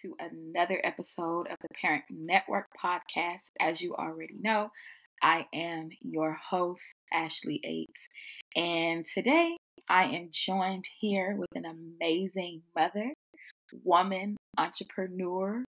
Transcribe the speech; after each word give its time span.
to 0.00 0.14
another 0.18 0.80
episode 0.84 1.48
of 1.48 1.56
the 1.60 1.68
Parent 1.80 2.04
Network 2.10 2.66
podcast. 2.82 3.50
As 3.60 3.82
you 3.82 3.94
already 3.94 4.38
know, 4.40 4.70
I 5.22 5.46
am 5.52 5.90
your 6.00 6.32
host, 6.32 6.94
Ashley 7.12 7.60
Aites, 7.64 8.08
and 8.56 9.04
today 9.04 9.56
I 9.88 10.04
am 10.04 10.30
joined 10.32 10.86
here 10.98 11.36
with 11.36 11.50
an 11.54 11.64
amazing 11.66 12.62
mother, 12.74 13.12
woman, 13.84 14.36
entrepreneur, 14.56 15.62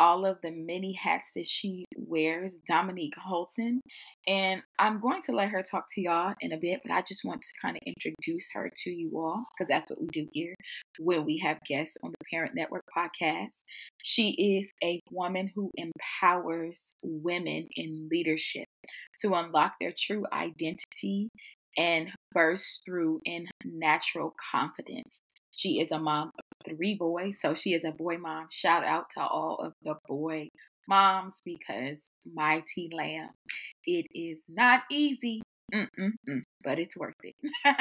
all 0.00 0.24
of 0.24 0.38
the 0.42 0.50
many 0.50 0.94
hats 0.94 1.30
that 1.36 1.46
she 1.46 1.84
wears, 1.94 2.56
Dominique 2.66 3.14
Haughton. 3.18 3.82
And 4.26 4.62
I'm 4.78 4.98
going 4.98 5.20
to 5.26 5.32
let 5.32 5.50
her 5.50 5.62
talk 5.62 5.84
to 5.90 6.00
y'all 6.00 6.34
in 6.40 6.52
a 6.52 6.56
bit, 6.56 6.80
but 6.82 6.92
I 6.92 7.02
just 7.02 7.22
want 7.22 7.42
to 7.42 7.52
kind 7.60 7.76
of 7.76 7.82
introduce 7.86 8.48
her 8.54 8.70
to 8.84 8.90
you 8.90 9.12
all 9.14 9.44
because 9.52 9.68
that's 9.68 9.90
what 9.90 10.00
we 10.00 10.08
do 10.10 10.26
here 10.32 10.54
when 10.98 11.26
we 11.26 11.38
have 11.44 11.58
guests 11.68 11.98
on 12.02 12.12
the 12.12 12.24
Parent 12.30 12.54
Network 12.54 12.84
podcast. 12.96 13.62
She 14.02 14.30
is 14.58 14.72
a 14.82 15.00
woman 15.10 15.50
who 15.54 15.70
empowers 15.74 16.94
women 17.04 17.68
in 17.76 18.08
leadership 18.10 18.66
to 19.20 19.34
unlock 19.34 19.74
their 19.80 19.92
true 19.96 20.24
identity 20.32 21.28
and 21.76 22.10
burst 22.32 22.82
through 22.86 23.20
in 23.26 23.46
natural 23.64 24.34
confidence. 24.50 25.20
She 25.52 25.80
is 25.80 25.92
a 25.92 25.98
mom 25.98 26.30
three 26.68 26.94
boys. 26.94 27.40
So 27.40 27.54
she 27.54 27.74
is 27.74 27.84
a 27.84 27.92
boy 27.92 28.18
mom. 28.18 28.46
Shout 28.50 28.84
out 28.84 29.10
to 29.10 29.20
all 29.20 29.56
of 29.56 29.72
the 29.82 29.94
boy 30.08 30.48
moms 30.88 31.40
because 31.44 32.10
mighty 32.34 32.90
lamb, 32.92 33.30
it 33.84 34.06
is 34.14 34.44
not 34.48 34.82
easy. 34.90 35.42
Mm-mm-mm, 35.72 36.42
but 36.64 36.80
it's 36.80 36.96
worth 36.96 37.14
it. 37.22 37.36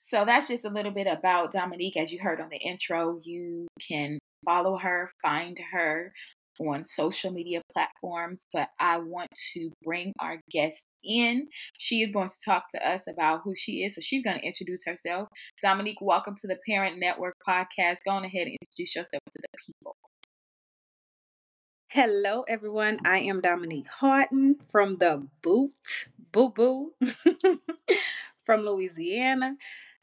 so 0.00 0.24
that's 0.24 0.48
just 0.48 0.64
a 0.64 0.70
little 0.70 0.92
bit 0.92 1.08
about 1.08 1.50
Dominique. 1.50 1.96
As 1.96 2.12
you 2.12 2.20
heard 2.22 2.40
on 2.40 2.48
the 2.48 2.58
intro, 2.58 3.18
you 3.22 3.66
can 3.88 4.18
follow 4.44 4.78
her, 4.78 5.10
find 5.20 5.58
her 5.72 6.12
on 6.60 6.84
social 6.84 7.30
media 7.32 7.62
platforms, 7.72 8.46
but 8.52 8.68
I 8.78 8.98
want 8.98 9.30
to 9.54 9.70
bring 9.82 10.12
our 10.20 10.40
guest 10.50 10.86
in. 11.02 11.48
She 11.76 12.02
is 12.02 12.12
going 12.12 12.28
to 12.28 12.38
talk 12.44 12.64
to 12.74 12.88
us 12.88 13.02
about 13.08 13.40
who 13.44 13.54
she 13.56 13.84
is. 13.84 13.94
So 13.94 14.00
she's 14.00 14.22
going 14.22 14.38
to 14.38 14.44
introduce 14.44 14.84
herself. 14.84 15.28
Dominique, 15.62 16.00
welcome 16.00 16.34
to 16.40 16.46
the 16.46 16.58
Parent 16.68 16.98
Network 16.98 17.34
podcast. 17.46 17.96
Go 18.04 18.12
on 18.12 18.24
ahead 18.24 18.46
and 18.46 18.56
introduce 18.62 18.94
yourself 18.94 19.22
to 19.32 19.40
the 19.40 19.58
people. 19.66 19.96
Hello, 21.90 22.44
everyone. 22.48 22.98
I 23.04 23.18
am 23.18 23.40
Dominique 23.40 23.88
Haughton 23.88 24.56
from 24.70 24.96
the 24.98 25.28
Boot 25.42 26.08
Boo 26.32 26.50
Boo 26.50 26.92
from 28.44 28.62
Louisiana. 28.62 29.56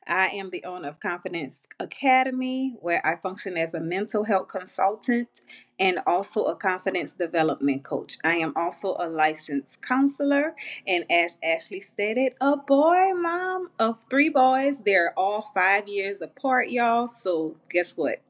I 0.07 0.27
am 0.27 0.49
the 0.51 0.63
owner 0.65 0.89
of 0.89 0.99
Confidence 0.99 1.63
Academy, 1.79 2.75
where 2.81 3.05
I 3.05 3.17
function 3.17 3.57
as 3.57 3.73
a 3.73 3.79
mental 3.79 4.25
health 4.25 4.49
consultant 4.49 5.41
and 5.79 5.99
also 6.07 6.45
a 6.45 6.55
confidence 6.55 7.13
development 7.13 7.83
coach. 7.83 8.17
I 8.23 8.35
am 8.35 8.53
also 8.55 8.95
a 8.99 9.09
licensed 9.09 9.81
counselor, 9.81 10.55
and 10.87 11.05
as 11.11 11.39
Ashley 11.43 11.79
stated, 11.81 12.35
a 12.41 12.57
boy 12.57 13.13
mom 13.15 13.69
of 13.79 14.03
three 14.09 14.29
boys. 14.29 14.81
They're 14.81 15.13
all 15.17 15.51
five 15.53 15.87
years 15.87 16.21
apart, 16.21 16.69
y'all. 16.71 17.07
So, 17.07 17.57
guess 17.69 17.97
what? 17.97 18.21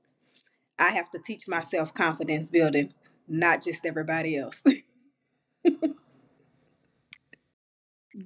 I 0.80 0.89
have 0.92 1.11
to 1.11 1.19
teach 1.19 1.47
myself 1.47 1.94
confidence 1.94 2.49
building, 2.49 2.94
not 3.27 3.64
just 3.64 3.86
everybody 3.86 4.38
else. 4.38 4.64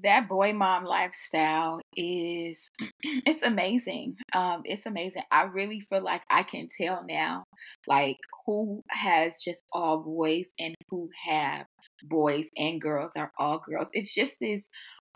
that 0.03 0.27
boy 0.27 0.53
mom 0.53 0.83
lifestyle 0.85 1.79
is 1.95 2.69
it's 3.03 3.43
amazing 3.43 4.15
um 4.33 4.61
it's 4.65 4.85
amazing. 4.85 5.23
I 5.31 5.43
really 5.43 5.79
feel 5.81 6.03
like 6.03 6.21
i 6.29 6.43
can 6.43 6.67
tell 6.77 7.03
now 7.07 7.43
like 7.87 8.17
who 8.45 8.83
has 8.89 9.37
just 9.43 9.63
all 9.73 9.99
boys 9.99 10.51
and 10.59 10.75
who 10.89 11.09
have 11.27 11.65
boys 12.03 12.47
and 12.57 12.81
girls 12.81 13.11
are 13.15 13.31
all 13.39 13.59
girls. 13.59 13.89
It's 13.93 14.13
just 14.13 14.37
this 14.39 14.67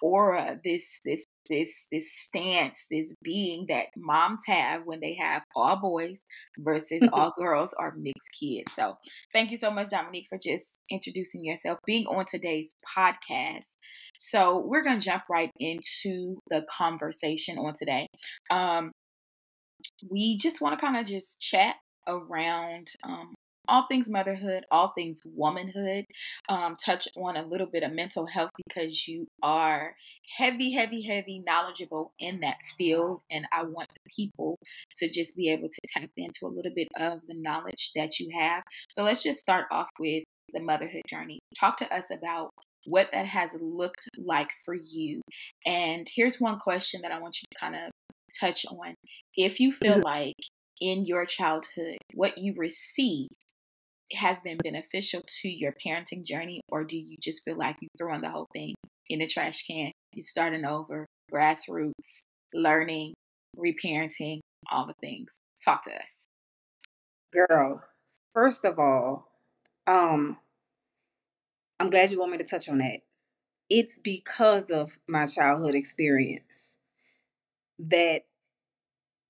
aura 0.01 0.57
this 0.63 0.99
this 1.03 1.25
this 1.49 1.87
this 1.91 2.11
stance, 2.13 2.87
this 2.89 3.13
being 3.23 3.65
that 3.69 3.87
moms 3.97 4.41
have 4.47 4.83
when 4.85 4.99
they 4.99 5.15
have 5.15 5.43
all 5.55 5.75
boys 5.77 6.23
versus 6.57 7.01
all 7.13 7.33
girls 7.37 7.73
or 7.79 7.93
mixed 7.97 8.29
kids. 8.39 8.71
So 8.73 8.97
thank 9.33 9.51
you 9.51 9.57
so 9.57 9.71
much, 9.71 9.89
Dominique, 9.89 10.27
for 10.29 10.37
just 10.37 10.77
introducing 10.89 11.43
yourself, 11.43 11.79
being 11.85 12.05
on 12.07 12.25
today's 12.25 12.75
podcast. 12.97 13.75
So 14.17 14.59
we're 14.65 14.83
gonna 14.83 14.99
jump 14.99 15.23
right 15.29 15.51
into 15.59 16.39
the 16.49 16.65
conversation 16.77 17.57
on 17.57 17.73
today. 17.73 18.07
Um, 18.49 18.91
we 20.09 20.37
just 20.37 20.61
want 20.61 20.77
to 20.77 20.85
kind 20.85 20.97
of 20.97 21.05
just 21.05 21.39
chat 21.39 21.75
around 22.07 22.93
um, 23.03 23.35
all 23.69 23.85
things 23.87 24.09
motherhood, 24.09 24.65
all 24.71 24.93
things 24.95 25.21
womanhood. 25.25 26.05
Um, 26.49 26.75
touch 26.83 27.07
on 27.15 27.37
a 27.37 27.45
little 27.45 27.67
bit 27.67 27.83
of 27.83 27.93
mental 27.93 28.25
health 28.25 28.51
because 28.67 29.07
you 29.07 29.27
are 29.41 29.95
heavy, 30.37 30.73
heavy, 30.73 31.03
heavy 31.03 31.41
knowledgeable 31.45 32.13
in 32.19 32.39
that 32.41 32.57
field. 32.77 33.21
And 33.31 33.45
I 33.53 33.63
want 33.63 33.89
the 33.89 34.09
people 34.15 34.57
to 34.95 35.09
just 35.09 35.35
be 35.35 35.49
able 35.49 35.69
to 35.69 35.81
tap 35.87 36.09
into 36.17 36.45
a 36.45 36.47
little 36.47 36.73
bit 36.75 36.87
of 36.99 37.19
the 37.27 37.35
knowledge 37.35 37.91
that 37.95 38.19
you 38.19 38.29
have. 38.37 38.63
So 38.93 39.03
let's 39.03 39.23
just 39.23 39.39
start 39.39 39.65
off 39.71 39.89
with 39.99 40.23
the 40.53 40.61
motherhood 40.61 41.03
journey. 41.07 41.39
Talk 41.59 41.77
to 41.77 41.93
us 41.93 42.05
about 42.11 42.51
what 42.85 43.09
that 43.11 43.25
has 43.25 43.55
looked 43.61 44.09
like 44.17 44.49
for 44.65 44.73
you. 44.73 45.21
And 45.65 46.07
here's 46.13 46.39
one 46.39 46.59
question 46.59 47.01
that 47.01 47.11
I 47.11 47.19
want 47.19 47.37
you 47.41 47.45
to 47.51 47.59
kind 47.59 47.75
of 47.75 47.91
touch 48.39 48.65
on. 48.65 48.95
If 49.35 49.59
you 49.59 49.71
feel 49.71 49.95
mm-hmm. 49.95 50.03
like 50.03 50.35
in 50.81 51.05
your 51.05 51.25
childhood, 51.25 51.97
what 52.13 52.37
you 52.37 52.53
received 52.57 53.35
has 54.13 54.41
been 54.41 54.57
beneficial 54.57 55.21
to 55.41 55.49
your 55.49 55.73
parenting 55.85 56.25
journey, 56.25 56.61
or 56.69 56.83
do 56.83 56.97
you 56.97 57.17
just 57.21 57.43
feel 57.43 57.57
like 57.57 57.77
you 57.81 57.87
throwing 57.97 58.21
the 58.21 58.29
whole 58.29 58.47
thing 58.53 58.73
in 59.07 59.19
the 59.19 59.27
trash 59.27 59.65
can? 59.65 59.91
You're 60.13 60.23
starting 60.23 60.65
over, 60.65 61.05
grassroots, 61.31 62.23
learning, 62.53 63.13
reparenting, 63.57 64.39
all 64.71 64.87
the 64.87 64.93
things. 64.99 65.37
Talk 65.63 65.83
to 65.85 65.91
us. 65.91 66.25
Girl, 67.31 67.81
first 68.31 68.65
of 68.65 68.79
all, 68.79 69.27
um, 69.85 70.37
I'm 71.79 71.89
glad 71.89 72.11
you 72.11 72.19
want 72.19 72.31
me 72.31 72.37
to 72.39 72.43
touch 72.43 72.67
on 72.69 72.79
that. 72.79 73.01
It's 73.69 73.99
because 73.99 74.71
of 74.71 74.97
my 75.07 75.27
childhood 75.27 75.75
experience 75.75 76.79
that 77.77 78.21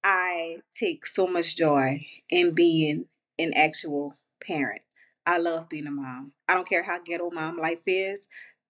I 0.04 0.60
take 0.74 1.06
so 1.06 1.28
much 1.28 1.58
joy 1.58 2.06
in 2.30 2.54
being 2.54 3.06
an 3.38 3.54
actual 3.54 4.16
parent. 4.46 4.82
I 5.26 5.38
love 5.38 5.70
being 5.70 5.88
a 5.88 5.92
mom. 5.92 6.34
I 6.48 6.54
don't 6.54 6.68
care 6.68 6.84
how 6.84 7.00
ghetto 7.00 7.30
mom 7.32 7.58
life 7.58 7.84
is. 7.86 8.28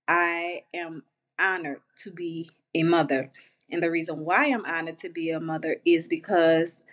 I 0.08 0.64
am 0.74 1.04
honored 1.40 1.82
to 2.04 2.12
be 2.12 2.50
a 2.76 2.84
mother. 2.84 3.32
And 3.72 3.82
the 3.84 3.92
reason 3.92 4.26
why 4.26 4.48
I'm 4.48 4.66
honored 4.66 4.98
to 4.98 5.10
be 5.10 5.30
a 5.30 5.40
mother 5.40 5.78
is 5.86 6.08
because 6.08 6.84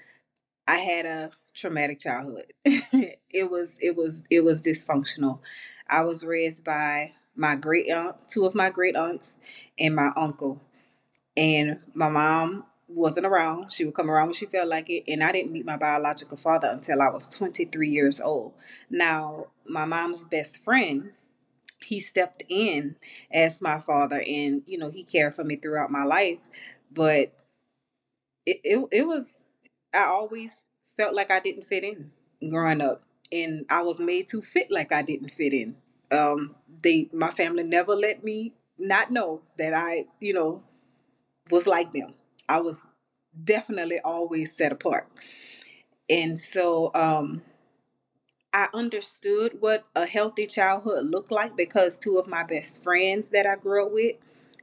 I 0.68 0.78
had 0.78 1.06
a 1.06 1.30
traumatic 1.54 2.00
childhood. 2.00 2.52
it 2.64 3.50
was 3.50 3.78
it 3.80 3.96
was 3.96 4.24
it 4.30 4.44
was 4.44 4.62
dysfunctional. 4.62 5.40
I 5.88 6.02
was 6.02 6.24
raised 6.24 6.64
by 6.64 7.12
my 7.36 7.54
great 7.54 7.90
aunt, 7.90 8.16
two 8.28 8.46
of 8.46 8.54
my 8.54 8.70
great 8.70 8.96
aunts, 8.96 9.38
and 9.78 9.94
my 9.94 10.10
uncle. 10.16 10.60
And 11.36 11.80
my 11.94 12.08
mom 12.08 12.64
wasn't 12.88 13.26
around. 13.26 13.72
She 13.72 13.84
would 13.84 13.94
come 13.94 14.10
around 14.10 14.28
when 14.28 14.34
she 14.34 14.46
felt 14.46 14.68
like 14.68 14.88
it. 14.90 15.04
And 15.08 15.22
I 15.22 15.32
didn't 15.32 15.52
meet 15.52 15.66
my 15.66 15.76
biological 15.76 16.36
father 16.36 16.68
until 16.68 17.02
I 17.02 17.08
was 17.08 17.28
23 17.28 17.88
years 17.88 18.20
old. 18.20 18.52
Now, 18.90 19.46
my 19.66 19.84
mom's 19.84 20.24
best 20.24 20.62
friend, 20.62 21.10
he 21.82 21.98
stepped 21.98 22.44
in 22.48 22.96
as 23.32 23.60
my 23.60 23.78
father 23.78 24.22
and, 24.26 24.62
you 24.66 24.78
know, 24.78 24.90
he 24.90 25.02
cared 25.02 25.34
for 25.34 25.44
me 25.44 25.56
throughout 25.56 25.90
my 25.90 26.04
life. 26.04 26.38
But 26.92 27.32
it, 28.44 28.60
it, 28.62 28.86
it 28.92 29.06
was, 29.06 29.44
I 29.92 30.04
always 30.04 30.56
felt 30.96 31.14
like 31.14 31.30
I 31.30 31.40
didn't 31.40 31.64
fit 31.64 31.84
in 31.84 32.12
growing 32.48 32.80
up. 32.80 33.02
And 33.32 33.66
I 33.68 33.82
was 33.82 33.98
made 33.98 34.28
to 34.28 34.40
fit 34.40 34.70
like 34.70 34.92
I 34.92 35.02
didn't 35.02 35.30
fit 35.30 35.52
in. 35.52 35.76
Um, 36.12 36.54
they, 36.82 37.08
my 37.12 37.30
family 37.30 37.64
never 37.64 37.96
let 37.96 38.22
me 38.22 38.52
not 38.78 39.10
know 39.10 39.42
that 39.58 39.74
I, 39.74 40.06
you 40.20 40.32
know, 40.32 40.62
was 41.50 41.66
like 41.66 41.90
them 41.90 42.14
I 42.48 42.60
was 42.60 42.86
definitely 43.44 44.00
always 44.04 44.56
set 44.56 44.72
apart. 44.72 45.08
And 46.08 46.38
so 46.38 46.90
um, 46.94 47.42
I 48.52 48.68
understood 48.72 49.60
what 49.60 49.84
a 49.94 50.06
healthy 50.06 50.46
childhood 50.46 51.06
looked 51.10 51.32
like 51.32 51.56
because 51.56 51.98
two 51.98 52.18
of 52.18 52.28
my 52.28 52.44
best 52.44 52.82
friends 52.82 53.30
that 53.30 53.46
I 53.46 53.56
grew 53.56 53.86
up 53.86 53.92
with, 53.92 54.16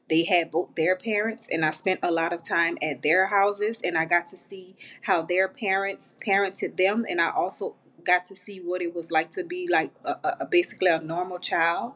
they 0.09 0.25
had 0.25 0.51
both 0.51 0.75
their 0.75 0.95
parents 0.95 1.47
and 1.51 1.65
I 1.65 1.71
spent 1.71 2.00
a 2.03 2.12
lot 2.12 2.33
of 2.33 2.44
time 2.44 2.77
at 2.81 3.01
their 3.01 3.27
houses 3.27 3.81
and 3.83 3.97
I 3.97 4.06
got 4.06 4.27
to 4.29 4.38
see 4.38 4.75
how 5.03 5.21
their 5.21 5.47
parents 5.47 6.18
parented 6.25 6.77
them 6.77 7.06
and 7.09 7.21
I 7.21 7.31
also 7.31 7.75
got 8.03 8.25
to 8.25 8.36
see 8.36 8.59
what 8.59 8.81
it 8.81 8.94
was 8.94 9.12
like 9.12 9.29
to 9.31 9.44
be 9.44 9.68
like 9.71 9.91
a, 10.03 10.15
a, 10.41 10.45
basically 10.45 10.89
a 10.89 11.00
normal 11.00 11.39
child 11.39 11.94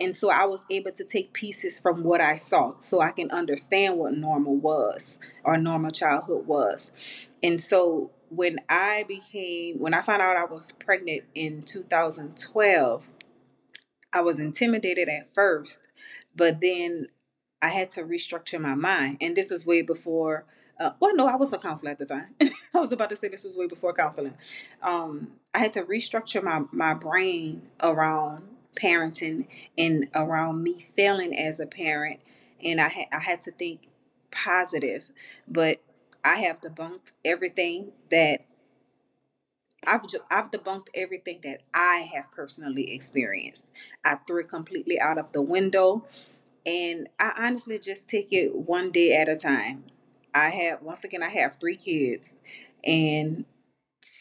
and 0.00 0.14
so 0.14 0.30
I 0.30 0.44
was 0.44 0.64
able 0.70 0.92
to 0.92 1.04
take 1.04 1.32
pieces 1.32 1.78
from 1.78 2.02
what 2.02 2.20
I 2.20 2.36
saw 2.36 2.74
so 2.78 3.00
I 3.00 3.10
can 3.10 3.30
understand 3.30 3.98
what 3.98 4.14
normal 4.14 4.56
was 4.56 5.18
or 5.44 5.58
normal 5.58 5.90
childhood 5.90 6.46
was. 6.46 6.92
And 7.42 7.60
so 7.60 8.10
when 8.30 8.58
I 8.68 9.04
became, 9.06 9.78
when 9.78 9.92
I 9.92 10.00
found 10.00 10.22
out 10.22 10.36
I 10.36 10.44
was 10.44 10.72
pregnant 10.72 11.24
in 11.34 11.62
2012, 11.62 13.04
I 14.12 14.20
was 14.20 14.40
intimidated 14.40 15.08
at 15.08 15.28
first, 15.28 15.88
but 16.34 16.60
then 16.60 17.08
I 17.62 17.68
had 17.68 17.90
to 17.90 18.02
restructure 18.02 18.60
my 18.60 18.74
mind. 18.74 19.18
And 19.20 19.36
this 19.36 19.50
was 19.50 19.66
way 19.66 19.82
before, 19.82 20.46
uh, 20.78 20.92
well, 20.98 21.14
no, 21.14 21.26
I 21.26 21.36
was 21.36 21.52
a 21.52 21.58
counselor 21.58 21.90
at 21.92 21.98
the 21.98 22.06
time. 22.06 22.34
I 22.40 22.80
was 22.80 22.92
about 22.92 23.10
to 23.10 23.16
say 23.16 23.28
this 23.28 23.44
was 23.44 23.56
way 23.56 23.66
before 23.66 23.92
counseling. 23.92 24.34
Um, 24.82 25.32
I 25.54 25.58
had 25.58 25.72
to 25.72 25.82
restructure 25.82 26.42
my, 26.42 26.62
my 26.72 26.94
brain 26.94 27.62
around 27.82 28.44
parenting 28.76 29.46
and 29.76 30.08
around 30.14 30.62
me 30.62 30.80
failing 30.80 31.36
as 31.36 31.60
a 31.60 31.66
parent. 31.66 32.20
And 32.64 32.80
I, 32.80 32.88
ha- 32.88 33.08
I 33.12 33.20
had 33.20 33.40
to 33.42 33.52
think 33.52 33.82
positive, 34.30 35.10
but 35.48 35.80
I 36.24 36.36
have 36.36 36.60
debunked 36.60 37.12
everything 37.24 37.92
that 38.10 38.42
I've 39.86 40.02
I've 40.30 40.50
debunked 40.50 40.88
everything 40.94 41.40
that 41.42 41.62
I 41.74 42.08
have 42.14 42.30
personally 42.32 42.92
experienced. 42.92 43.72
I 44.04 44.16
threw 44.26 44.40
it 44.40 44.48
completely 44.48 45.00
out 45.00 45.18
of 45.18 45.32
the 45.32 45.42
window, 45.42 46.04
and 46.66 47.08
I 47.18 47.32
honestly 47.38 47.78
just 47.78 48.08
take 48.08 48.32
it 48.32 48.54
one 48.54 48.90
day 48.90 49.16
at 49.16 49.28
a 49.28 49.36
time. 49.36 49.84
I 50.34 50.50
have 50.50 50.82
once 50.82 51.04
again 51.04 51.22
I 51.22 51.30
have 51.30 51.56
three 51.56 51.76
kids, 51.76 52.36
and 52.84 53.44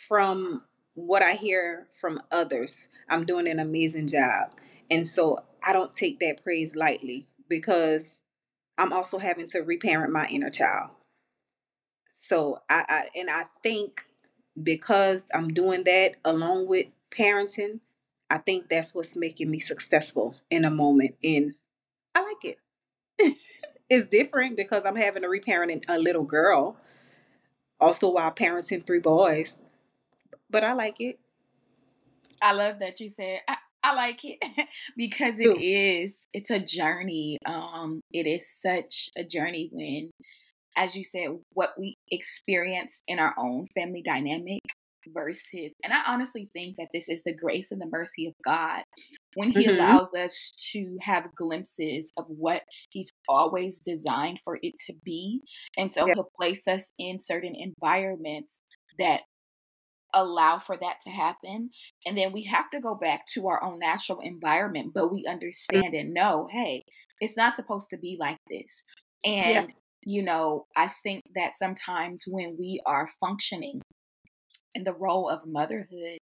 from 0.07 0.63
what 0.95 1.23
I 1.23 1.33
hear 1.33 1.87
from 1.99 2.21
others, 2.31 2.89
I'm 3.07 3.25
doing 3.25 3.47
an 3.47 3.59
amazing 3.59 4.07
job, 4.07 4.51
and 4.89 5.05
so 5.05 5.43
I 5.65 5.73
don't 5.73 5.93
take 5.93 6.19
that 6.19 6.43
praise 6.43 6.75
lightly 6.75 7.27
because 7.47 8.23
I'm 8.77 8.93
also 8.93 9.17
having 9.19 9.47
to 9.47 9.59
reparent 9.59 10.13
my 10.13 10.27
inner 10.27 10.49
child. 10.49 10.91
So 12.11 12.61
I, 12.69 12.83
I 12.87 13.01
and 13.15 13.29
I 13.29 13.45
think 13.61 14.05
because 14.61 15.29
I'm 15.33 15.53
doing 15.53 15.83
that 15.85 16.15
along 16.25 16.67
with 16.67 16.87
parenting, 17.11 17.79
I 18.29 18.37
think 18.37 18.69
that's 18.69 18.93
what's 18.93 19.15
making 19.15 19.49
me 19.49 19.59
successful 19.59 20.35
in 20.49 20.65
a 20.65 20.71
moment. 20.71 21.15
And 21.23 21.55
I 22.13 22.21
like 22.21 22.43
it. 22.43 23.35
it's 23.89 24.07
different 24.07 24.57
because 24.57 24.85
I'm 24.85 24.95
having 24.95 25.23
to 25.23 25.29
reparent 25.29 25.85
a 25.87 25.97
little 25.97 26.23
girl, 26.23 26.77
also 27.79 28.09
while 28.09 28.31
parenting 28.31 28.85
three 28.85 28.99
boys. 28.99 29.57
But 30.49 30.63
I 30.63 30.73
like 30.73 30.95
it. 30.99 31.19
I 32.41 32.53
love 32.53 32.79
that 32.79 32.99
you 32.99 33.09
said 33.09 33.41
I, 33.47 33.57
I 33.83 33.95
like 33.95 34.21
it 34.23 34.39
because 34.97 35.39
it 35.39 35.61
is 35.61 36.15
it's 36.33 36.51
a 36.51 36.59
journey. 36.59 37.37
Um, 37.45 38.01
it 38.11 38.27
is 38.27 38.47
such 38.49 39.09
a 39.17 39.23
journey 39.23 39.69
when 39.71 40.11
as 40.79 40.95
you 40.95 41.03
said, 41.03 41.27
what 41.53 41.73
we 41.77 41.97
experience 42.09 43.01
in 43.07 43.19
our 43.19 43.35
own 43.37 43.67
family 43.75 44.01
dynamic 44.01 44.61
versus, 45.13 45.73
and 45.83 45.91
I 45.91 46.03
honestly 46.07 46.49
think 46.53 46.77
that 46.77 46.89
this 46.93 47.09
is 47.09 47.23
the 47.23 47.35
grace 47.35 47.71
and 47.71 47.81
the 47.81 47.89
mercy 47.91 48.27
of 48.27 48.33
God 48.45 48.83
when 49.33 49.49
He 49.49 49.65
mm-hmm. 49.65 49.75
allows 49.75 50.13
us 50.13 50.53
to 50.71 50.97
have 51.01 51.35
glimpses 51.35 52.11
of 52.17 52.25
what 52.27 52.61
He's 52.91 53.11
always 53.27 53.79
designed 53.79 54.39
for 54.43 54.59
it 54.61 54.73
to 54.87 54.93
be. 55.03 55.41
And 55.77 55.91
so. 55.91 56.05
He'll 56.05 56.31
place 56.35 56.67
us 56.67 56.93
in 56.97 57.19
certain 57.19 57.55
environments 57.55 58.61
that 58.97 59.21
allow 60.13 60.59
for 60.59 60.75
that 60.77 60.99
to 61.05 61.09
happen. 61.09 61.69
And 62.05 62.17
then 62.17 62.31
we 62.31 62.43
have 62.43 62.69
to 62.71 62.79
go 62.79 62.95
back 62.95 63.25
to 63.33 63.47
our 63.47 63.63
own 63.63 63.79
natural 63.79 64.19
environment, 64.19 64.91
but 64.93 65.11
we 65.11 65.25
mm. 65.25 65.31
understand 65.31 65.93
and 65.93 66.13
know, 66.13 66.47
hey, 66.51 66.83
it's 67.19 67.37
not 67.37 67.55
supposed 67.55 67.89
to 67.91 67.97
be 67.97 68.17
like 68.19 68.37
this. 68.49 68.83
And 69.23 69.71
you 70.05 70.23
know, 70.23 70.65
I 70.75 70.87
think 70.87 71.23
that 71.35 71.55
sometimes 71.55 72.23
when 72.25 72.55
we 72.57 72.81
are 72.85 73.09
functioning 73.19 73.81
in 74.73 74.83
the 74.83 74.93
role 74.93 75.29
of 75.29 75.45
motherhood, 75.45 76.19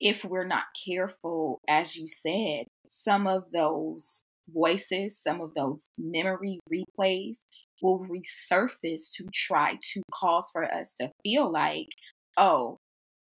if 0.00 0.24
we're 0.24 0.46
not 0.46 0.64
careful, 0.84 1.60
as 1.68 1.96
you 1.96 2.08
said, 2.08 2.66
some 2.88 3.26
of 3.26 3.44
those 3.52 4.24
voices, 4.48 5.20
some 5.20 5.40
of 5.40 5.54
those 5.54 5.88
memory 5.98 6.58
replays 6.72 7.38
will 7.80 8.06
resurface 8.06 9.10
to 9.16 9.26
try 9.32 9.78
to 9.92 10.02
cause 10.12 10.48
for 10.52 10.64
us 10.64 10.94
to 11.00 11.10
feel 11.22 11.50
like, 11.50 11.88
oh, 12.36 12.78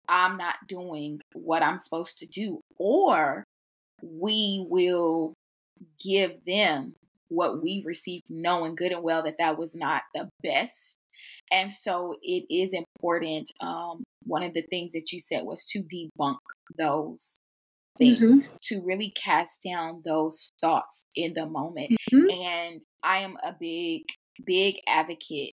I'm 0.07 0.37
not 0.37 0.55
doing 0.67 1.21
what 1.33 1.63
I'm 1.63 1.79
supposed 1.79 2.17
to 2.19 2.25
do. 2.25 2.61
Or 2.77 3.43
we 4.01 4.65
will 4.69 5.33
give 6.03 6.43
them 6.45 6.95
what 7.29 7.61
we 7.61 7.83
received, 7.85 8.25
knowing 8.29 8.75
good 8.75 8.91
and 8.91 9.03
well 9.03 9.23
that 9.23 9.37
that 9.39 9.57
was 9.57 9.75
not 9.75 10.03
the 10.13 10.29
best. 10.43 10.97
And 11.51 11.71
so 11.71 12.17
it 12.21 12.45
is 12.49 12.73
important. 12.73 13.51
Um, 13.61 14.03
one 14.23 14.43
of 14.43 14.53
the 14.53 14.63
things 14.69 14.93
that 14.93 15.11
you 15.11 15.19
said 15.19 15.43
was 15.43 15.65
to 15.65 15.81
debunk 15.81 16.37
those 16.77 17.37
things, 17.97 18.47
mm-hmm. 18.47 18.55
to 18.63 18.81
really 18.81 19.11
cast 19.11 19.61
down 19.63 20.01
those 20.05 20.51
thoughts 20.59 21.03
in 21.15 21.33
the 21.33 21.45
moment. 21.45 21.91
Mm-hmm. 22.11 22.29
And 22.29 22.81
I 23.03 23.19
am 23.19 23.37
a 23.43 23.53
big, 23.57 24.03
big 24.45 24.77
advocate 24.87 25.53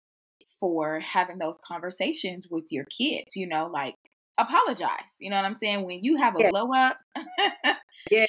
for 0.61 1.01
having 1.01 1.39
those 1.39 1.59
conversations 1.65 2.47
with 2.51 2.65
your 2.71 2.85
kids, 2.85 3.37
you 3.37 3.47
know, 3.47 3.69
like 3.73 3.95
apologize. 4.39 5.13
You 5.21 5.31
know 5.31 5.37
what 5.37 5.45
I'm 5.45 5.57
saying? 5.57 5.85
When 5.85 6.03
you 6.03 6.17
have 6.17 6.37
a 6.37 6.43
yeah. 6.43 6.51
blow 6.51 6.73
up, 6.73 6.99
yeah 8.11 8.27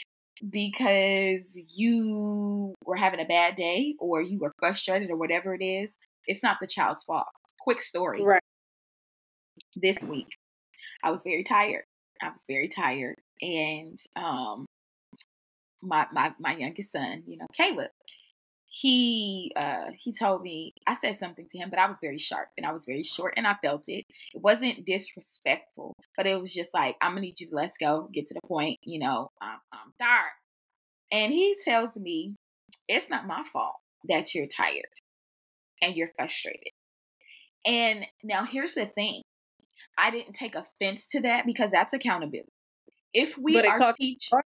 because 0.50 1.59
you 1.75 2.73
were 2.85 2.95
having 2.95 3.19
a 3.19 3.25
bad 3.25 3.56
day 3.56 3.95
or 4.00 4.21
you 4.21 4.39
were 4.39 4.53
frustrated 4.59 5.09
or 5.09 5.17
whatever 5.17 5.53
it 5.53 5.63
is, 5.63 5.97
it's 6.25 6.44
not 6.44 6.57
the 6.61 6.67
child's 6.67 7.03
fault. 7.03 7.27
Quick 7.59 7.81
story. 7.81 8.23
Right. 8.23 8.41
This 9.75 10.03
week, 10.03 10.38
I 11.03 11.11
was 11.11 11.23
very 11.23 11.44
tired. 11.44 11.83
I 12.21 12.29
was 12.29 12.45
very 12.47 12.67
tired. 12.67 13.15
And 13.41 13.97
um 14.15 14.65
my 15.81 16.07
my 16.11 16.33
my 16.39 16.56
youngest 16.56 16.91
son, 16.91 17.23
you 17.27 17.38
know, 17.38 17.45
Caleb, 17.53 17.91
he 18.69 19.51
uh 19.56 19.88
he 19.98 20.13
told 20.13 20.44
me 20.44 20.74
I 20.86 20.95
said 20.95 21.18
something 21.18 21.48
to 21.50 21.57
him, 21.57 21.71
but 21.71 21.80
I 21.80 21.88
was 21.88 21.98
very 22.00 22.19
sharp 22.19 22.50
and 22.56 22.66
I 22.66 22.71
was 22.71 22.86
very 22.86 23.04
short 23.04 23.33
and 23.36 23.48
I 23.48 23.56
felt 23.63 23.86
it. 23.88 24.06
It 24.33 24.42
wasn't 24.42 24.86
disrespectful, 24.86 25.95
but 26.16 26.27
it 26.27 26.39
was 26.39 26.54
just 26.54 26.74
like, 26.74 26.95
I'm 27.01 27.12
gonna 27.12 27.21
need 27.21 27.39
you 27.39 27.50
to 27.50 27.56
let's 27.56 27.77
go, 27.77 28.10
get 28.13 28.27
to 28.27 28.36
the 28.36 28.48
point, 28.48 28.77
you 28.83 29.00
know, 29.00 29.30
I'm, 29.42 29.57
I'm 29.74 29.94
tired. 30.00 30.31
And 31.12 31.33
he 31.33 31.56
tells 31.66 31.98
me, 31.98 32.36
it's 32.88 33.10
not 33.10 33.25
my 33.25 33.44
fault 33.51 33.77
that 34.07 34.36
you're 34.36 34.45
tired 34.45 34.86
and 35.81 35.95
you're 35.95 36.12
frustrated. 36.16 36.69
And 37.66 38.06
now 38.23 38.45
here's 38.45 38.76
the 38.76 38.85
thing. 38.85 39.23
I 39.97 40.11
didn't 40.11 40.33
take 40.33 40.56
offense 40.56 41.07
to 41.07 41.21
that 41.21 41.45
because 41.47 41.71
that's 41.71 41.94
accountability. 41.94 42.52
If 43.14 43.35
we 43.38 43.59
are 43.59 43.94
teaching 43.94 44.40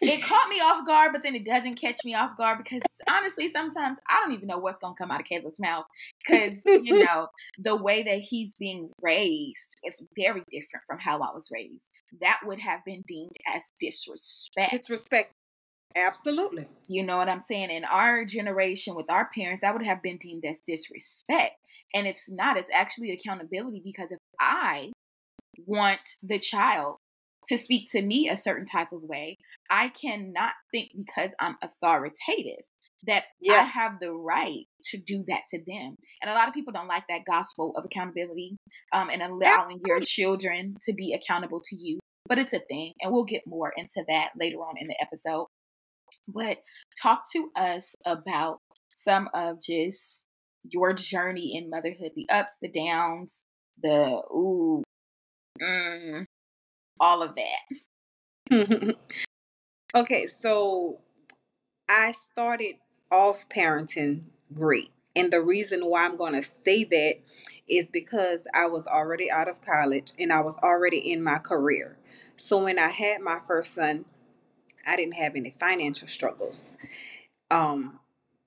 it 0.00 0.24
caught 0.24 0.48
me 0.48 0.60
off 0.60 0.86
guard, 0.86 1.12
but 1.12 1.22
then 1.22 1.34
it 1.34 1.44
doesn't 1.44 1.80
catch 1.80 1.98
me 2.04 2.14
off 2.14 2.36
guard 2.36 2.58
because 2.58 2.82
honestly, 3.08 3.48
sometimes 3.48 3.98
I 4.08 4.20
don't 4.20 4.32
even 4.32 4.48
know 4.48 4.58
what's 4.58 4.78
going 4.78 4.94
to 4.94 4.98
come 4.98 5.10
out 5.10 5.20
of 5.20 5.26
Caleb's 5.26 5.58
mouth 5.58 5.84
because, 6.18 6.62
you 6.64 7.04
know, 7.04 7.28
the 7.58 7.76
way 7.76 8.02
that 8.02 8.18
he's 8.18 8.54
being 8.54 8.90
raised 9.02 9.76
is 9.84 10.06
very 10.16 10.42
different 10.50 10.84
from 10.86 10.98
how 10.98 11.16
I 11.16 11.32
was 11.32 11.48
raised. 11.52 11.90
That 12.20 12.40
would 12.44 12.60
have 12.60 12.84
been 12.84 13.02
deemed 13.06 13.36
as 13.54 13.70
disrespect. 13.80 14.70
Disrespect. 14.70 15.32
Absolutely. 15.96 16.66
You 16.88 17.04
know 17.04 17.18
what 17.18 17.28
I'm 17.28 17.40
saying? 17.40 17.70
In 17.70 17.84
our 17.84 18.24
generation 18.24 18.96
with 18.96 19.10
our 19.10 19.28
parents, 19.32 19.62
that 19.62 19.74
would 19.74 19.86
have 19.86 20.02
been 20.02 20.16
deemed 20.16 20.44
as 20.44 20.60
disrespect. 20.60 21.54
And 21.94 22.06
it's 22.06 22.28
not, 22.28 22.58
it's 22.58 22.70
actually 22.74 23.12
accountability 23.12 23.80
because 23.84 24.10
if 24.10 24.18
I 24.40 24.90
want 25.66 26.16
the 26.22 26.38
child 26.38 26.96
to 27.48 27.58
speak 27.58 27.90
to 27.92 28.02
me 28.02 28.28
a 28.28 28.36
certain 28.36 28.66
type 28.66 28.92
of 28.92 29.02
way, 29.02 29.36
I 29.70 29.88
cannot 29.88 30.52
think 30.72 30.90
because 30.96 31.34
I'm 31.40 31.56
authoritative 31.62 32.64
that 33.06 33.24
yeah. 33.40 33.54
I 33.54 33.62
have 33.64 34.00
the 34.00 34.12
right 34.12 34.66
to 34.86 34.98
do 34.98 35.24
that 35.28 35.42
to 35.48 35.58
them. 35.58 35.96
And 36.22 36.30
a 36.30 36.34
lot 36.34 36.48
of 36.48 36.54
people 36.54 36.72
don't 36.72 36.88
like 36.88 37.04
that 37.08 37.24
gospel 37.26 37.72
of 37.76 37.84
accountability 37.84 38.56
um, 38.92 39.10
and 39.10 39.22
allowing 39.22 39.80
your 39.84 40.00
children 40.00 40.76
to 40.82 40.92
be 40.92 41.12
accountable 41.12 41.60
to 41.64 41.76
you. 41.76 41.98
But 42.26 42.38
it's 42.38 42.54
a 42.54 42.58
thing, 42.58 42.92
and 43.02 43.12
we'll 43.12 43.24
get 43.24 43.42
more 43.46 43.72
into 43.76 44.02
that 44.08 44.30
later 44.38 44.56
on 44.56 44.76
in 44.78 44.88
the 44.88 44.96
episode. 45.00 45.46
But 46.26 46.62
talk 47.00 47.24
to 47.34 47.50
us 47.54 47.94
about 48.06 48.60
some 48.94 49.28
of 49.34 49.58
just 49.60 50.24
your 50.62 50.94
journey 50.94 51.54
in 51.54 51.68
motherhood 51.68 52.12
the 52.16 52.26
ups, 52.30 52.56
the 52.62 52.70
downs, 52.70 53.44
the 53.82 54.22
ooh, 54.34 54.82
mm, 55.62 56.24
all 57.00 57.22
of 57.22 57.36
that. 57.36 58.96
okay, 59.94 60.26
so 60.26 61.00
I 61.88 62.12
started 62.12 62.76
off 63.10 63.48
parenting 63.48 64.22
great. 64.52 64.90
And 65.16 65.32
the 65.32 65.40
reason 65.40 65.82
why 65.82 66.04
I'm 66.04 66.16
going 66.16 66.32
to 66.32 66.42
say 66.42 66.84
that 66.84 67.14
is 67.68 67.90
because 67.90 68.46
I 68.52 68.66
was 68.66 68.86
already 68.86 69.30
out 69.30 69.48
of 69.48 69.62
college 69.62 70.12
and 70.18 70.32
I 70.32 70.40
was 70.40 70.58
already 70.58 70.98
in 70.98 71.22
my 71.22 71.38
career. 71.38 71.96
So 72.36 72.64
when 72.64 72.78
I 72.78 72.88
had 72.88 73.20
my 73.20 73.38
first 73.46 73.74
son, 73.74 74.06
I 74.86 74.96
didn't 74.96 75.14
have 75.14 75.36
any 75.36 75.50
financial 75.50 76.08
struggles. 76.08 76.76
Um, 77.50 78.00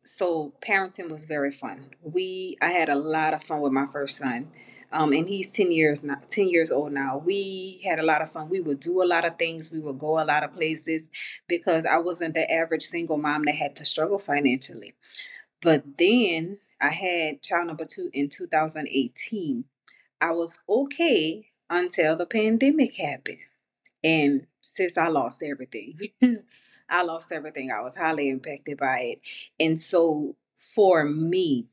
so 0.03 0.53
parenting 0.61 1.09
was 1.09 1.25
very 1.25 1.51
fun. 1.51 1.91
We 2.01 2.57
I 2.61 2.69
had 2.69 2.89
a 2.89 2.95
lot 2.95 3.33
of 3.33 3.43
fun 3.43 3.61
with 3.61 3.71
my 3.73 3.85
first 3.85 4.17
son. 4.17 4.51
Um, 4.91 5.11
and 5.11 5.27
he's 5.27 5.51
10 5.53 5.71
years 5.71 6.03
now, 6.03 6.21
10 6.29 6.47
years 6.47 6.71
old 6.71 6.93
now. 6.93 7.17
We 7.17 7.81
had 7.83 7.99
a 7.99 8.05
lot 8.05 8.21
of 8.21 8.31
fun. 8.31 8.49
We 8.49 8.61
would 8.61 8.79
do 8.79 9.03
a 9.03 9.05
lot 9.05 9.25
of 9.25 9.37
things. 9.37 9.71
We 9.71 9.79
would 9.79 9.99
go 9.99 10.19
a 10.19 10.23
lot 10.23 10.43
of 10.43 10.53
places 10.53 11.11
because 11.47 11.85
I 11.85 11.97
wasn't 11.97 12.35
the 12.35 12.49
average 12.49 12.83
single 12.83 13.17
mom 13.17 13.45
that 13.45 13.55
had 13.55 13.75
to 13.77 13.85
struggle 13.85 14.19
financially. 14.19 14.93
But 15.61 15.97
then 15.97 16.59
I 16.79 16.89
had 16.89 17.41
child 17.41 17.67
number 17.67 17.85
two 17.85 18.09
in 18.13 18.29
2018. 18.29 19.65
I 20.21 20.31
was 20.31 20.59
okay 20.69 21.49
until 21.69 22.15
the 22.15 22.25
pandemic 22.25 22.95
happened. 22.95 23.39
And 24.03 24.47
since 24.61 24.97
I 24.97 25.07
lost 25.07 25.43
everything, 25.43 25.99
I 26.89 27.03
lost 27.03 27.31
everything. 27.31 27.71
I 27.71 27.81
was 27.81 27.95
highly 27.95 28.29
impacted 28.29 28.77
by 28.77 28.99
it. 28.99 29.21
And 29.59 29.79
so 29.79 30.35
for 30.55 31.03
me, 31.03 31.65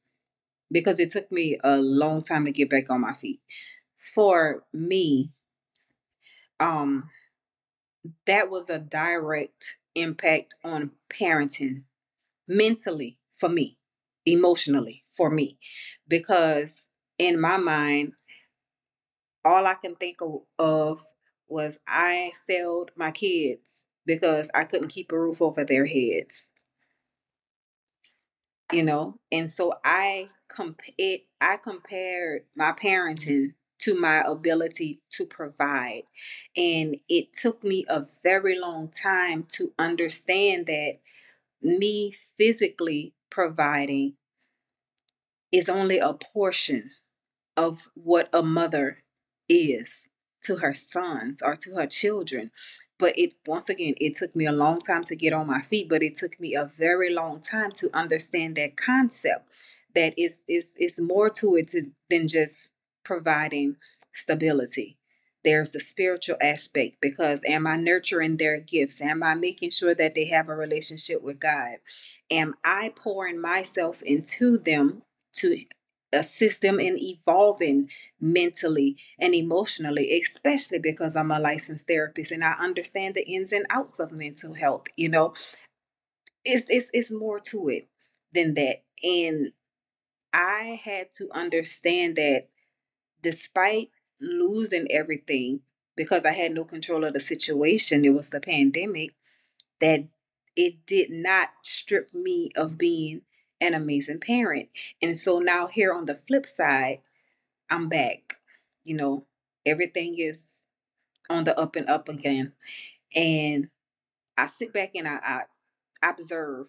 because 0.71 0.99
it 0.99 1.11
took 1.11 1.31
me 1.31 1.59
a 1.65 1.79
long 1.79 2.23
time 2.23 2.45
to 2.45 2.53
get 2.53 2.71
back 2.71 2.91
on 2.91 3.01
my 3.01 3.13
feet, 3.13 3.41
for 4.15 4.65
me, 4.73 5.31
um, 6.61 7.09
that 8.27 8.51
was 8.51 8.69
a 8.71 8.79
direct 8.79 9.77
impact 9.95 10.55
on 10.65 10.91
parenting 11.09 11.85
mentally 12.49 13.19
for 13.33 13.49
me, 13.49 13.79
emotionally 14.27 15.05
for 15.09 15.31
me, 15.31 15.59
because 16.09 16.89
in 17.19 17.41
my 17.41 17.57
mind, 17.57 18.15
all 19.45 19.67
I 19.67 19.75
can 19.75 19.95
think 19.95 20.21
of, 20.21 20.43
of 20.59 21.01
was 21.49 21.79
I 21.87 22.33
failed 22.47 22.91
my 22.97 23.11
kids 23.11 23.87
because 24.07 24.51
I 24.55 24.65
couldn't 24.65 24.89
keep 24.89 25.13
a 25.13 25.19
roof 25.19 25.41
over 25.43 25.65
their 25.65 25.87
heads. 25.87 26.51
You 28.73 28.83
know, 28.83 29.19
and 29.31 29.49
so 29.49 29.75
I 29.85 30.29
comp 30.49 30.81
it 30.99 31.27
I 31.41 31.59
compared 31.59 32.45
my 32.57 32.73
parenting 32.73 33.55
to 33.81 33.95
my 33.95 34.23
ability 34.23 35.01
to 35.11 35.27
provide. 35.27 36.05
And 36.57 36.97
it 37.09 37.35
took 37.35 37.63
me 37.63 37.85
a 37.89 38.07
very 38.23 38.59
long 38.59 38.89
time 38.89 39.45
to 39.53 39.73
understand 39.79 40.67
that 40.67 40.99
me 41.63 42.11
physically 42.13 43.13
providing 43.31 44.15
is 45.53 45.69
only 45.69 45.99
a 45.99 46.15
portion 46.15 46.91
of 47.57 47.89
what 47.95 48.29
a 48.33 48.43
mother 48.43 49.05
is 49.49 50.09
to 50.43 50.57
her 50.57 50.73
sons 50.73 51.41
or 51.43 51.57
to 51.57 51.75
her 51.75 51.87
children 51.87 52.51
but 52.99 53.19
it 53.19 53.35
once 53.47 53.69
again 53.69 53.95
it 54.01 54.15
took 54.15 54.35
me 54.37 54.47
a 54.47 54.53
long 54.53 54.79
time 54.79 55.03
to 55.03 55.17
get 55.17 55.33
on 55.33 55.47
my 55.47 55.61
feet 55.61 55.89
but 55.89 56.03
it 56.03 56.15
took 56.15 56.39
me 56.41 56.55
a 56.55 56.65
very 56.65 57.13
long 57.13 57.41
time 57.41 57.71
to 57.73 57.89
understand 57.95 58.57
that 58.57 58.77
concept 58.77 59.49
that 59.95 60.15
is 60.19 60.41
is 60.49 60.77
is 60.79 61.01
more 61.01 61.31
to 61.31 61.57
it 61.57 61.69
to, 61.69 61.91
than 62.11 62.27
just 62.29 62.75
providing 63.05 63.77
stability. 64.13 64.99
There's 65.45 65.71
the 65.71 65.81
spiritual 65.81 66.37
aspect 66.41 66.97
because 67.01 67.43
am 67.47 67.67
i 67.67 67.77
nurturing 67.77 68.37
their 68.39 68.59
gifts? 68.59 69.01
Am 69.01 69.23
i 69.23 69.35
making 69.35 69.71
sure 69.71 69.95
that 69.95 70.15
they 70.15 70.27
have 70.27 70.49
a 70.49 70.57
relationship 70.57 71.23
with 71.23 71.39
god? 71.39 71.77
Am 72.31 72.55
i 72.65 72.93
pouring 72.95 73.41
myself 73.41 74.03
into 74.03 74.59
them 74.59 75.03
to 75.35 75.65
assist 76.19 76.63
them 76.63 76.81
in 76.81 76.99
evolving 76.99 77.91
mentally 78.21 78.97
and 79.19 79.35
emotionally, 79.35 80.21
especially 80.21 80.79
because 80.79 81.17
I'm 81.17 81.31
a 81.31 81.39
licensed 81.39 81.87
therapist 81.87 82.31
and 82.31 82.45
I 82.45 82.53
understand 82.53 83.15
the 83.15 83.27
ins 83.27 83.53
and 83.53 83.67
outs 83.71 83.99
of 83.99 84.13
mental 84.13 84.55
health. 84.55 84.87
You 84.97 85.09
know, 85.09 85.35
it's 86.45 86.71
it's, 86.71 86.91
it's 86.93 87.13
more 87.13 87.39
to 87.39 87.69
it 87.69 87.89
than 88.33 88.55
that. 88.55 88.83
And 89.03 89.53
I 90.33 90.81
had 90.83 91.13
to 91.15 91.29
understand 91.33 92.17
that 92.17 92.49
despite 93.23 93.91
losing 94.21 94.87
everything, 94.91 95.61
because 95.97 96.25
I 96.25 96.33
had 96.33 96.53
no 96.53 96.65
control 96.65 97.05
of 97.05 97.15
the 97.15 97.21
situation, 97.21 98.05
it 98.05 98.15
was 98.15 98.31
the 98.31 98.41
pandemic, 98.41 99.15
that 99.81 100.05
it 100.57 100.87
did 100.87 101.11
not 101.11 101.51
strip 101.63 102.13
me 102.15 102.51
of 102.57 102.79
being 102.79 103.23
an 103.65 103.75
amazing 103.75 104.21
parent. 104.21 104.69
And 105.03 105.17
so 105.17 105.39
now 105.39 105.67
here 105.67 105.93
on 105.93 106.05
the 106.05 106.15
flip 106.15 106.47
side, 106.47 107.01
I'm 107.71 107.89
back. 107.89 108.35
You 108.85 108.97
know, 108.97 109.27
everything 109.65 110.17
is 110.19 110.63
on 111.31 111.45
the 111.45 111.59
up 111.59 111.77
and 111.77 111.89
up 111.89 112.09
again. 112.09 112.53
And 113.15 113.69
I 114.37 114.47
sit 114.47 114.73
back 114.73 114.91
and 114.95 115.09
I, 115.09 115.45
I 116.03 116.11
observe 116.11 116.69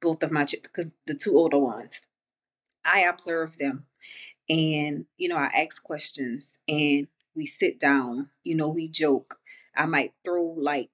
both 0.00 0.22
of 0.22 0.30
my 0.30 0.46
because 0.62 0.92
the 1.06 1.14
two 1.14 1.36
older 1.36 1.58
ones. 1.58 2.06
I 2.84 3.00
observe 3.00 3.58
them 3.58 3.86
and 4.48 5.06
you 5.16 5.28
know, 5.28 5.36
I 5.36 5.46
ask 5.46 5.82
questions 5.82 6.60
and 6.68 7.08
we 7.34 7.46
sit 7.46 7.80
down, 7.80 8.30
you 8.44 8.54
know, 8.54 8.68
we 8.68 8.88
joke. 8.88 9.38
I 9.76 9.86
might 9.86 10.12
throw 10.24 10.54
like 10.56 10.90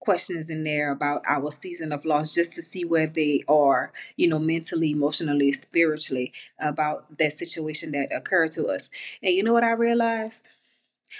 questions 0.00 0.50
in 0.50 0.64
there 0.64 0.90
about 0.90 1.22
our 1.28 1.50
season 1.50 1.92
of 1.92 2.04
loss 2.04 2.34
just 2.34 2.54
to 2.54 2.62
see 2.62 2.84
where 2.84 3.06
they 3.06 3.42
are, 3.48 3.92
you 4.16 4.28
know, 4.28 4.38
mentally, 4.38 4.90
emotionally, 4.90 5.52
spiritually 5.52 6.32
about 6.60 7.18
that 7.18 7.32
situation 7.32 7.92
that 7.92 8.14
occurred 8.14 8.50
to 8.52 8.66
us. 8.66 8.90
And 9.22 9.34
you 9.34 9.42
know 9.42 9.52
what 9.52 9.64
I 9.64 9.72
realized? 9.72 10.48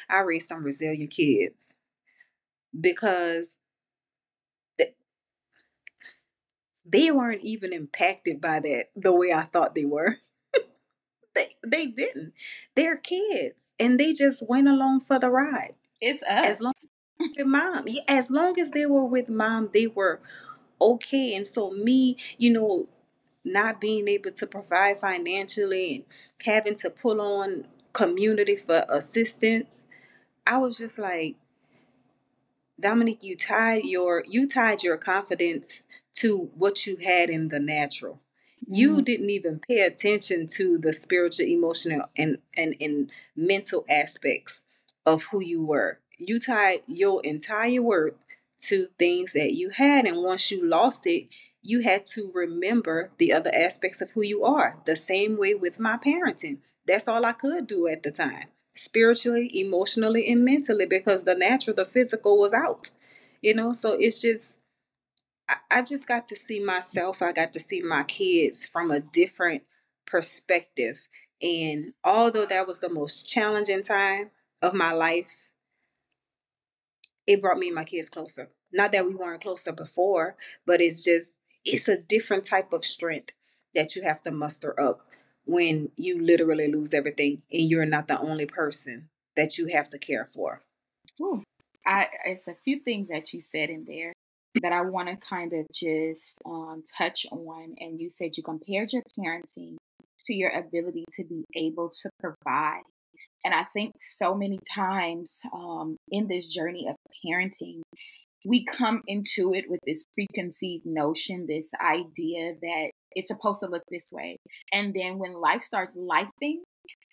I 0.09 0.21
raised 0.21 0.49
some 0.49 0.65
resilient 0.65 1.11
kids 1.11 1.75
because 2.79 3.59
they 6.85 7.11
weren't 7.11 7.43
even 7.43 7.73
impacted 7.73 8.41
by 8.41 8.61
that 8.61 8.91
the 8.95 9.13
way 9.13 9.33
I 9.33 9.43
thought 9.43 9.75
they 9.75 9.85
were. 9.85 10.19
they 11.35 11.57
they 11.67 11.87
didn't. 11.87 12.33
They're 12.75 12.97
kids 12.97 13.69
and 13.79 13.99
they 13.99 14.13
just 14.13 14.49
went 14.49 14.69
along 14.69 15.01
for 15.01 15.19
the 15.19 15.31
ride. 15.31 15.75
It's 16.01 16.23
us. 16.23 16.47
As 16.47 16.61
long 16.61 16.75
with 17.19 17.47
mom. 17.47 17.87
As 18.09 18.31
long 18.31 18.59
as 18.59 18.71
they 18.71 18.87
were 18.87 19.05
with 19.05 19.29
mom, 19.29 19.71
they 19.73 19.87
were 19.87 20.21
okay. 20.81 21.35
And 21.35 21.47
so 21.47 21.71
me, 21.71 22.17
you 22.39 22.53
know, 22.53 22.89
not 23.45 23.81
being 23.81 24.09
able 24.09 24.33
to 24.33 24.47
provide 24.47 24.99
financially 24.99 25.97
and 25.97 26.05
having 26.45 26.75
to 26.77 26.91
pull 26.91 27.21
on 27.21 27.67
community 27.93 28.57
for 28.57 28.85
assistance, 28.89 29.87
I 30.47 30.59
was 30.59 30.79
just 30.79 30.99
like, 30.99 31.37
Dominique, 32.79 33.23
you 33.23 33.37
tied 33.37 33.85
your 33.85 34.23
you 34.29 34.47
tied 34.47 34.83
your 34.83 34.99
confidence 34.99 35.89
to 36.17 36.51
what 36.55 36.87
you 36.87 36.97
had 36.97 37.31
in 37.31 37.49
the 37.49 37.59
natural. 37.59 38.21
You 38.67 38.97
mm. 38.97 39.05
didn't 39.05 39.31
even 39.31 39.61
pay 39.61 39.81
attention 39.81 40.47
to 40.57 40.79
the 40.79 40.93
spiritual, 40.93 41.47
emotional, 41.47 42.07
and, 42.17 42.39
and, 42.57 42.75
and 42.81 43.11
mental 43.35 43.85
aspects 43.89 44.63
of 45.05 45.25
who 45.25 45.41
you 45.41 45.65
were 45.65 46.01
you 46.19 46.39
tied 46.41 46.83
your 46.87 47.21
entire 47.23 47.83
worth 47.83 48.15
to 48.59 48.89
things 48.99 49.33
that 49.33 49.53
you 49.53 49.71
had. 49.71 50.05
And 50.07 50.23
once 50.23 50.51
you 50.51 50.65
lost 50.65 51.07
it, 51.07 51.29
you 51.63 51.81
had 51.81 52.05
to 52.05 52.31
remember 52.33 53.11
the 53.19 53.33
other 53.33 53.51
aspects 53.55 54.01
of 54.01 54.11
who 54.13 54.23
you 54.23 54.45
are. 54.45 54.79
The 54.87 54.97
same 54.97 55.37
way 55.37 55.55
with 55.55 55.81
my 55.81 55.97
parenting. 55.97 56.59
That's 56.87 57.09
all 57.09 57.25
I 57.25 57.33
could 57.33 57.67
do 57.67 57.89
at 57.89 58.03
the 58.03 58.11
time 58.11 58.47
spiritually, 58.75 59.51
emotionally, 59.59 60.31
and 60.31 60.45
mentally 60.45 60.87
because 60.87 61.25
the 61.25 61.35
natural, 61.35 61.75
the 61.75 61.85
physical 61.85 62.39
was 62.39 62.53
out. 62.53 62.91
You 63.41 63.55
know, 63.55 63.73
so 63.73 63.93
it's 63.93 64.21
just, 64.21 64.61
I, 65.49 65.57
I 65.71 65.83
just 65.83 66.07
got 66.07 66.27
to 66.29 66.37
see 66.37 66.61
myself. 66.61 67.23
I 67.23 67.33
got 67.33 67.53
to 67.55 67.61
see 67.61 67.81
my 67.81 68.05
kids 68.05 68.67
from 68.67 68.91
a 68.91 69.01
different 69.01 69.63
perspective. 70.07 71.09
And 71.43 71.85
although 72.05 72.47
that 72.47 72.67
was 72.67 72.81
the 72.81 72.89
most 72.89 73.29
challenging 73.29 73.83
time 73.83 74.31
of 74.63 74.75
my 74.75 74.93
life, 74.93 75.51
it 77.27 77.41
brought 77.41 77.59
me 77.59 77.69
and 77.69 77.75
my 77.75 77.85
kids 77.85 78.09
closer. 78.09 78.51
Not 78.73 78.93
that 78.93 79.07
we 79.07 79.15
weren't 79.15 79.43
closer 79.43 79.73
before, 79.73 80.37
but 80.67 80.81
it's 80.81 81.03
just 81.05 81.39
it's 81.65 81.89
a 81.89 81.97
different 81.97 82.45
type 82.45 82.73
of 82.73 82.85
strength 82.85 83.33
that 83.75 83.97
you 83.97 84.03
have 84.03 84.23
to 84.23 84.31
muster 84.31 84.79
up 84.81 85.07
when 85.45 85.91
you 85.97 86.21
literally 86.21 86.71
lose 86.71 86.95
everything 86.95 87.43
and 87.53 87.69
you're 87.69 87.87
not 87.87 88.09
the 88.09 88.19
only 88.19 88.47
person 88.47 89.09
that 89.37 89.59
you 89.59 89.67
have 89.67 89.89
to 89.89 89.99
care 89.99 90.25
for. 90.25 90.63
Ooh. 91.21 91.43
I 91.87 92.09
it's 92.25 92.49
a 92.49 92.55
few 92.55 92.81
things 92.81 93.09
that 93.09 93.33
you 93.33 93.41
said 93.41 93.71
in 93.71 93.85
there 93.87 94.13
that 94.63 94.73
I 94.73 94.83
want 94.83 95.09
to 95.09 95.17
kind 95.17 95.53
of 95.53 95.67
just 95.73 96.39
um, 96.45 96.83
touch 96.99 97.27
on. 97.31 97.77
And 97.79 98.01
you 98.01 98.11
said 98.11 98.37
you 98.37 98.43
compared 98.43 98.93
your 98.93 99.03
parenting 99.19 99.77
to 100.25 100.35
your 100.35 100.51
ability 100.51 101.05
to 101.13 101.25
be 101.25 101.45
able 101.55 101.91
to 101.91 102.11
provide. 102.19 102.83
And 103.47 103.55
I 103.55 103.63
think 103.63 103.95
so 104.01 104.35
many 104.35 104.59
times 104.75 105.41
um, 105.55 105.99
in 106.11 106.27
this 106.27 106.49
journey 106.49 106.89
of 106.89 106.97
parenting, 107.25 107.83
we 108.45 108.65
come 108.65 109.03
into 109.07 109.55
it 109.55 109.67
with 109.69 109.79
this 109.87 110.05
preconceived 110.15 110.85
notion, 110.85 111.47
this 111.49 111.71
idea 111.81 112.55
that 112.61 112.91
it's 113.13 113.29
supposed 113.29 113.61
to 113.61 113.69
look 113.69 113.85
this 113.89 114.09
way. 114.11 114.39
And 114.73 114.93
then 114.95 115.21
when 115.21 115.41
life 115.41 115.63
starts 115.63 115.97
lifing 115.97 116.63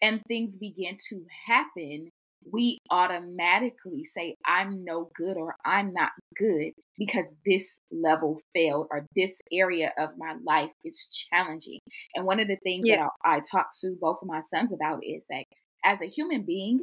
and 0.01 0.23
things 0.27 0.57
begin 0.57 0.97
to 1.09 1.23
happen, 1.45 2.09
we 2.51 2.79
automatically 2.89 4.03
say, 4.03 4.33
I'm 4.43 4.83
no 4.83 5.11
good 5.15 5.37
or 5.37 5.53
I'm 5.63 5.93
not 5.93 6.13
good 6.35 6.71
because 6.97 7.31
this 7.45 7.79
level 7.91 8.41
failed 8.55 8.87
or 8.89 9.05
this 9.15 9.39
area 9.51 9.91
of 9.99 10.17
my 10.17 10.33
life 10.43 10.71
is 10.83 11.07
challenging. 11.31 11.77
And 12.15 12.25
one 12.25 12.39
of 12.39 12.47
the 12.47 12.57
things 12.63 12.87
yeah. 12.87 13.03
that 13.03 13.09
I, 13.23 13.35
I 13.35 13.41
talk 13.51 13.67
to 13.81 13.95
both 14.01 14.17
of 14.23 14.27
my 14.27 14.41
sons 14.41 14.73
about 14.73 15.03
is 15.03 15.23
that 15.29 15.43
as 15.83 16.01
a 16.01 16.05
human 16.07 16.43
being, 16.43 16.81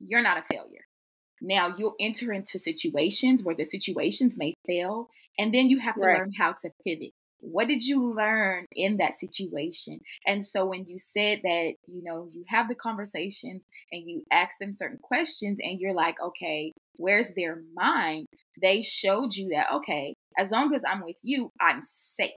you're 0.00 0.22
not 0.22 0.38
a 0.38 0.42
failure. 0.42 0.84
Now 1.40 1.72
you'll 1.76 1.94
enter 2.00 2.32
into 2.32 2.58
situations 2.58 3.44
where 3.44 3.54
the 3.54 3.64
situations 3.64 4.36
may 4.36 4.54
fail, 4.66 5.08
and 5.38 5.54
then 5.54 5.70
you 5.70 5.78
have 5.78 5.98
to 6.00 6.00
Right. 6.00 6.18
learn 6.18 6.32
how 6.36 6.52
to 6.52 6.70
pivot. 6.84 7.12
What 7.40 7.68
did 7.68 7.84
you 7.86 8.12
learn 8.14 8.66
in 8.74 8.96
that 8.96 9.14
situation? 9.14 10.00
And 10.26 10.44
so 10.44 10.66
when 10.66 10.86
you 10.86 10.98
said 10.98 11.40
that, 11.44 11.74
you 11.86 12.02
know, 12.02 12.26
you 12.28 12.44
have 12.48 12.68
the 12.68 12.74
conversations 12.74 13.64
and 13.92 14.08
you 14.10 14.24
ask 14.32 14.58
them 14.58 14.72
certain 14.72 14.98
questions 15.00 15.58
and 15.62 15.78
you're 15.78 15.94
like, 15.94 16.20
okay, 16.20 16.72
where's 16.96 17.34
their 17.34 17.62
mind? 17.76 18.26
They 18.60 18.82
showed 18.82 19.34
you 19.34 19.50
that, 19.50 19.70
okay, 19.72 20.14
as 20.36 20.50
long 20.50 20.74
as 20.74 20.82
I'm 20.84 21.04
with 21.04 21.18
you, 21.22 21.52
I'm 21.60 21.80
safe. 21.80 22.32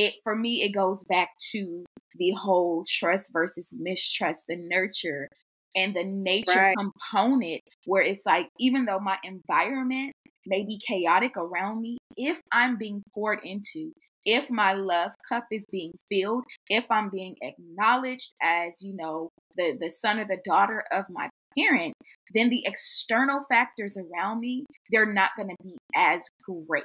It 0.00 0.14
for 0.24 0.34
me, 0.34 0.62
it 0.62 0.70
goes 0.70 1.04
back 1.04 1.30
to 1.52 1.84
the 2.16 2.30
whole 2.32 2.84
trust 2.88 3.30
versus 3.32 3.74
mistrust, 3.78 4.46
the 4.48 4.56
nurture 4.56 5.28
and 5.76 5.94
the 5.94 6.04
nature 6.04 6.46
Right. 6.48 6.76
component 6.76 7.60
where 7.84 8.02
it's 8.02 8.26
like 8.26 8.48
even 8.58 8.84
though 8.84 8.98
my 8.98 9.18
environment 9.22 10.12
may 10.46 10.64
be 10.64 10.80
chaotic 10.86 11.36
around 11.36 11.80
me 11.80 11.98
if 12.16 12.40
i'm 12.52 12.76
being 12.76 13.02
poured 13.14 13.40
into 13.44 13.92
if 14.24 14.50
my 14.50 14.72
love 14.72 15.12
cup 15.28 15.44
is 15.52 15.64
being 15.70 15.92
filled 16.10 16.44
if 16.68 16.86
i'm 16.90 17.10
being 17.10 17.36
acknowledged 17.42 18.32
as 18.42 18.70
you 18.82 18.94
know 18.96 19.28
the 19.56 19.76
the 19.80 19.90
son 19.90 20.18
or 20.18 20.24
the 20.24 20.40
daughter 20.44 20.82
of 20.92 21.04
my 21.10 21.28
parent 21.56 21.92
then 22.34 22.48
the 22.48 22.62
external 22.66 23.44
factors 23.48 23.96
around 23.96 24.40
me 24.40 24.64
they're 24.90 25.12
not 25.12 25.30
going 25.36 25.48
to 25.48 25.56
be 25.62 25.76
as 25.94 26.24
great 26.68 26.84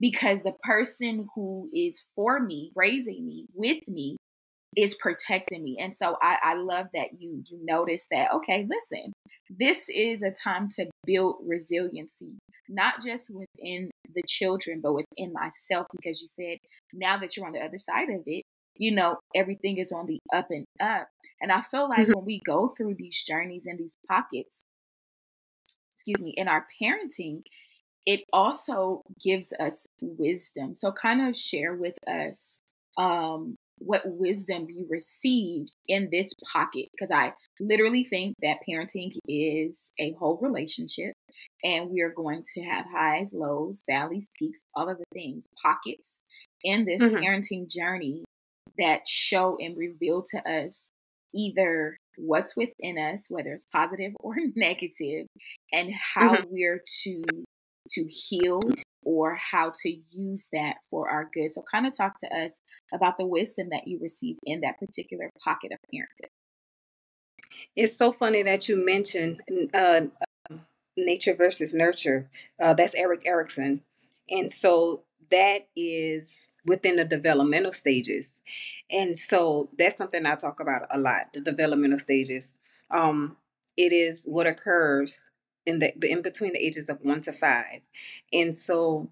because 0.00 0.42
the 0.42 0.54
person 0.62 1.28
who 1.34 1.68
is 1.72 2.04
for 2.14 2.40
me 2.40 2.72
raising 2.74 3.26
me 3.26 3.46
with 3.54 3.86
me 3.88 4.16
is 4.76 4.94
protecting 4.94 5.62
me. 5.62 5.78
And 5.80 5.94
so 5.94 6.16
I, 6.22 6.38
I 6.42 6.54
love 6.54 6.86
that 6.94 7.20
you 7.20 7.42
you 7.48 7.58
notice 7.64 8.06
that, 8.10 8.32
okay, 8.32 8.66
listen, 8.68 9.12
this 9.48 9.88
is 9.88 10.22
a 10.22 10.30
time 10.32 10.68
to 10.76 10.86
build 11.04 11.36
resiliency, 11.46 12.38
not 12.68 13.02
just 13.04 13.30
within 13.30 13.90
the 14.14 14.22
children, 14.28 14.80
but 14.82 14.94
within 14.94 15.32
myself, 15.32 15.86
because 15.92 16.22
you 16.22 16.28
said 16.28 16.58
now 16.92 17.16
that 17.16 17.36
you're 17.36 17.46
on 17.46 17.52
the 17.52 17.60
other 17.64 17.78
side 17.78 18.08
of 18.10 18.22
it, 18.26 18.44
you 18.76 18.94
know, 18.94 19.18
everything 19.34 19.78
is 19.78 19.92
on 19.92 20.06
the 20.06 20.18
up 20.32 20.46
and 20.50 20.64
up. 20.80 21.08
And 21.40 21.50
I 21.50 21.60
feel 21.62 21.88
like 21.88 22.06
Mhm. 22.06 22.14
when 22.14 22.24
we 22.24 22.40
go 22.44 22.68
through 22.68 22.94
these 22.94 23.22
journeys 23.24 23.66
and 23.66 23.78
these 23.78 23.96
pockets, 24.08 24.62
excuse 25.92 26.20
me, 26.20 26.30
in 26.36 26.48
our 26.48 26.66
parenting, 26.80 27.42
it 28.10 28.20
also 28.32 29.02
gives 29.22 29.52
us 29.60 29.86
wisdom. 30.02 30.74
So 30.74 30.92
kind 30.92 31.20
of 31.22 31.36
share 31.36 31.74
with 31.74 31.96
us 32.08 32.60
um 32.96 33.56
what 33.78 34.02
wisdom 34.06 34.66
you 34.68 34.86
received 34.90 35.70
in 35.88 36.08
this 36.12 36.34
pocket 36.52 36.86
because 36.92 37.10
I 37.10 37.32
literally 37.60 38.04
think 38.04 38.36
that 38.42 38.58
parenting 38.68 39.12
is 39.26 39.92
a 39.98 40.12
whole 40.18 40.38
relationship 40.42 41.14
and 41.64 41.88
we 41.90 42.00
are 42.02 42.12
going 42.12 42.42
to 42.54 42.62
have 42.62 42.84
highs, 42.92 43.32
lows, 43.32 43.82
valleys, 43.88 44.28
peaks, 44.38 44.60
all 44.74 44.88
of 44.90 44.98
the 44.98 45.04
things, 45.14 45.48
pockets 45.62 46.22
in 46.62 46.84
this 46.84 47.02
Mhm. 47.02 47.22
parenting 47.22 47.70
journey 47.70 48.24
that 48.78 49.08
show 49.08 49.56
and 49.60 49.76
reveal 49.76 50.22
to 50.22 50.38
us 50.50 50.90
either 51.34 51.96
what's 52.18 52.56
within 52.56 52.98
us, 52.98 53.28
whether 53.30 53.52
it's 53.52 53.66
positive 53.72 54.12
or 54.20 54.34
negative, 54.56 55.26
and 55.72 55.90
how 56.14 56.44
we're 56.50 56.82
to 57.04 57.44
to 57.90 58.04
heal 58.04 58.60
or 59.02 59.34
how 59.34 59.72
to 59.82 59.96
use 60.10 60.48
that 60.52 60.76
for 60.90 61.08
our 61.08 61.28
good. 61.32 61.52
So 61.52 61.62
kind 61.62 61.86
of 61.86 61.96
talk 61.96 62.18
to 62.20 62.26
us 62.34 62.60
about 62.92 63.18
the 63.18 63.26
wisdom 63.26 63.68
that 63.70 63.88
you 63.88 63.98
received 64.00 64.40
in 64.44 64.60
that 64.60 64.78
particular 64.78 65.30
pocket 65.42 65.72
of 65.72 65.78
parenthood. 65.90 66.30
It's 67.74 67.96
so 67.96 68.12
funny 68.12 68.42
that 68.42 68.68
you 68.68 68.76
mentioned 68.76 69.40
uh, 69.74 70.02
nature 70.96 71.34
versus 71.34 71.74
nurture. 71.74 72.28
Uh, 72.62 72.74
that's 72.74 72.94
Erik 72.94 73.26
Erikson. 73.26 73.82
And 74.28 74.52
so 74.52 75.02
that 75.30 75.68
is 75.76 76.54
within 76.66 76.96
the 76.96 77.04
developmental 77.04 77.72
stages. 77.72 78.42
And 78.90 79.16
so 79.16 79.68
that's 79.78 79.96
something 79.96 80.26
I 80.26 80.34
talk 80.34 80.60
about 80.60 80.82
a 80.90 80.98
lot 80.98 81.32
the 81.32 81.40
developmental 81.40 81.98
stages. 81.98 82.60
Um, 82.90 83.36
it 83.76 83.92
is 83.92 84.24
what 84.26 84.46
occurs 84.46 85.30
in 85.66 85.78
the 85.78 85.92
in 86.02 86.22
between 86.22 86.52
the 86.52 86.64
ages 86.64 86.88
of 86.88 86.98
one 87.02 87.20
to 87.22 87.32
five. 87.32 87.80
And 88.32 88.54
so 88.54 89.10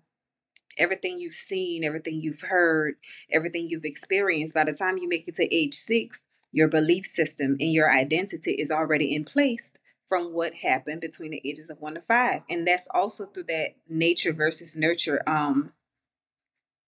everything 0.77 1.19
you've 1.19 1.35
seen, 1.35 1.85
everything 1.85 2.21
you've 2.21 2.43
heard, 2.43 2.95
everything 3.31 3.69
you've 3.69 3.85
experienced, 3.85 4.55
by 4.55 4.65
the 4.65 4.73
time 4.73 4.99
you 4.99 5.09
make 5.09 5.29
it 5.29 5.35
to 5.35 5.55
age 5.55 5.75
six, 5.75 6.25
your 6.53 6.69
belief 6.69 7.05
system 7.05 7.57
and 7.61 7.73
your 7.73 7.93
identity 7.93 8.53
is 8.53 8.71
already 8.71 9.15
in 9.15 9.25
place 9.25 9.73
from 10.07 10.33
what 10.33 10.55
happened 10.63 11.01
between 11.01 11.33
the 11.33 11.43
ages 11.45 11.69
of 11.69 11.81
one 11.81 11.95
to 11.95 12.01
five. 12.01 12.43
And 12.49 12.67
that's 12.67 12.89
also 12.95 13.27
through 13.27 13.45
that 13.45 13.75
nature 13.89 14.33
versus 14.33 14.77
nurture 14.77 15.23
um, 15.29 15.73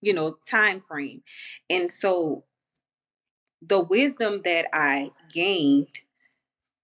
you 0.01 0.15
know, 0.15 0.39
time 0.49 0.81
frame. 0.81 1.23
And 1.69 1.91
so 1.91 2.45
the 3.61 3.81
wisdom 3.81 4.41
that 4.45 4.67
I 4.73 5.11
gained 5.33 6.01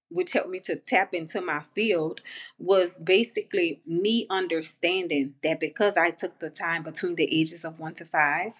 which 0.08 0.32
helped 0.32 0.50
me 0.50 0.60
to 0.60 0.76
tap 0.76 1.14
into 1.14 1.40
my 1.40 1.60
field 1.60 2.20
was 2.58 3.00
basically 3.00 3.80
me 3.86 4.26
understanding 4.30 5.34
that 5.42 5.60
because 5.60 5.96
I 5.96 6.10
took 6.10 6.38
the 6.38 6.50
time 6.50 6.82
between 6.82 7.16
the 7.16 7.28
ages 7.36 7.64
of 7.64 7.78
one 7.78 7.94
to 7.94 8.04
five, 8.04 8.52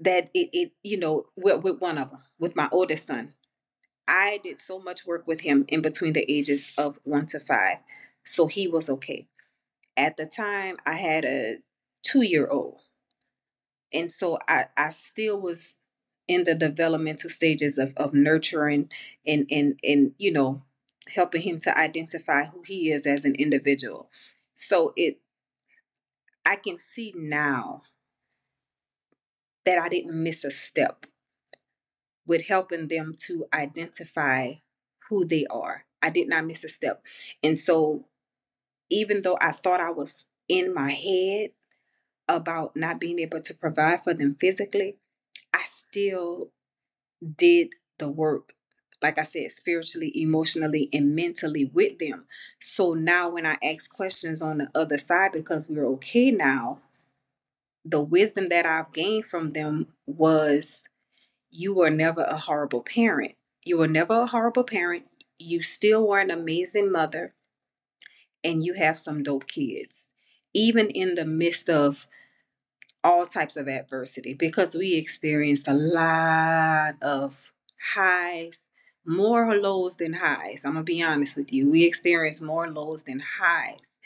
that 0.00 0.30
it, 0.34 0.50
it 0.52 0.72
you 0.82 0.98
know, 0.98 1.26
with, 1.36 1.62
with 1.62 1.80
one 1.80 1.98
of 1.98 2.10
them, 2.10 2.20
with 2.38 2.54
my 2.54 2.68
oldest 2.70 3.06
son, 3.08 3.34
I 4.06 4.40
did 4.42 4.58
so 4.58 4.78
much 4.78 5.06
work 5.06 5.26
with 5.26 5.40
him 5.40 5.64
in 5.68 5.82
between 5.82 6.12
the 6.12 6.30
ages 6.32 6.72
of 6.78 6.98
one 7.04 7.26
to 7.26 7.40
five. 7.40 7.78
So 8.24 8.46
he 8.46 8.68
was 8.68 8.88
okay. 8.88 9.26
At 9.96 10.16
the 10.16 10.26
time, 10.26 10.76
I 10.86 10.94
had 10.94 11.24
a 11.24 11.56
two 12.02 12.22
year 12.22 12.46
old. 12.46 12.80
And 13.92 14.10
so 14.10 14.38
I, 14.48 14.66
I 14.76 14.90
still 14.90 15.40
was 15.40 15.80
in 16.28 16.44
the 16.44 16.54
developmental 16.54 17.30
stages 17.30 17.78
of, 17.78 17.92
of 17.96 18.12
nurturing 18.12 18.90
and, 19.26 19.46
and, 19.50 19.80
and, 19.82 20.12
you 20.18 20.30
know, 20.30 20.62
helping 21.14 21.40
him 21.40 21.58
to 21.58 21.76
identify 21.76 22.44
who 22.44 22.62
he 22.62 22.90
is 22.92 23.06
as 23.06 23.24
an 23.24 23.34
individual. 23.34 24.10
So 24.54 24.92
it, 24.94 25.20
I 26.44 26.56
can 26.56 26.78
see 26.78 27.14
now 27.16 27.82
that 29.64 29.78
I 29.78 29.88
didn't 29.88 30.22
miss 30.22 30.44
a 30.44 30.50
step 30.50 31.06
with 32.26 32.46
helping 32.46 32.88
them 32.88 33.14
to 33.26 33.46
identify 33.52 34.54
who 35.08 35.24
they 35.24 35.46
are. 35.50 35.86
I 36.02 36.10
did 36.10 36.28
not 36.28 36.46
miss 36.46 36.62
a 36.62 36.68
step. 36.68 37.02
And 37.42 37.56
so 37.56 38.04
even 38.90 39.22
though 39.22 39.38
I 39.40 39.52
thought 39.52 39.80
I 39.80 39.90
was 39.90 40.26
in 40.48 40.72
my 40.72 40.90
head 40.90 41.50
about 42.28 42.76
not 42.76 43.00
being 43.00 43.18
able 43.18 43.40
to 43.40 43.54
provide 43.54 44.02
for 44.04 44.12
them 44.12 44.36
physically, 44.38 44.96
I 45.52 45.62
still 45.64 46.50
did 47.36 47.74
the 47.98 48.08
work, 48.08 48.54
like 49.02 49.18
I 49.18 49.24
said, 49.24 49.50
spiritually, 49.52 50.12
emotionally, 50.14 50.88
and 50.92 51.14
mentally 51.14 51.64
with 51.64 51.98
them. 51.98 52.26
So 52.60 52.94
now 52.94 53.30
when 53.30 53.46
I 53.46 53.56
ask 53.62 53.92
questions 53.92 54.42
on 54.42 54.58
the 54.58 54.70
other 54.74 54.98
side, 54.98 55.32
because 55.32 55.68
we're 55.68 55.88
okay 55.94 56.30
now, 56.30 56.78
the 57.84 58.00
wisdom 58.00 58.48
that 58.50 58.66
I've 58.66 58.92
gained 58.92 59.26
from 59.26 59.50
them 59.50 59.88
was 60.06 60.84
you 61.50 61.74
were 61.74 61.90
never 61.90 62.22
a 62.22 62.36
horrible 62.36 62.82
parent. 62.82 63.32
You 63.64 63.78
were 63.78 63.88
never 63.88 64.20
a 64.22 64.26
horrible 64.26 64.64
parent. 64.64 65.04
You 65.38 65.62
still 65.62 66.06
were 66.06 66.20
an 66.20 66.30
amazing 66.30 66.92
mother, 66.92 67.34
and 68.44 68.64
you 68.64 68.74
have 68.74 68.98
some 68.98 69.22
dope 69.22 69.46
kids, 69.46 70.12
even 70.52 70.88
in 70.88 71.14
the 71.14 71.24
midst 71.24 71.68
of 71.70 72.06
all 73.08 73.24
types 73.24 73.56
of 73.56 73.68
adversity 73.68 74.34
because 74.34 74.74
we 74.74 74.94
experienced 74.94 75.66
a 75.66 75.72
lot 75.72 76.94
of 77.00 77.52
highs, 77.94 78.68
more 79.06 79.56
lows 79.56 79.96
than 79.96 80.12
highs. 80.12 80.62
I'm 80.62 80.74
gonna 80.74 80.84
be 80.84 81.02
honest 81.02 81.34
with 81.34 81.50
you. 81.50 81.70
We 81.70 81.86
experienced 81.86 82.42
more 82.42 82.68
lows 82.68 83.04
than 83.04 83.22
highs. 83.40 83.98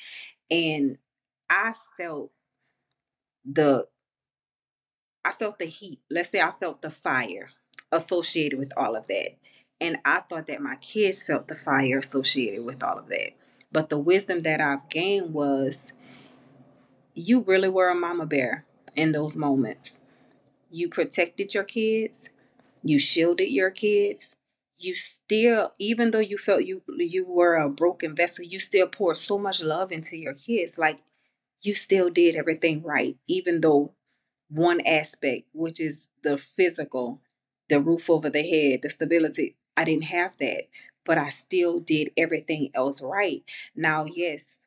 And 0.49 0.99
I 1.51 1.75
felt 1.97 2.31
the 3.45 3.89
I 5.25 5.33
felt 5.33 5.59
the 5.59 5.67
heat. 5.67 5.99
Let's 6.09 6.31
say 6.31 6.41
I 6.41 6.53
felt 6.53 6.83
the 6.83 6.91
fire 6.91 7.49
associated 7.91 8.57
with 8.57 8.73
all 8.77 8.95
of 8.95 9.09
that. 9.09 9.31
And 9.81 9.97
I 10.05 10.21
thought 10.21 10.47
that 10.47 10.63
my 10.63 10.77
kids 10.77 11.25
felt 11.25 11.49
the 11.49 11.57
fire 11.57 11.99
associated 11.99 12.65
with 12.65 12.85
all 12.85 12.99
of 12.99 13.09
that. 13.09 13.31
But 13.73 13.89
the 13.89 13.99
wisdom 13.99 14.43
that 14.43 14.61
I've 14.61 14.89
gained 14.89 15.35
was 15.35 15.93
you 17.15 17.41
really 17.41 17.69
were 17.69 17.89
a 17.89 17.97
mama 17.97 18.27
bear 18.27 18.65
in 18.97 19.13
those 19.13 19.37
moments. 19.37 19.99
You 20.71 20.89
protected 20.89 21.55
your 21.55 21.65
kids, 21.65 22.31
you 22.83 22.99
shielded 22.99 23.51
your 23.51 23.71
kids. 23.71 24.37
You 24.77 24.97
still, 24.97 25.73
even 25.79 26.11
though 26.13 26.21
you 26.21 26.39
felt 26.39 26.65
you 26.65 26.83
you 26.99 27.25
were 27.27 27.57
a 27.57 27.69
broken 27.71 28.15
vessel, 28.17 28.45
you 28.45 28.61
still 28.61 28.89
poured 28.89 29.17
so 29.17 29.39
much 29.39 29.63
love 29.63 29.93
into 29.93 30.17
your 30.19 30.35
kids. 30.35 30.79
Like 30.79 31.01
you 31.63 31.75
still 31.75 32.11
did 32.11 32.37
everything 32.37 32.83
right, 32.83 33.17
even 33.27 33.61
though 33.61 33.95
one 34.49 34.81
aspect, 34.87 35.45
which 35.53 35.81
is 35.81 36.09
the 36.23 36.39
physical, 36.39 37.21
the 37.69 37.81
roof 37.81 38.11
over 38.11 38.31
the 38.31 38.43
head, 38.49 38.83
the 38.83 38.91
stability, 38.91 39.57
I 39.77 39.85
didn't 39.85 40.05
have 40.05 40.37
that, 40.39 40.65
but 41.05 41.19
I 41.19 41.31
still 41.31 41.81
did 41.81 42.11
everything 42.17 42.71
else 42.75 43.03
right. 43.03 43.43
Now, 43.77 44.05
yes, 44.05 44.61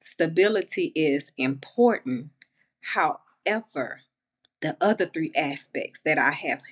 stability 0.00 0.92
is 0.94 1.32
important. 1.38 2.30
However, 3.46 4.00
the 4.60 4.76
other 4.80 5.06
three 5.06 5.32
aspects 5.36 6.00
that 6.04 6.18
I 6.18 6.32
have 6.32 6.62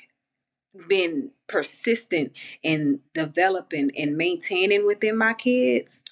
been 0.88 1.32
persistent 1.46 2.32
in 2.62 3.00
developing 3.12 3.90
and 3.96 4.16
maintaining 4.16 4.84
within 4.86 5.16
my 5.16 5.32
kids 5.34 6.02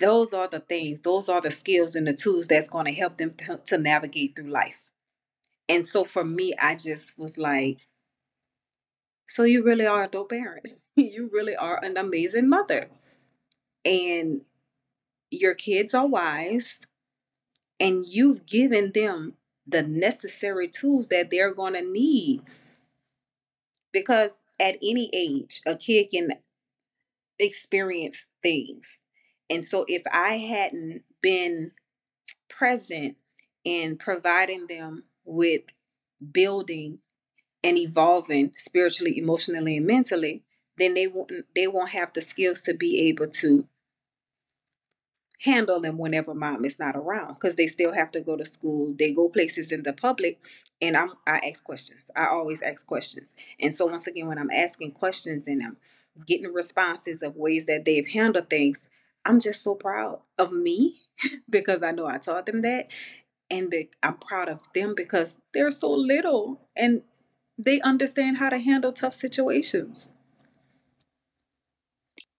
those 0.00 0.32
are 0.32 0.48
the 0.48 0.60
things 0.60 1.00
those 1.00 1.28
are 1.28 1.40
the 1.40 1.50
skills 1.50 1.94
and 1.94 2.06
the 2.06 2.14
tools 2.14 2.48
that's 2.48 2.68
going 2.68 2.86
to 2.86 2.92
help 2.92 3.18
them 3.18 3.30
to, 3.30 3.60
to 3.66 3.78
navigate 3.78 4.34
through 4.34 4.50
life. 4.50 4.90
And 5.68 5.84
so 5.84 6.04
for 6.04 6.24
me 6.24 6.54
i 6.60 6.74
just 6.74 7.18
was 7.18 7.36
like 7.38 7.86
so 9.26 9.42
you 9.44 9.62
really 9.62 9.86
are 9.86 10.04
a 10.04 10.08
dope 10.08 10.30
parent. 10.30 10.68
You 10.96 11.28
really 11.32 11.56
are 11.56 11.82
an 11.84 11.96
amazing 11.96 12.48
mother. 12.48 12.88
And 13.84 14.42
your 15.30 15.54
kids 15.54 15.92
are 15.94 16.06
wise 16.06 16.78
and 17.80 18.04
you've 18.06 18.46
given 18.46 18.92
them 18.92 19.34
the 19.66 19.82
necessary 19.82 20.68
tools 20.68 21.08
that 21.08 21.30
they're 21.30 21.54
going 21.54 21.74
to 21.74 21.82
need. 21.82 22.42
Because 23.92 24.46
at 24.60 24.76
any 24.82 25.10
age 25.12 25.60
a 25.66 25.76
kid 25.76 26.08
can 26.10 26.32
experience 27.38 28.26
things. 28.42 29.00
And 29.50 29.64
so 29.64 29.84
if 29.88 30.02
i 30.12 30.36
hadn't 30.36 31.02
been 31.20 31.72
present 32.48 33.16
in 33.64 33.96
providing 33.96 34.66
them 34.66 35.04
with 35.24 35.62
building 36.32 36.98
and 37.62 37.78
evolving 37.78 38.52
spiritually 38.54 39.18
emotionally 39.18 39.78
and 39.78 39.86
mentally 39.86 40.42
then 40.76 40.94
they 40.94 41.06
won't 41.06 41.32
they 41.54 41.66
won't 41.66 41.90
have 41.90 42.12
the 42.12 42.22
skills 42.22 42.62
to 42.62 42.74
be 42.74 43.00
able 43.08 43.26
to 43.26 43.66
handle 45.44 45.80
them 45.80 45.98
whenever 45.98 46.34
mom 46.34 46.64
is 46.64 46.78
not 46.78 46.96
around 46.96 47.28
because 47.34 47.56
they 47.56 47.66
still 47.66 47.92
have 47.92 48.10
to 48.10 48.20
go 48.20 48.36
to 48.36 48.44
school 48.44 48.94
they 48.98 49.12
go 49.12 49.28
places 49.28 49.70
in 49.70 49.82
the 49.82 49.92
public 49.92 50.40
and 50.80 50.96
i'm 50.96 51.12
i 51.26 51.38
ask 51.38 51.62
questions. 51.64 52.10
I 52.16 52.26
always 52.26 52.62
ask 52.62 52.86
questions. 52.86 53.36
And 53.60 53.72
so 53.72 53.86
once 53.86 54.06
again 54.06 54.26
when 54.28 54.38
i'm 54.38 54.50
asking 54.50 54.92
questions 54.92 55.46
and 55.46 55.62
i'm 55.62 55.76
getting 56.26 56.52
responses 56.52 57.22
of 57.22 57.36
ways 57.36 57.66
that 57.66 57.84
they've 57.84 58.08
handled 58.08 58.48
things 58.48 58.88
i'm 59.24 59.40
just 59.40 59.62
so 59.62 59.74
proud 59.74 60.20
of 60.38 60.52
me 60.52 61.00
because 61.50 61.82
i 61.82 61.90
know 61.90 62.06
i 62.06 62.18
taught 62.18 62.46
them 62.46 62.62
that 62.62 62.88
and 63.50 63.74
i'm 64.02 64.16
proud 64.16 64.48
of 64.48 64.60
them 64.74 64.94
because 64.96 65.40
they're 65.52 65.70
so 65.70 65.90
little 65.90 66.60
and 66.76 67.02
they 67.58 67.80
understand 67.82 68.38
how 68.38 68.48
to 68.48 68.58
handle 68.58 68.92
tough 68.92 69.14
situations 69.14 70.12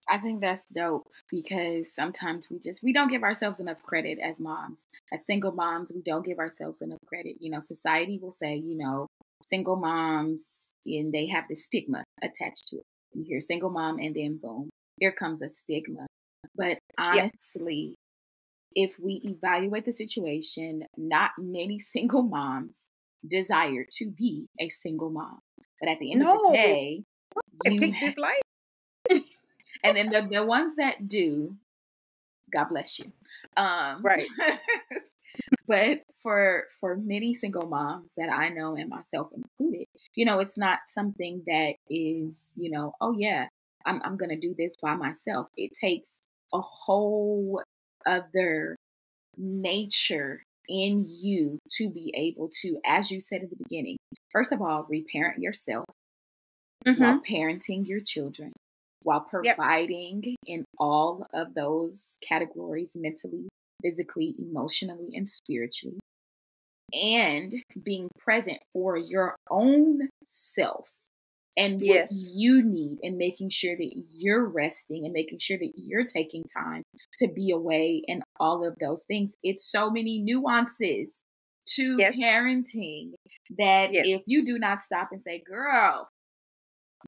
I 0.08 0.18
think 0.18 0.40
that's 0.40 0.62
dope 0.72 1.08
because 1.30 1.94
sometimes 1.94 2.48
we 2.50 2.58
just 2.58 2.82
we 2.82 2.92
don't 2.92 3.10
give 3.10 3.22
ourselves 3.22 3.60
enough 3.60 3.82
credit 3.82 4.18
as 4.22 4.38
moms. 4.38 4.86
As 5.12 5.26
single 5.26 5.52
moms, 5.52 5.92
we 5.94 6.02
don't 6.02 6.24
give 6.24 6.38
ourselves 6.38 6.80
enough 6.80 7.00
credit. 7.06 7.36
You 7.40 7.50
know, 7.50 7.60
society 7.60 8.18
will 8.20 8.32
say, 8.32 8.54
you 8.54 8.76
know, 8.76 9.08
single 9.44 9.76
moms 9.76 10.70
and 10.84 11.12
they 11.12 11.26
have 11.26 11.44
the 11.48 11.56
stigma 11.56 12.04
attached 12.22 12.68
to 12.68 12.76
it. 12.76 12.84
You 13.14 13.24
hear 13.24 13.40
single 13.40 13.70
mom 13.70 13.98
and 13.98 14.14
then 14.14 14.38
boom, 14.40 14.70
here 14.98 15.12
comes 15.12 15.42
a 15.42 15.48
stigma. 15.48 16.06
But 16.54 16.78
honestly, 16.98 17.94
if 18.74 18.96
we 19.00 19.20
evaluate 19.24 19.86
the 19.86 19.92
situation, 19.92 20.84
not 20.96 21.32
many 21.38 21.78
single 21.80 22.22
moms 22.22 22.88
desire 23.26 23.86
to 23.98 24.10
be 24.10 24.46
a 24.60 24.68
single 24.68 25.10
mom. 25.10 25.40
But 25.80 25.90
at 25.90 25.98
the 25.98 26.12
end 26.12 26.20
no. 26.20 26.34
of 26.34 26.52
the 26.52 26.56
day, 26.56 27.02
you 27.64 27.80
pick 27.80 28.00
this 28.00 28.16
life 28.16 28.40
and 29.82 29.96
then 29.96 30.10
the, 30.10 30.28
the 30.30 30.44
ones 30.44 30.76
that 30.76 31.08
do, 31.08 31.56
God 32.52 32.68
bless 32.68 32.98
you. 32.98 33.12
Um, 33.56 34.02
right. 34.02 34.26
but 35.68 36.02
for 36.22 36.64
for 36.80 36.96
many 36.96 37.34
single 37.34 37.66
moms 37.66 38.12
that 38.16 38.30
I 38.30 38.48
know 38.48 38.76
and 38.76 38.88
myself 38.88 39.30
included, 39.34 39.86
you 40.14 40.24
know, 40.24 40.38
it's 40.40 40.58
not 40.58 40.80
something 40.86 41.42
that 41.46 41.74
is, 41.90 42.52
you 42.56 42.70
know, 42.70 42.94
oh 43.00 43.14
yeah, 43.16 43.48
I'm 43.84 44.00
I'm 44.04 44.16
gonna 44.16 44.38
do 44.38 44.54
this 44.56 44.74
by 44.80 44.94
myself. 44.94 45.48
It 45.56 45.72
takes 45.78 46.20
a 46.52 46.60
whole 46.60 47.62
other 48.06 48.76
nature 49.36 50.42
in 50.68 51.04
you 51.08 51.58
to 51.70 51.90
be 51.90 52.12
able 52.16 52.48
to, 52.62 52.78
as 52.86 53.10
you 53.10 53.20
said 53.20 53.42
at 53.42 53.50
the 53.50 53.56
beginning, 53.56 53.96
first 54.30 54.52
of 54.52 54.60
all, 54.60 54.86
reparent 54.88 55.40
yourself 55.40 55.84
mm-hmm. 56.86 57.02
while 57.02 57.20
parenting 57.20 57.86
your 57.86 58.00
children 58.00 58.52
while 59.06 59.20
providing 59.20 60.20
yep. 60.24 60.36
in 60.46 60.64
all 60.78 61.24
of 61.32 61.54
those 61.54 62.16
categories 62.28 62.96
mentally, 62.96 63.48
physically, 63.80 64.34
emotionally, 64.36 65.10
and 65.14 65.28
spiritually, 65.28 66.00
and 66.92 67.52
being 67.80 68.08
present 68.18 68.58
for 68.72 68.96
your 68.96 69.36
own 69.48 70.08
self 70.24 70.90
and 71.56 71.80
what 71.80 72.08
you 72.10 72.62
need 72.62 72.98
and 73.04 73.16
making 73.16 73.48
sure 73.48 73.76
that 73.76 73.92
you're 74.12 74.44
resting 74.44 75.04
and 75.04 75.12
making 75.12 75.38
sure 75.38 75.56
that 75.56 75.72
you're 75.76 76.04
taking 76.04 76.42
time 76.42 76.82
to 77.18 77.28
be 77.28 77.52
away 77.52 78.02
and 78.08 78.24
all 78.40 78.66
of 78.66 78.74
those 78.80 79.04
things. 79.04 79.36
It's 79.44 79.64
so 79.64 79.88
many 79.88 80.18
nuances 80.18 81.22
to 81.76 81.96
yes. 81.96 82.16
parenting 82.16 83.12
that 83.56 83.92
yes. 83.92 84.04
if 84.06 84.22
you 84.26 84.44
do 84.44 84.58
not 84.58 84.82
stop 84.82 85.10
and 85.12 85.22
say, 85.22 85.40
girl, 85.46 86.08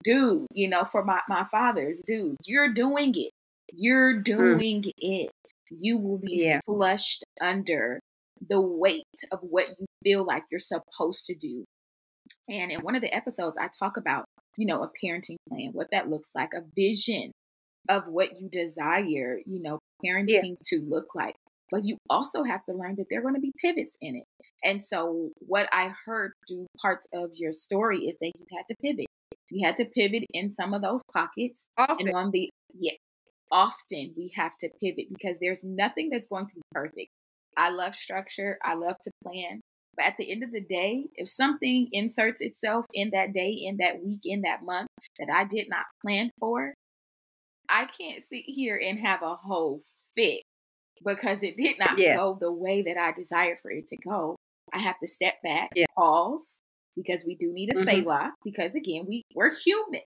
dude, 0.08 0.46
you 0.54 0.68
know, 0.68 0.84
for 0.84 1.04
my, 1.04 1.20
my 1.28 1.44
fathers, 1.44 2.02
dude, 2.06 2.36
you're 2.46 2.72
doing 2.72 3.14
it. 3.14 3.30
You're 3.74 4.14
mm. 4.14 4.24
doing 4.24 4.82
mm. 4.82 4.92
it. 4.96 5.30
You 5.70 5.98
will 5.98 6.18
be 6.18 6.44
yeah. 6.44 6.60
flushed 6.64 7.24
under 7.42 8.00
the 8.48 8.60
weight 8.60 9.04
of 9.30 9.40
what 9.42 9.68
you 9.78 9.84
feel 10.02 10.24
like 10.24 10.44
you're 10.50 10.60
supposed 10.60 11.26
to 11.26 11.34
do. 11.34 11.64
And 12.48 12.72
in 12.72 12.80
one 12.80 12.94
of 12.94 13.02
the 13.02 13.14
episodes, 13.14 13.58
I 13.58 13.68
talk 13.78 13.98
about, 13.98 14.24
you 14.56 14.64
know, 14.64 14.82
a 14.82 14.88
parenting 14.88 15.36
plan, 15.50 15.70
what 15.72 15.88
that 15.92 16.08
looks 16.08 16.30
like, 16.34 16.54
a 16.54 16.64
vision 16.74 17.32
of 17.90 18.08
what 18.08 18.40
you 18.40 18.48
desire, 18.48 19.40
you 19.44 19.60
know, 19.60 19.78
parenting 20.02 20.56
yeah. 20.56 20.64
to 20.66 20.80
look 20.88 21.14
like. 21.14 21.34
But 21.70 21.84
you 21.84 21.98
also 22.08 22.44
have 22.44 22.64
to 22.64 22.72
learn 22.72 22.94
that 22.96 23.08
there 23.10 23.18
are 23.18 23.22
going 23.22 23.34
to 23.34 23.40
be 23.40 23.52
pivots 23.60 23.98
in 24.00 24.16
it. 24.16 24.24
And 24.64 24.82
so, 24.82 25.32
what 25.40 25.68
I 25.70 25.92
heard 26.06 26.32
through 26.48 26.66
parts 26.80 27.06
of 27.12 27.32
your 27.34 27.52
story 27.52 28.06
is 28.06 28.16
that 28.22 28.32
you 28.38 28.46
had 28.56 28.66
to 28.68 28.74
pivot. 28.82 29.04
We 29.52 29.62
had 29.62 29.76
to 29.78 29.84
pivot 29.84 30.24
in 30.32 30.50
some 30.50 30.74
of 30.74 30.82
those 30.82 31.02
pockets. 31.12 31.68
Often. 31.78 32.08
And 32.08 32.16
on 32.16 32.30
the, 32.30 32.50
yeah, 32.78 32.92
often 33.50 34.14
we 34.16 34.32
have 34.36 34.56
to 34.58 34.68
pivot 34.80 35.06
because 35.10 35.38
there's 35.40 35.64
nothing 35.64 36.10
that's 36.10 36.28
going 36.28 36.46
to 36.46 36.56
be 36.56 36.62
perfect. 36.72 37.10
I 37.56 37.70
love 37.70 37.94
structure, 37.94 38.58
I 38.62 38.74
love 38.74 38.96
to 39.04 39.10
plan. 39.24 39.60
But 39.96 40.06
at 40.06 40.16
the 40.16 40.30
end 40.30 40.44
of 40.44 40.52
the 40.52 40.60
day, 40.60 41.06
if 41.16 41.28
something 41.28 41.88
inserts 41.90 42.40
itself 42.40 42.84
in 42.94 43.10
that 43.12 43.32
day, 43.32 43.50
in 43.50 43.78
that 43.78 44.04
week, 44.04 44.20
in 44.24 44.42
that 44.42 44.64
month 44.64 44.86
that 45.18 45.28
I 45.34 45.44
did 45.44 45.68
not 45.68 45.86
plan 46.04 46.30
for, 46.38 46.74
I 47.68 47.86
can't 47.86 48.22
sit 48.22 48.44
here 48.46 48.80
and 48.80 49.00
have 49.00 49.22
a 49.22 49.34
whole 49.34 49.82
fit 50.16 50.42
because 51.04 51.42
it 51.42 51.56
did 51.56 51.78
not 51.78 51.98
yeah. 51.98 52.16
go 52.16 52.38
the 52.40 52.52
way 52.52 52.82
that 52.82 52.96
I 52.96 53.12
desired 53.12 53.58
for 53.60 53.70
it 53.70 53.88
to 53.88 53.96
go. 53.96 54.36
I 54.72 54.78
have 54.78 55.00
to 55.00 55.06
step 55.08 55.34
back, 55.42 55.70
yeah. 55.74 55.86
pause, 55.96 56.60
because 56.98 57.24
we 57.26 57.34
do 57.34 57.52
need 57.52 57.70
a 57.72 57.76
mm-hmm. 57.76 57.88
Selah 57.88 58.32
because 58.44 58.74
again, 58.74 59.04
we 59.08 59.22
we're 59.34 59.54
human. 59.54 60.02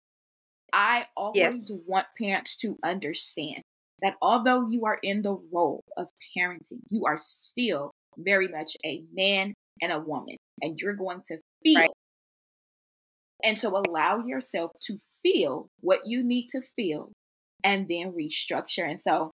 I 0.74 1.08
always 1.18 1.36
yes. 1.70 1.72
want 1.86 2.08
parents 2.20 2.56
to 2.58 2.78
understand 2.84 3.62
that 4.02 4.16
although 4.22 4.68
you 4.70 4.86
are 4.86 5.00
in 5.04 5.22
the 5.22 5.38
role 5.52 5.84
of 5.98 6.08
parenting, 6.38 6.82
you 6.90 7.06
are 7.06 7.18
still 7.18 7.92
very 8.18 8.48
much 8.48 8.76
a 8.86 9.04
man 9.14 9.54
and 9.82 9.92
a 9.92 10.00
woman, 10.00 10.38
and 10.62 10.80
you're 10.80 10.96
going 10.96 11.22
to 11.26 11.38
feel. 11.64 11.80
Right. 11.80 11.90
And 13.44 13.60
so 13.60 13.76
allow 13.76 14.20
yourself 14.20 14.72
to 14.84 14.98
feel 15.24 15.68
what 15.80 16.02
you 16.06 16.24
need 16.24 16.48
to 16.50 16.62
feel 16.76 17.12
and 17.64 17.88
then 17.90 18.14
restructure. 18.14 18.88
And 18.88 19.02
so 19.02 19.32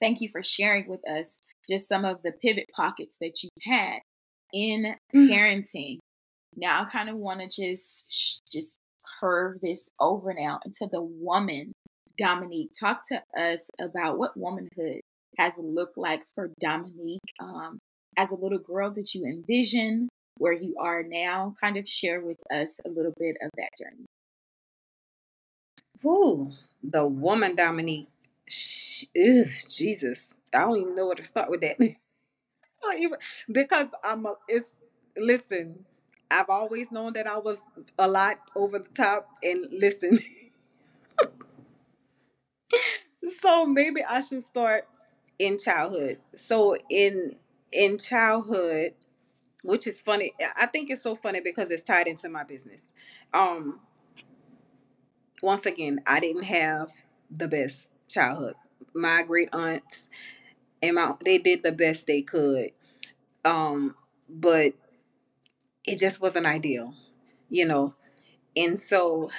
thank 0.00 0.20
you 0.20 0.28
for 0.30 0.42
sharing 0.42 0.88
with 0.88 1.08
us 1.08 1.38
just 1.70 1.88
some 1.88 2.04
of 2.04 2.18
the 2.24 2.32
pivot 2.32 2.66
pockets 2.74 3.18
that 3.20 3.42
you 3.42 3.48
had 3.62 4.00
in 4.52 4.96
mm. 5.14 5.28
parenting 5.30 5.98
now 6.56 6.82
I 6.82 6.84
kind 6.84 7.08
of 7.08 7.16
want 7.16 7.40
to 7.40 7.48
just 7.48 8.42
just 8.50 8.78
curve 9.20 9.60
this 9.60 9.90
over 10.00 10.34
now 10.34 10.60
into 10.64 10.86
the 10.90 11.02
woman. 11.02 11.72
Dominique, 12.18 12.72
talk 12.78 13.02
to 13.08 13.22
us 13.36 13.70
about 13.80 14.18
what 14.18 14.36
womanhood 14.36 15.00
has 15.38 15.54
looked 15.58 15.96
like 15.96 16.22
for 16.34 16.50
Dominique. 16.60 17.20
Um, 17.40 17.78
as 18.16 18.30
a 18.30 18.36
little 18.36 18.58
girl, 18.58 18.90
did 18.90 19.14
you 19.14 19.24
envision 19.24 20.08
where 20.36 20.52
you 20.52 20.76
are 20.78 21.02
now? 21.02 21.54
Kind 21.60 21.78
of 21.78 21.88
share 21.88 22.20
with 22.20 22.36
us 22.50 22.80
a 22.84 22.90
little 22.90 23.14
bit 23.18 23.36
of 23.42 23.50
that 23.56 23.70
journey. 23.78 24.04
Ooh, 26.04 26.50
the 26.82 27.06
woman 27.06 27.54
Dominique. 27.54 28.08
She, 28.46 29.08
ew, 29.14 29.46
Jesus, 29.68 30.34
I 30.54 30.60
don't 30.60 30.76
even 30.76 30.94
know 30.94 31.06
where 31.06 31.14
to 31.14 31.22
start 31.22 31.48
with 31.48 31.62
that. 31.62 31.78
because 33.50 33.88
I'm 34.04 34.26
a, 34.26 34.34
it's 34.48 34.68
listen 35.16 35.86
I've 36.32 36.50
always 36.50 36.92
known 36.92 37.14
that 37.14 37.28
I 37.28 37.38
was 37.38 37.60
a 37.98 38.08
lot 38.08 38.38
over 38.56 38.80
the 38.80 38.88
top 38.96 39.28
and 39.44 39.66
listen. 39.72 40.20
so 43.42 43.66
maybe 43.66 44.02
I 44.04 44.20
should 44.20 44.42
start 44.42 44.88
in 45.38 45.58
childhood. 45.58 46.18
So 46.34 46.76
in 46.90 47.36
in 47.72 47.98
childhood, 47.98 48.94
which 49.64 49.86
is 49.86 50.00
funny. 50.00 50.32
I 50.56 50.66
think 50.66 50.90
it's 50.90 51.02
so 51.02 51.16
funny 51.16 51.40
because 51.40 51.70
it's 51.70 51.82
tied 51.82 52.08
into 52.08 52.28
my 52.28 52.44
business. 52.44 52.84
Um 53.34 53.80
once 55.42 55.66
again, 55.66 56.00
I 56.06 56.20
didn't 56.20 56.44
have 56.44 56.90
the 57.30 57.48
best 57.48 57.88
childhood. 58.08 58.54
My 58.94 59.22
great 59.22 59.50
aunts 59.52 60.08
and 60.82 60.96
my 60.96 61.14
they 61.24 61.38
did 61.38 61.62
the 61.62 61.72
best 61.72 62.06
they 62.06 62.22
could. 62.22 62.70
Um 63.44 63.96
but 64.28 64.74
it 65.84 65.98
just 65.98 66.20
wasn't 66.20 66.46
ideal, 66.46 66.94
you 67.48 67.66
know. 67.66 67.94
And 68.56 68.78
so 68.78 69.30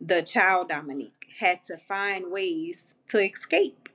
the 0.00 0.22
child 0.22 0.68
Dominique 0.68 1.26
had 1.40 1.60
to 1.62 1.76
find 1.76 2.30
ways 2.30 2.96
to 3.08 3.18
escape. 3.18 3.88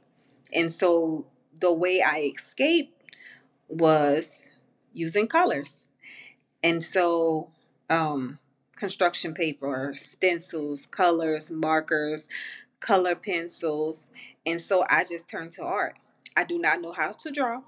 And 0.53 0.71
so 0.71 1.25
the 1.59 1.71
way 1.71 2.01
I 2.05 2.31
escaped 2.35 3.03
was 3.67 4.55
using 4.93 5.27
colors. 5.27 5.87
And 6.63 6.81
so 6.81 7.49
um 7.89 8.39
construction 8.75 9.33
paper, 9.33 9.93
stencils, 9.95 10.85
colors, 10.85 11.51
markers, 11.51 12.27
color 12.79 13.15
pencils. 13.15 14.11
And 14.45 14.59
so 14.59 14.85
I 14.89 15.03
just 15.03 15.29
turned 15.29 15.51
to 15.51 15.63
art. 15.63 15.95
I 16.35 16.43
do 16.43 16.59
not 16.59 16.81
know 16.81 16.91
how 16.91 17.11
to 17.11 17.31
draw, 17.31 17.61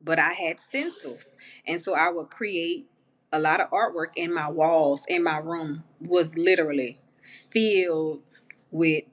but 0.00 0.18
I 0.18 0.32
had 0.32 0.60
stencils. 0.60 1.28
And 1.66 1.78
so 1.78 1.94
I 1.94 2.08
would 2.08 2.30
create 2.30 2.86
a 3.32 3.38
lot 3.38 3.60
of 3.60 3.70
artwork 3.70 4.10
in 4.16 4.32
my 4.32 4.48
walls 4.48 5.04
in 5.08 5.22
my 5.22 5.38
room 5.38 5.84
was 6.00 6.36
literally 6.36 7.00
filled 7.22 8.22
with 8.70 9.04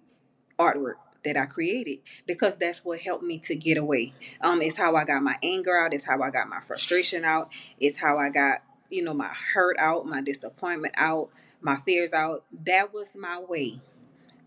artwork 0.57 0.95
that 1.23 1.37
I 1.37 1.45
created 1.45 1.99
because 2.25 2.57
that's 2.57 2.83
what 2.83 3.01
helped 3.01 3.23
me 3.23 3.39
to 3.39 3.55
get 3.55 3.77
away. 3.77 4.13
Um, 4.41 4.61
it's 4.61 4.77
how 4.77 4.95
I 4.95 5.03
got 5.03 5.21
my 5.23 5.37
anger 5.43 5.77
out. 5.77 5.93
It's 5.93 6.05
how 6.05 6.21
I 6.21 6.29
got 6.29 6.47
my 6.47 6.61
frustration 6.61 7.25
out. 7.25 7.51
It's 7.79 7.97
how 7.97 8.17
I 8.17 8.29
got, 8.29 8.63
you 8.89 9.03
know, 9.03 9.13
my 9.13 9.31
hurt 9.53 9.77
out, 9.79 10.05
my 10.05 10.21
disappointment 10.21 10.93
out, 10.97 11.29
my 11.61 11.75
fears 11.77 12.13
out. 12.13 12.43
That 12.65 12.93
was 12.93 13.13
my 13.15 13.39
way 13.39 13.81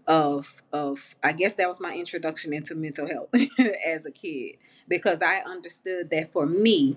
of 0.07 0.63
of 0.73 1.15
I 1.23 1.33
guess 1.33 1.55
that 1.57 1.69
was 1.69 1.81
my 1.81 1.95
introduction 1.95 2.53
into 2.53 2.75
mental 2.75 3.07
health 3.07 3.29
as 3.87 4.05
a 4.05 4.11
kid 4.11 4.57
because 4.89 5.23
I 5.23 5.39
understood 5.47 6.11
that 6.11 6.33
for 6.33 6.45
me 6.45 6.97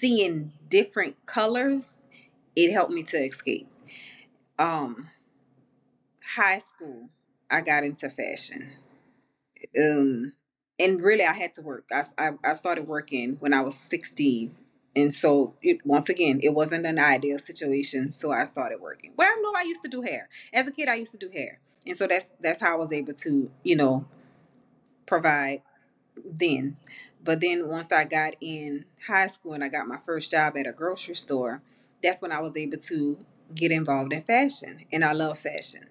seeing 0.00 0.52
different 0.68 1.16
colors 1.26 1.98
it 2.54 2.70
helped 2.70 2.92
me 2.92 3.02
to 3.02 3.16
escape. 3.16 3.66
Um 4.58 5.08
high 6.36 6.58
school 6.58 7.08
I 7.52 7.60
got 7.60 7.84
into 7.84 8.08
fashion. 8.08 8.72
Um, 9.78 10.32
and 10.80 11.02
really, 11.02 11.24
I 11.24 11.34
had 11.34 11.52
to 11.54 11.62
work. 11.62 11.84
I, 11.92 12.02
I, 12.18 12.30
I 12.42 12.54
started 12.54 12.88
working 12.88 13.36
when 13.40 13.52
I 13.52 13.60
was 13.60 13.76
16. 13.76 14.54
And 14.96 15.12
so, 15.12 15.54
it, 15.62 15.78
once 15.84 16.08
again, 16.08 16.40
it 16.42 16.54
wasn't 16.54 16.86
an 16.86 16.98
ideal 16.98 17.38
situation. 17.38 18.10
So 18.10 18.32
I 18.32 18.44
started 18.44 18.80
working. 18.80 19.12
Well, 19.16 19.30
no, 19.42 19.52
I 19.54 19.62
used 19.62 19.82
to 19.82 19.88
do 19.88 20.00
hair. 20.00 20.28
As 20.52 20.66
a 20.66 20.72
kid, 20.72 20.88
I 20.88 20.94
used 20.94 21.12
to 21.12 21.18
do 21.18 21.28
hair. 21.28 21.60
And 21.86 21.96
so 21.96 22.06
that's 22.06 22.30
that's 22.40 22.60
how 22.60 22.72
I 22.72 22.76
was 22.76 22.92
able 22.92 23.12
to, 23.12 23.50
you 23.62 23.76
know, 23.76 24.06
provide 25.06 25.62
then. 26.24 26.76
But 27.24 27.40
then 27.40 27.68
once 27.68 27.92
I 27.92 28.04
got 28.04 28.34
in 28.40 28.84
high 29.06 29.28
school 29.28 29.52
and 29.52 29.62
I 29.62 29.68
got 29.68 29.86
my 29.86 29.96
first 29.98 30.30
job 30.30 30.56
at 30.56 30.66
a 30.66 30.72
grocery 30.72 31.14
store, 31.14 31.62
that's 32.02 32.20
when 32.20 32.32
I 32.32 32.40
was 32.40 32.56
able 32.56 32.78
to 32.78 33.18
get 33.54 33.70
involved 33.70 34.12
in 34.12 34.22
fashion. 34.22 34.84
And 34.92 35.04
I 35.04 35.12
love 35.12 35.38
fashion. 35.38 35.86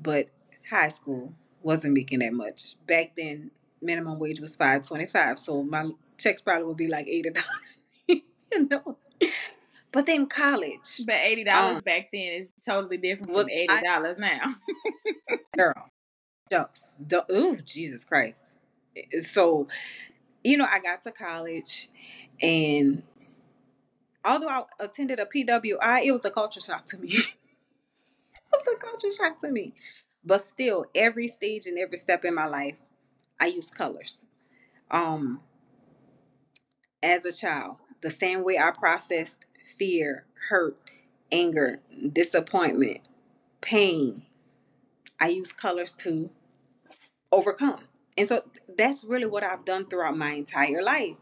But 0.00 0.28
high 0.70 0.88
school 0.88 1.34
wasn't 1.62 1.94
making 1.94 2.20
that 2.20 2.32
much. 2.32 2.76
Back 2.86 3.16
then, 3.16 3.50
minimum 3.82 4.18
wage 4.18 4.40
was 4.40 4.56
five 4.56 4.82
twenty 4.82 5.06
five, 5.06 5.38
so 5.38 5.62
my 5.62 5.90
checks 6.18 6.40
probably 6.40 6.64
would 6.64 6.76
be 6.76 6.88
like 6.88 7.06
eighty 7.08 7.30
dollars. 7.30 7.94
you 8.08 8.68
know. 8.70 8.96
But 9.92 10.06
then 10.06 10.26
college. 10.26 11.02
But 11.04 11.16
eighty 11.16 11.44
dollars 11.44 11.78
um, 11.78 11.82
back 11.84 12.10
then 12.12 12.32
is 12.34 12.52
totally 12.64 12.96
different 12.96 13.32
from 13.32 13.50
eighty 13.50 13.80
dollars 13.82 14.18
now. 14.18 14.54
girl, 15.56 15.88
shucks. 16.50 16.94
Oh, 17.28 17.56
Jesus 17.64 18.04
Christ. 18.04 18.58
So, 19.20 19.68
you 20.42 20.56
know, 20.56 20.66
I 20.70 20.80
got 20.80 21.02
to 21.02 21.12
college 21.12 21.88
and 22.40 23.02
although 24.24 24.48
I 24.48 24.62
attended 24.78 25.20
a 25.20 25.26
PWI, 25.26 26.04
it 26.04 26.12
was 26.12 26.24
a 26.24 26.30
culture 26.30 26.60
shock 26.60 26.86
to 26.86 26.98
me. 26.98 27.08
it 27.08 28.44
was 28.52 28.66
a 28.72 28.76
culture 28.76 29.12
shock 29.16 29.38
to 29.40 29.50
me. 29.50 29.74
But 30.24 30.42
still, 30.42 30.86
every 30.94 31.28
stage 31.28 31.66
and 31.66 31.78
every 31.78 31.96
step 31.96 32.24
in 32.24 32.34
my 32.34 32.46
life, 32.46 32.76
I 33.38 33.46
use 33.46 33.70
colors. 33.70 34.26
Um, 34.90 35.40
as 37.02 37.24
a 37.24 37.32
child, 37.32 37.76
the 38.02 38.10
same 38.10 38.44
way 38.44 38.58
I 38.58 38.70
processed 38.70 39.46
fear, 39.64 40.26
hurt, 40.50 40.76
anger, 41.32 41.80
disappointment, 42.12 43.00
pain, 43.60 44.24
I 45.18 45.28
use 45.28 45.52
colors 45.52 45.94
to 45.96 46.30
overcome. 47.32 47.80
And 48.20 48.28
so 48.28 48.44
that's 48.76 49.02
really 49.02 49.24
what 49.24 49.42
I've 49.42 49.64
done 49.64 49.86
throughout 49.86 50.14
my 50.18 50.32
entire 50.32 50.84
life. 50.84 51.16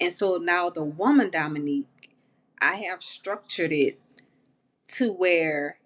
And 0.00 0.10
so 0.10 0.38
now 0.38 0.70
the 0.70 0.82
woman 0.82 1.28
Dominique, 1.30 2.16
I 2.62 2.76
have 2.88 3.02
structured 3.02 3.70
it 3.70 4.00
to 4.94 5.12
where 5.12 5.78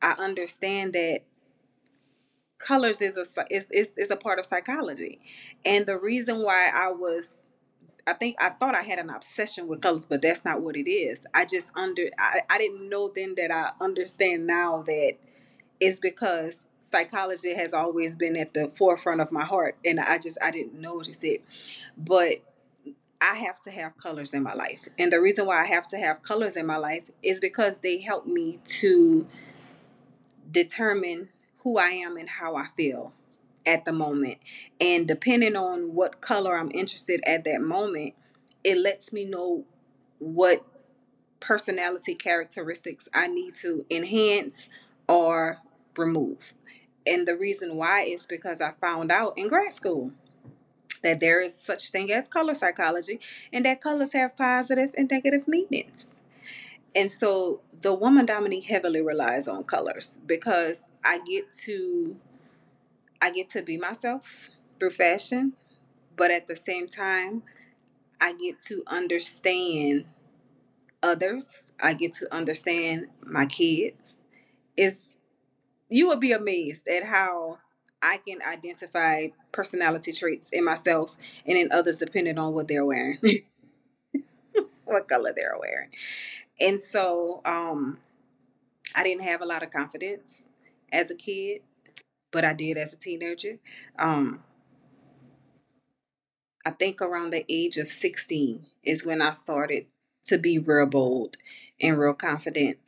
I 0.00 0.12
understand 0.12 0.94
that 0.94 1.20
colors 2.58 3.02
is 3.02 3.18
a 3.18 3.26
is, 3.50 3.68
is 3.70 3.98
is 3.98 4.10
a 4.10 4.16
part 4.16 4.38
of 4.38 4.46
psychology 4.46 5.20
and 5.66 5.86
the 5.86 5.98
reason 5.98 6.42
why 6.42 6.70
i 6.74 6.90
was 6.90 7.40
i 8.06 8.14
think 8.14 8.36
i 8.40 8.48
thought 8.50 8.74
i 8.74 8.82
had 8.82 8.98
an 8.98 9.10
obsession 9.10 9.68
with 9.68 9.82
colors 9.82 10.06
but 10.06 10.22
that's 10.22 10.44
not 10.44 10.62
what 10.62 10.76
it 10.76 10.90
is 10.90 11.26
i 11.34 11.44
just 11.44 11.70
under 11.76 12.10
i, 12.18 12.40
I 12.50 12.58
didn't 12.58 12.88
know 12.88 13.12
then 13.14 13.34
that 13.36 13.50
i 13.52 13.72
understand 13.84 14.46
now 14.46 14.82
that 14.86 15.14
it's 15.80 15.98
because 15.98 16.68
psychology 16.80 17.54
has 17.54 17.72
always 17.72 18.16
been 18.16 18.36
at 18.36 18.54
the 18.54 18.68
forefront 18.68 19.20
of 19.20 19.32
my 19.32 19.44
heart 19.44 19.76
and 19.84 20.00
i 20.00 20.18
just 20.18 20.38
i 20.42 20.50
didn't 20.50 20.74
notice 20.80 21.24
it 21.24 21.42
but 21.96 22.36
I 23.20 23.36
have 23.36 23.60
to 23.62 23.70
have 23.70 23.96
colors 23.96 24.34
in 24.34 24.42
my 24.42 24.52
life. 24.52 24.86
And 24.98 25.10
the 25.10 25.20
reason 25.20 25.46
why 25.46 25.62
I 25.62 25.66
have 25.66 25.86
to 25.88 25.98
have 25.98 26.22
colors 26.22 26.56
in 26.56 26.66
my 26.66 26.76
life 26.76 27.04
is 27.22 27.40
because 27.40 27.80
they 27.80 28.00
help 28.00 28.26
me 28.26 28.58
to 28.64 29.26
determine 30.50 31.28
who 31.58 31.78
I 31.78 31.88
am 31.88 32.16
and 32.16 32.28
how 32.28 32.56
I 32.56 32.66
feel 32.76 33.14
at 33.64 33.84
the 33.84 33.92
moment. 33.92 34.38
And 34.80 35.08
depending 35.08 35.56
on 35.56 35.94
what 35.94 36.20
color 36.20 36.56
I'm 36.56 36.70
interested 36.72 37.20
at 37.26 37.44
that 37.44 37.60
moment, 37.60 38.14
it 38.62 38.78
lets 38.78 39.12
me 39.12 39.24
know 39.24 39.64
what 40.18 40.64
personality 41.40 42.14
characteristics 42.14 43.08
I 43.12 43.26
need 43.26 43.54
to 43.56 43.84
enhance 43.90 44.70
or 45.08 45.58
remove. 45.98 46.54
And 47.06 47.26
the 47.26 47.36
reason 47.36 47.76
why 47.76 48.02
is 48.02 48.26
because 48.26 48.60
I 48.60 48.72
found 48.72 49.12
out 49.12 49.38
in 49.38 49.48
grad 49.48 49.72
school 49.72 50.12
that 51.02 51.20
there 51.20 51.40
is 51.40 51.54
such 51.54 51.90
thing 51.90 52.10
as 52.12 52.26
color 52.26 52.54
psychology 52.54 53.20
and 53.52 53.64
that 53.64 53.80
colors 53.80 54.12
have 54.12 54.36
positive 54.36 54.90
and 54.96 55.10
negative 55.10 55.46
meanings. 55.46 56.14
And 56.94 57.10
so 57.10 57.60
the 57.80 57.92
woman 57.92 58.26
Dominique 58.26 58.64
heavily 58.64 59.00
relies 59.00 59.46
on 59.46 59.64
colors 59.64 60.18
because 60.26 60.84
I 61.04 61.20
get 61.26 61.52
to 61.64 62.16
I 63.20 63.30
get 63.30 63.48
to 63.50 63.62
be 63.62 63.76
myself 63.76 64.50
through 64.78 64.90
fashion, 64.90 65.54
but 66.16 66.30
at 66.30 66.48
the 66.48 66.56
same 66.56 66.86
time, 66.86 67.42
I 68.20 68.34
get 68.34 68.60
to 68.66 68.82
understand 68.86 70.04
others. 71.02 71.72
I 71.80 71.94
get 71.94 72.12
to 72.14 72.34
understand 72.34 73.08
my 73.22 73.46
kids. 73.46 74.18
Is 74.76 75.08
you 75.88 76.08
would 76.08 76.20
be 76.20 76.32
amazed 76.32 76.86
at 76.88 77.04
how 77.04 77.58
I 78.02 78.20
can 78.26 78.38
identify 78.42 79.28
personality 79.52 80.12
traits 80.12 80.50
in 80.52 80.64
myself 80.64 81.16
and 81.46 81.56
in 81.56 81.72
others 81.72 81.98
depending 81.98 82.38
on 82.38 82.52
what 82.54 82.68
they're 82.68 82.84
wearing. 82.84 83.18
what 84.84 85.08
color 85.08 85.32
they're 85.34 85.56
wearing. 85.58 85.90
And 86.60 86.80
so 86.80 87.40
um, 87.44 87.98
I 88.94 89.02
didn't 89.02 89.24
have 89.24 89.42
a 89.42 89.46
lot 89.46 89.62
of 89.62 89.70
confidence 89.70 90.42
as 90.92 91.10
a 91.10 91.14
kid, 91.14 91.62
but 92.30 92.44
I 92.44 92.52
did 92.52 92.78
as 92.78 92.92
a 92.92 92.98
teenager. 92.98 93.58
Um, 93.98 94.42
I 96.64 96.70
think 96.70 97.00
around 97.00 97.30
the 97.30 97.44
age 97.48 97.76
of 97.76 97.88
16 97.88 98.66
is 98.82 99.04
when 99.04 99.22
I 99.22 99.30
started 99.30 99.86
to 100.24 100.38
be 100.38 100.58
real 100.58 100.86
bold 100.86 101.36
and 101.80 101.98
real 101.98 102.14
confident. 102.14 102.78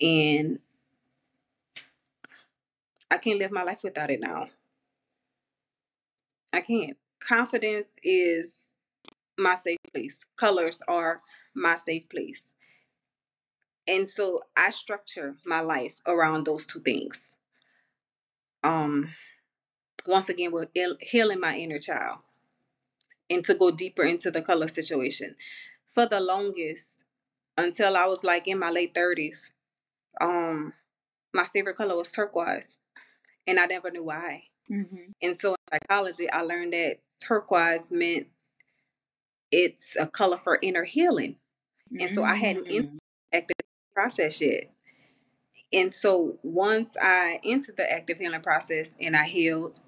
And 0.00 0.60
I 3.10 3.18
can't 3.18 3.38
live 3.38 3.52
my 3.52 3.62
life 3.62 3.82
without 3.82 4.10
it 4.10 4.20
now. 4.20 4.48
I 6.52 6.60
can't. 6.60 6.96
Confidence 7.20 7.88
is 8.02 8.76
my 9.38 9.54
safe 9.54 9.78
place. 9.92 10.24
Colors 10.36 10.82
are 10.88 11.22
my 11.54 11.76
safe 11.76 12.08
place. 12.08 12.54
And 13.88 14.08
so 14.08 14.40
I 14.56 14.70
structure 14.70 15.36
my 15.44 15.60
life 15.60 16.00
around 16.06 16.44
those 16.44 16.66
two 16.66 16.80
things. 16.80 17.36
Um, 18.64 19.10
once 20.06 20.28
again, 20.28 20.50
we're 20.50 20.66
healing 21.00 21.40
my 21.40 21.56
inner 21.56 21.78
child. 21.78 22.18
And 23.30 23.44
to 23.44 23.54
go 23.54 23.70
deeper 23.70 24.02
into 24.02 24.30
the 24.30 24.42
color 24.42 24.68
situation. 24.68 25.36
For 25.88 26.06
the 26.06 26.20
longest, 26.20 27.04
until 27.56 27.96
I 27.96 28.06
was 28.06 28.24
like 28.24 28.48
in 28.48 28.58
my 28.58 28.70
late 28.70 28.94
30s, 28.94 29.52
um, 30.20 30.72
my 31.32 31.44
favorite 31.44 31.76
color 31.76 31.96
was 31.96 32.10
turquoise. 32.10 32.80
And 33.46 33.60
I 33.60 33.66
never 33.66 33.90
knew 33.90 34.04
why. 34.04 34.44
Mm-hmm. 34.70 35.12
And 35.22 35.36
so 35.36 35.50
in 35.52 35.56
psychology, 35.72 36.30
I 36.30 36.42
learned 36.42 36.72
that 36.72 36.98
turquoise 37.22 37.90
meant 37.90 38.26
it's 39.50 39.96
a 39.96 40.06
color 40.06 40.38
for 40.38 40.58
inner 40.62 40.84
healing. 40.84 41.36
And 41.98 42.10
so 42.10 42.24
I 42.24 42.34
hadn't 42.34 42.66
mm. 42.66 42.98
active 43.32 43.56
process 43.94 44.40
yet. 44.40 44.70
And 45.72 45.92
so 45.92 46.38
once 46.42 46.96
I 47.00 47.40
entered 47.44 47.76
the 47.76 47.90
active 47.90 48.18
healing 48.18 48.40
process 48.40 48.96
and 49.00 49.16
I 49.16 49.26
healed, 49.26 49.78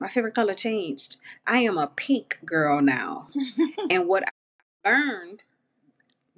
my 0.00 0.08
favorite 0.08 0.34
color 0.34 0.54
changed. 0.54 1.16
I 1.46 1.58
am 1.58 1.78
a 1.78 1.88
pink 1.88 2.38
girl 2.44 2.80
now. 2.80 3.28
and 3.90 4.06
what 4.06 4.24
I 4.24 4.88
learned 4.88 5.44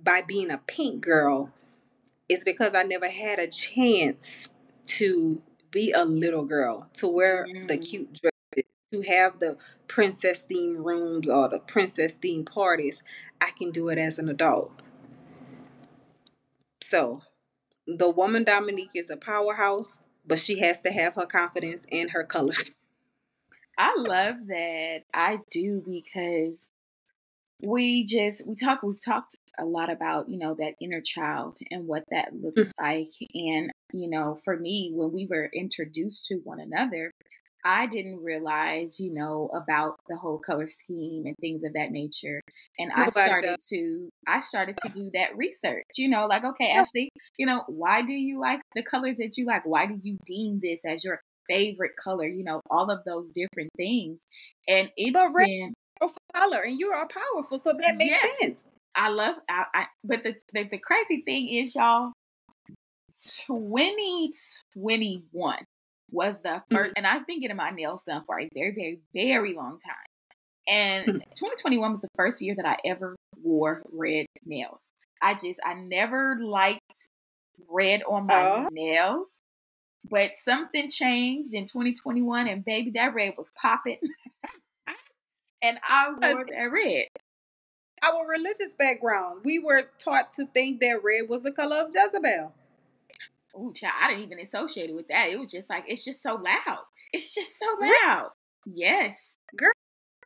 by 0.03 0.23
being 0.23 0.51
a 0.51 0.59
pink 0.59 1.03
girl 1.03 1.51
is 2.29 2.45
because 2.45 2.75
I 2.75 2.85
never 2.85 3.09
had 3.09 3.39
a 3.39 3.49
chance 3.49 4.49
to 4.87 5.43
be 5.71 5.93
a 5.93 6.05
little 6.05 6.45
girl, 6.45 6.89
to 6.95 7.09
wear 7.09 7.47
mm. 7.47 7.69
the 7.69 7.79
cute 7.79 8.13
dress, 8.13 8.65
to 8.93 9.03
have 9.03 9.39
the 9.39 9.57
princess 9.89 10.47
themed 10.51 10.85
rooms 10.85 11.29
or 11.29 11.49
the 11.49 11.59
princess 11.59 12.19
themed 12.19 12.51
parties. 12.51 13.03
I 13.41 13.51
can 13.57 13.71
do 13.71 13.89
it 13.89 13.99
as 13.99 14.19
an 14.19 14.29
adult. 14.29 14.73
So, 16.83 17.23
the 17.87 18.11
woman 18.11 18.45
Dominique 18.45 18.95
is 18.95 19.11
a 19.11 19.17
powerhouse, 19.17 19.97
but 20.27 20.39
she 20.39 20.59
has 20.61 20.81
to 20.83 20.91
have 20.91 21.15
her 21.15 21.27
confidence 21.27 21.87
and 21.91 22.11
her 22.11 22.25
colors. 22.25 22.77
I 23.79 23.95
love 23.97 24.37
that. 24.49 25.05
I 25.15 25.39
do 25.51 25.83
because 25.87 26.73
we 27.63 28.05
just 28.05 28.47
we 28.47 28.55
talk 28.55 28.83
we've 28.83 29.03
talked 29.03 29.37
a 29.59 29.65
lot 29.65 29.91
about 29.91 30.29
you 30.29 30.39
know 30.39 30.55
that 30.55 30.75
inner 30.81 31.01
child 31.01 31.59
and 31.71 31.87
what 31.87 32.05
that 32.11 32.35
looks 32.35 32.73
mm-hmm. 32.73 32.85
like 32.85 33.11
and 33.35 33.71
you 33.93 34.09
know 34.09 34.37
for 34.45 34.57
me 34.57 34.91
when 34.95 35.13
we 35.13 35.27
were 35.27 35.51
introduced 35.55 36.25
to 36.27 36.37
one 36.45 36.61
another 36.61 37.11
I 37.65 37.87
didn't 37.87 38.23
realize, 38.23 38.99
you 38.99 39.13
know, 39.13 39.51
about 39.53 39.97
the 40.09 40.17
whole 40.17 40.39
color 40.39 40.69
scheme 40.69 41.27
and 41.27 41.37
things 41.41 41.63
of 41.63 41.75
that 41.75 41.91
nature. 41.91 42.41
And 42.79 42.91
I 42.93 43.09
started 43.09 43.57
to 43.69 44.09
I 44.27 44.41
started 44.41 44.77
to 44.79 44.89
do 44.89 45.11
that 45.15 45.37
research, 45.37 45.85
you 45.97 46.09
know, 46.09 46.27
like, 46.27 46.45
okay, 46.45 46.71
Ashley, 46.71 47.11
you 47.37 47.47
know, 47.47 47.65
why 47.67 48.03
do 48.03 48.13
you 48.13 48.41
like 48.41 48.61
the 48.75 48.83
colors 48.83 49.17
that 49.17 49.37
you 49.37 49.45
like? 49.47 49.67
Why 49.67 49.87
do 49.87 49.99
you 50.03 50.17
deem 50.25 50.61
this 50.63 50.85
as 50.85 51.05
your 51.05 51.21
favorite 51.49 51.97
color? 52.03 52.27
You 52.27 52.45
know, 52.45 52.61
all 52.71 52.91
of 52.91 53.05
those 53.05 53.33
different 53.33 53.71
things. 53.77 54.25
And 54.69 54.91
it's 54.97 55.13
but 55.13 55.33
red 55.35 55.47
been 55.47 55.75
color 56.35 56.63
and 56.63 56.79
you 56.79 56.89
are 56.91 57.07
powerful, 57.09 57.59
so 57.59 57.75
that 57.79 57.97
makes 57.97 58.17
yeah, 58.23 58.31
sense. 58.41 58.65
I 58.95 59.11
love 59.11 59.37
I, 59.49 59.65
I 59.75 59.87
but 60.03 60.25
the, 60.25 60.37
the 60.55 60.65
the 60.65 60.79
crazy 60.79 61.23
thing 61.27 61.49
is 61.49 61.75
y'all 61.75 62.13
2021 63.21 65.59
was 66.11 66.43
the 66.43 66.63
1st 66.71 66.71
mm-hmm. 66.71 66.93
and 66.97 67.07
I've 67.07 67.27
been 67.27 67.41
getting 67.41 67.57
my 67.57 67.71
nails 67.71 68.03
done 68.05 68.25
for 68.27 68.39
a 68.41 68.49
very, 68.55 68.75
very, 68.75 69.01
very 69.15 69.55
long 69.55 69.79
time. 69.79 69.95
And 70.69 71.07
mm-hmm. 71.07 71.19
2021 71.19 71.91
was 71.91 72.01
the 72.01 72.09
first 72.17 72.43
year 72.43 72.55
that 72.57 72.67
I 72.67 72.77
ever 72.85 73.15
wore 73.43 73.83
red 73.93 74.27
nails. 74.45 74.91
I 75.23 75.35
just, 75.35 75.61
I 75.65 75.75
never 75.75 76.39
liked 76.41 76.81
red 77.69 78.03
on 78.09 78.27
my 78.27 78.35
uh 78.35 78.69
nails, 78.73 79.29
but 80.09 80.35
something 80.35 80.89
changed 80.89 81.53
in 81.53 81.67
2021, 81.67 82.49
and 82.49 82.65
baby, 82.65 82.91
that 82.93 83.15
red 83.15 83.35
was 83.37 83.53
popping. 83.61 83.99
and 85.63 85.79
I 85.87 86.09
wore 86.09 86.47
that 86.47 86.71
red. 86.73 87.09
Our 88.03 88.27
religious 88.27 88.73
background, 88.79 89.43
we 89.45 89.59
were 89.59 89.91
taught 89.99 90.31
to 90.33 90.47
think 90.47 90.81
that 90.81 91.05
red 91.05 91.29
was 91.29 91.43
the 91.43 91.53
color 91.53 91.77
of 91.77 91.91
Jezebel. 91.93 92.55
Ooh, 93.57 93.73
child, 93.75 93.95
I 94.01 94.09
didn't 94.09 94.25
even 94.25 94.41
associate 94.41 94.91
it 94.91 94.97
with 94.97 95.09
that. 95.09 95.29
It 95.31 95.39
was 95.39 95.51
just 95.51 95.69
like 95.71 95.85
it's 95.89 96.05
just 96.05 96.23
so 96.23 96.35
loud. 96.35 96.81
It's 97.13 97.35
just 97.35 97.59
so 97.59 97.67
loud. 97.81 98.31
Yes, 98.67 99.37
girl, 99.57 99.73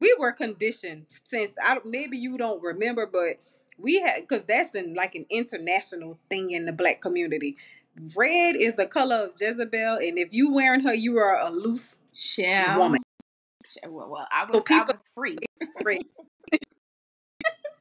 we 0.01 0.15
were 0.19 0.33
conditioned 0.33 1.07
since 1.25 1.55
I 1.63 1.79
maybe 1.85 2.19
you 2.19 2.37
don't 2.37 2.63
remember, 2.63 3.07
but 3.07 3.39
we 3.79 4.01
had 4.01 4.21
because 4.21 4.45
that's 4.45 4.75
an 4.75 4.95
like 4.95 5.15
an 5.15 5.27
international 5.31 6.19
thing 6.29 6.51
in 6.51 6.65
the 6.65 6.73
black 6.73 7.01
community. 7.01 7.57
Red 8.17 8.57
is 8.57 8.77
the 8.77 8.87
color 8.87 9.17
of 9.17 9.31
Jezebel, 9.41 9.99
and 9.99 10.19
if 10.19 10.33
you 10.33 10.53
wearing 10.53 10.81
her, 10.81 10.95
you 10.95 11.17
are 11.19 11.39
a 11.39 11.51
loose 11.51 12.01
Child. 12.13 12.79
woman. 12.79 13.01
Well, 13.89 14.11
well, 14.11 14.29
I 14.31 14.45
was 14.45 14.57
so 14.57 14.61
people, 14.61 14.85
I 14.91 14.97
was 14.97 15.11
free 15.15 15.99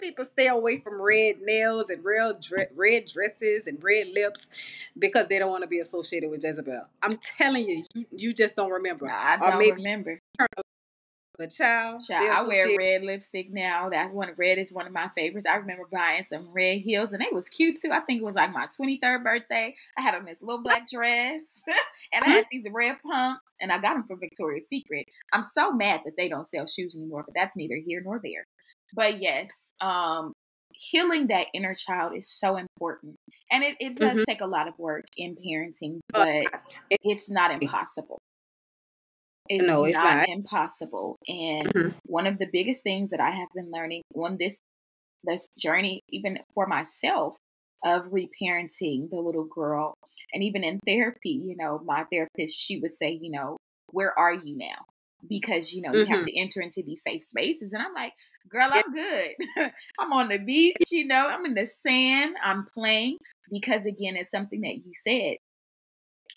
people 0.03 0.25
stay 0.25 0.47
away 0.47 0.79
from 0.79 1.01
red 1.01 1.41
nails 1.41 1.89
and 1.89 2.03
real 2.03 2.37
dre- 2.39 2.69
red 2.75 3.05
dresses 3.05 3.67
and 3.67 3.81
red 3.83 4.07
lips 4.09 4.49
because 4.97 5.27
they 5.27 5.39
don't 5.39 5.49
want 5.49 5.63
to 5.63 5.67
be 5.67 5.79
associated 5.79 6.29
with 6.29 6.43
Jezebel. 6.43 6.85
I'm 7.01 7.17
telling 7.37 7.67
you, 7.67 7.85
you, 7.93 8.05
you 8.11 8.33
just 8.33 8.55
don't 8.55 8.71
remember. 8.71 9.07
No, 9.07 9.13
I 9.13 9.37
don't 9.37 9.59
remember. 9.59 10.19
The 11.39 11.47
child. 11.47 12.01
child 12.07 12.29
I 12.29 12.43
wear 12.43 12.77
red 12.77 13.01
lipstick 13.03 13.51
now. 13.51 13.89
That 13.89 14.13
one 14.13 14.29
red 14.37 14.59
is 14.59 14.71
one 14.71 14.85
of 14.85 14.93
my 14.93 15.09
favorites. 15.15 15.47
I 15.47 15.55
remember 15.55 15.87
buying 15.91 16.21
some 16.21 16.49
red 16.53 16.81
heels 16.81 17.11
and 17.11 17.23
they 17.23 17.29
was 17.31 17.49
cute 17.49 17.79
too. 17.81 17.89
I 17.91 18.01
think 18.01 18.21
it 18.21 18.25
was 18.25 18.35
like 18.35 18.53
my 18.53 18.67
23rd 18.67 19.23
birthday. 19.23 19.73
I 19.97 20.01
had 20.01 20.13
on 20.13 20.25
this 20.25 20.43
little 20.43 20.61
black 20.61 20.87
dress 20.87 21.63
and 22.13 22.23
I 22.23 22.29
had 22.29 22.45
these 22.51 22.67
red 22.71 22.97
pumps 23.01 23.41
and 23.59 23.71
I 23.71 23.79
got 23.79 23.95
them 23.95 24.03
from 24.03 24.19
Victoria's 24.19 24.67
Secret. 24.67 25.07
I'm 25.31 25.43
so 25.43 25.73
mad 25.73 26.01
that 26.05 26.17
they 26.17 26.29
don't 26.29 26.47
sell 26.47 26.67
shoes 26.67 26.95
anymore, 26.95 27.23
but 27.25 27.33
that's 27.33 27.55
neither 27.55 27.77
here 27.77 28.01
nor 28.05 28.19
there. 28.23 28.45
But 28.93 29.21
yes, 29.21 29.73
um, 29.81 30.33
healing 30.73 31.27
that 31.27 31.47
inner 31.53 31.73
child 31.73 32.13
is 32.15 32.29
so 32.29 32.57
important. 32.57 33.15
And 33.51 33.63
it, 33.63 33.75
it 33.79 33.97
does 33.97 34.13
mm-hmm. 34.13 34.23
take 34.27 34.41
a 34.41 34.47
lot 34.47 34.67
of 34.67 34.77
work 34.77 35.05
in 35.17 35.35
parenting, 35.35 35.99
but 36.11 36.45
it's 36.89 37.29
not 37.29 37.51
impossible. 37.51 38.19
It's, 39.49 39.65
no, 39.65 39.85
it's 39.85 39.97
not, 39.97 40.17
not. 40.17 40.29
impossible. 40.29 41.17
And 41.27 41.73
mm-hmm. 41.73 41.89
one 42.05 42.27
of 42.27 42.39
the 42.39 42.47
biggest 42.51 42.83
things 42.83 43.09
that 43.09 43.19
I 43.19 43.31
have 43.31 43.49
been 43.53 43.71
learning 43.71 44.03
on 44.15 44.37
this 44.39 44.59
this 45.25 45.47
journey, 45.57 46.01
even 46.09 46.39
for 46.53 46.67
myself, 46.67 47.37
of 47.85 48.11
reparenting 48.11 49.09
the 49.09 49.21
little 49.21 49.45
girl, 49.45 49.93
and 50.33 50.43
even 50.43 50.63
in 50.63 50.79
therapy, 50.85 51.29
you 51.29 51.55
know, 51.57 51.81
my 51.85 52.05
therapist, 52.11 52.57
she 52.57 52.79
would 52.79 52.93
say, 52.93 53.17
you 53.21 53.31
know, 53.31 53.57
where 53.91 54.17
are 54.17 54.33
you 54.33 54.57
now? 54.57 54.85
Because 55.27 55.73
you 55.73 55.81
know, 55.81 55.89
mm-hmm. 55.89 55.99
you 55.99 56.05
have 56.07 56.19
mm-hmm. 56.19 56.25
to 56.25 56.39
enter 56.39 56.61
into 56.61 56.83
these 56.85 57.01
safe 57.05 57.23
spaces, 57.23 57.73
and 57.73 57.81
I'm 57.81 57.93
like, 57.93 58.13
girl, 58.49 58.69
I'm 58.71 58.93
good. 58.93 59.31
I'm 59.99 60.13
on 60.13 60.29
the 60.29 60.37
beach, 60.37 60.91
you 60.91 61.05
know, 61.05 61.27
I'm 61.27 61.45
in 61.45 61.55
the 61.55 61.65
sand, 61.65 62.35
I'm 62.43 62.65
playing. 62.65 63.17
Because 63.51 63.85
again, 63.85 64.15
it's 64.15 64.31
something 64.31 64.61
that 64.61 64.77
you 64.77 64.93
said, 64.93 65.37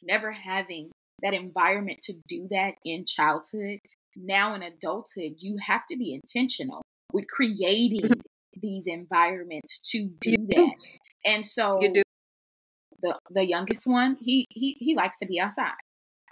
never 0.03 0.33
having 0.33 0.91
that 1.23 1.35
environment 1.35 2.01
to 2.03 2.15
do 2.29 2.47
that 2.51 2.75
in 2.85 3.05
childhood. 3.07 3.79
Now 4.15 4.55
in 4.55 4.63
adulthood, 4.63 5.37
you 5.39 5.57
have 5.67 5.87
to 5.87 5.97
be 5.97 6.13
intentional 6.15 6.83
with 7.13 7.27
creating 7.29 8.01
mm-hmm. 8.01 8.61
these 8.61 8.87
environments 8.87 9.79
to 9.91 10.11
do 10.21 10.37
that. 10.49 10.75
And 11.25 11.45
so 11.45 11.81
the 13.03 13.19
the 13.31 13.47
youngest 13.47 13.87
one, 13.87 14.17
he 14.21 14.47
he 14.51 14.77
he 14.79 14.95
likes 14.95 15.19
to 15.19 15.27
be 15.27 15.41
outside. 15.41 15.75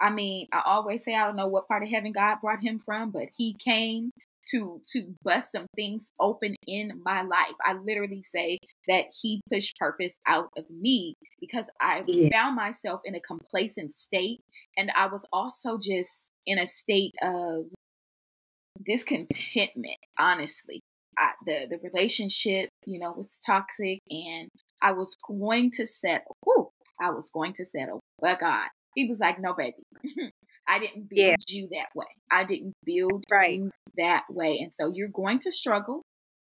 I 0.01 0.09
mean, 0.09 0.47
I 0.51 0.61
always 0.65 1.03
say 1.03 1.15
I 1.15 1.25
don't 1.25 1.35
know 1.35 1.47
what 1.47 1.67
part 1.67 1.83
of 1.83 1.89
heaven 1.89 2.11
God 2.11 2.37
brought 2.41 2.61
him 2.61 2.79
from, 2.79 3.11
but 3.11 3.29
he 3.37 3.53
came 3.53 4.11
to 4.51 4.81
to 4.91 5.15
bust 5.23 5.51
some 5.51 5.67
things 5.75 6.11
open 6.19 6.55
in 6.67 7.01
my 7.03 7.21
life. 7.21 7.53
I 7.63 7.73
literally 7.73 8.23
say 8.23 8.59
that 8.87 9.05
he 9.21 9.41
pushed 9.51 9.77
purpose 9.77 10.17
out 10.27 10.49
of 10.57 10.65
me 10.69 11.15
because 11.39 11.69
I 11.81 12.03
yeah. 12.07 12.29
found 12.31 12.55
myself 12.55 13.01
in 13.05 13.15
a 13.15 13.19
complacent 13.19 13.91
state 13.91 14.41
and 14.77 14.91
I 14.95 15.07
was 15.07 15.25
also 15.31 15.77
just 15.77 16.31
in 16.45 16.59
a 16.59 16.67
state 16.67 17.13
of 17.21 17.65
discontentment, 18.83 19.97
honestly. 20.19 20.81
I, 21.17 21.31
the 21.45 21.67
the 21.69 21.79
relationship, 21.81 22.69
you 22.85 22.99
know, 22.99 23.11
was 23.11 23.39
toxic 23.45 23.99
and 24.09 24.49
I 24.81 24.91
was 24.91 25.15
going 25.27 25.71
to 25.71 25.87
settle. 25.87 26.35
Whew, 26.43 26.69
I 27.01 27.09
was 27.11 27.29
going 27.33 27.53
to 27.53 27.65
settle. 27.65 28.01
But 28.19 28.39
God, 28.39 28.67
he 28.95 29.07
was 29.07 29.19
like, 29.19 29.39
no, 29.39 29.53
baby, 29.53 29.83
I 30.67 30.79
didn't 30.79 31.09
build 31.09 31.19
yeah. 31.19 31.35
you 31.47 31.69
that 31.71 31.89
way. 31.95 32.05
I 32.31 32.43
didn't 32.43 32.73
build 32.85 33.23
right. 33.31 33.59
you 33.59 33.71
that 33.97 34.25
way. 34.29 34.59
And 34.61 34.73
so 34.73 34.91
you're 34.93 35.07
going 35.07 35.39
to 35.39 35.51
struggle, 35.51 36.03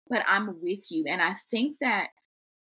but 0.10 0.24
I'm 0.28 0.62
with 0.62 0.92
you. 0.92 1.06
And 1.08 1.22
I 1.22 1.36
think 1.50 1.78
that 1.82 2.10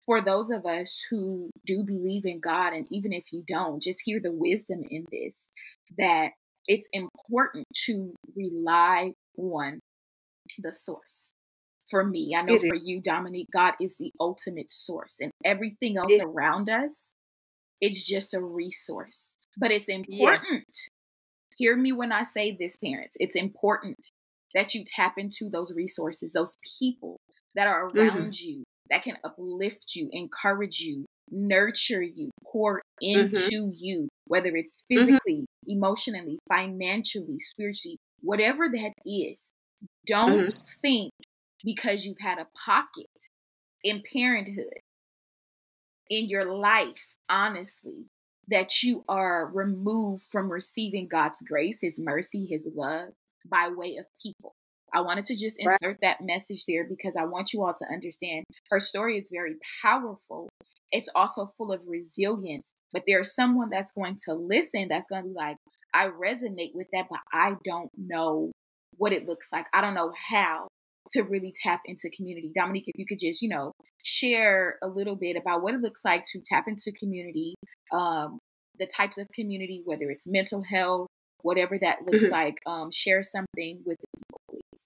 for 0.06 0.22
those 0.22 0.50
of 0.50 0.66
us 0.66 1.06
who 1.10 1.50
do 1.66 1.84
believe 1.84 2.26
in 2.26 2.40
God, 2.40 2.74
and 2.74 2.86
even 2.92 3.14
if 3.14 3.32
you 3.32 3.44
don't, 3.48 3.82
just 3.82 4.02
hear 4.04 4.20
the 4.20 4.32
wisdom 4.32 4.82
in 4.90 5.06
this 5.12 5.50
that 5.98 6.32
it's 6.68 6.88
important 6.94 7.66
to 7.86 8.14
rely 8.36 9.14
on 9.38 9.80
the 10.60 10.74
source. 10.74 11.34
For 11.90 12.06
me, 12.06 12.34
I 12.36 12.42
know 12.42 12.58
for 12.58 12.76
you, 12.76 13.02
Dominique, 13.02 13.50
God 13.52 13.74
is 13.80 13.98
the 13.98 14.12
ultimate 14.20 14.70
source, 14.70 15.18
and 15.20 15.32
everything 15.44 15.98
else 15.98 16.14
it, 16.14 16.26
around 16.26 16.70
us 16.70 17.14
is 17.82 18.06
just 18.06 18.34
a 18.34 18.42
resource. 18.42 19.36
But 19.58 19.72
it's 19.72 19.90
important. 19.90 20.66
Yes. 20.70 20.90
Hear 21.58 21.76
me 21.76 21.92
when 21.92 22.12
I 22.12 22.24
say 22.24 22.56
this, 22.58 22.78
parents. 22.78 23.16
It's 23.20 23.36
important 23.36 24.10
that 24.54 24.74
you 24.74 24.84
tap 24.86 25.18
into 25.18 25.50
those 25.50 25.74
resources, 25.76 26.34
those 26.34 26.56
people 26.80 27.18
that 27.56 27.68
are 27.68 27.88
mm-hmm. 27.88 28.00
around 28.00 28.34
mm-hmm. 28.34 28.50
you 28.50 28.64
that 28.90 29.04
can 29.04 29.18
uplift 29.24 29.96
you, 29.96 30.10
encourage 30.12 30.80
you, 30.80 31.06
nurture 31.32 32.02
you, 32.02 32.30
pour 32.46 32.82
mm-hmm. 33.04 33.20
into 33.20 33.36
mm-hmm. 33.36 33.72
you, 33.78 34.10
whether 34.26 34.56
it's 34.56 34.84
mm-hmm. 34.84 35.06
physically, 35.06 35.42
mm-hmm. 35.42 35.78
emotionally, 35.78 36.40
financially, 36.48 37.38
spiritually, 37.40 37.98
whatever 38.22 38.70
that 38.70 38.94
is. 39.06 39.52
Don't 40.06 40.54
think 40.82 41.12
because 41.64 42.06
you've 42.06 42.22
had 42.22 42.40
a 42.40 42.48
pocket 42.66 43.08
in 43.84 44.04
parenthood, 44.14 44.80
in 46.10 46.28
your 46.28 46.54
life, 46.54 47.16
honestly, 47.30 48.06
that 48.54 48.84
you 48.84 49.04
are 49.10 49.50
removed 49.52 50.26
from 50.32 50.52
receiving 50.52 51.08
God's 51.08 51.42
grace, 51.42 51.80
His 51.82 52.00
mercy, 52.00 52.46
His 52.46 52.68
love 52.76 53.10
by 53.50 53.68
way 53.68 53.98
of 53.98 54.06
people. 54.22 54.54
I 54.94 55.02
wanted 55.02 55.26
to 55.26 55.36
just 55.36 55.60
insert 55.60 55.82
right. 55.82 55.98
that 56.04 56.22
message 56.22 56.66
there 56.68 56.86
because 56.88 57.18
I 57.20 57.26
want 57.26 57.52
you 57.52 57.64
all 57.64 57.74
to 57.74 57.86
understand 57.92 58.46
her 58.70 58.80
story 58.80 59.18
is 59.18 59.32
very 59.34 59.56
powerful. 59.82 60.50
It's 60.92 61.10
also 61.16 61.52
full 61.58 61.72
of 61.72 61.82
resilience, 61.88 62.74
but 62.94 63.02
there's 63.08 63.34
someone 63.34 63.72
that's 63.72 63.92
going 63.92 64.18
to 64.26 64.36
listen 64.36 64.88
that's 64.88 65.08
going 65.08 65.24
to 65.24 65.30
be 65.30 65.36
like, 65.36 65.58
I 65.96 66.10
resonate 66.10 66.76
with 66.76 66.88
that, 66.94 67.08
but 67.10 67.22
I 67.32 67.56
don't 67.64 67.90
know 67.98 68.52
what 68.98 69.14
it 69.14 69.26
looks 69.26 69.48
like. 69.52 69.66
I 69.74 69.82
don't 69.82 69.96
know 69.96 70.14
how 70.30 70.68
to 71.12 71.24
really 71.24 71.54
tap 71.64 71.82
into 71.86 72.12
community. 72.16 72.52
Dominique, 72.56 72.88
if 72.88 73.00
you 73.00 73.08
could 73.08 73.20
just, 73.20 73.42
you 73.42 73.50
know, 73.50 73.72
share 74.04 74.78
a 74.84 74.88
little 74.88 75.16
bit 75.16 75.36
about 75.36 75.64
what 75.64 75.74
it 75.74 75.82
looks 75.82 76.06
like 76.06 76.24
to 76.34 76.42
tap 76.46 76.66
into 76.68 76.92
community, 76.92 77.56
um, 77.92 78.40
the 78.84 78.92
types 78.92 79.18
of 79.18 79.32
community, 79.32 79.82
whether 79.86 80.10
it's 80.10 80.28
mental 80.28 80.64
health, 80.64 81.08
whatever 81.42 81.78
that 81.78 82.00
looks 82.06 82.26
mm-hmm. 82.26 82.34
like, 82.34 82.60
um, 82.66 82.92
share 82.92 83.24
something 83.24 83.82
with 83.86 83.98
the 83.98 84.08
people, 84.18 84.42
please. 84.50 84.82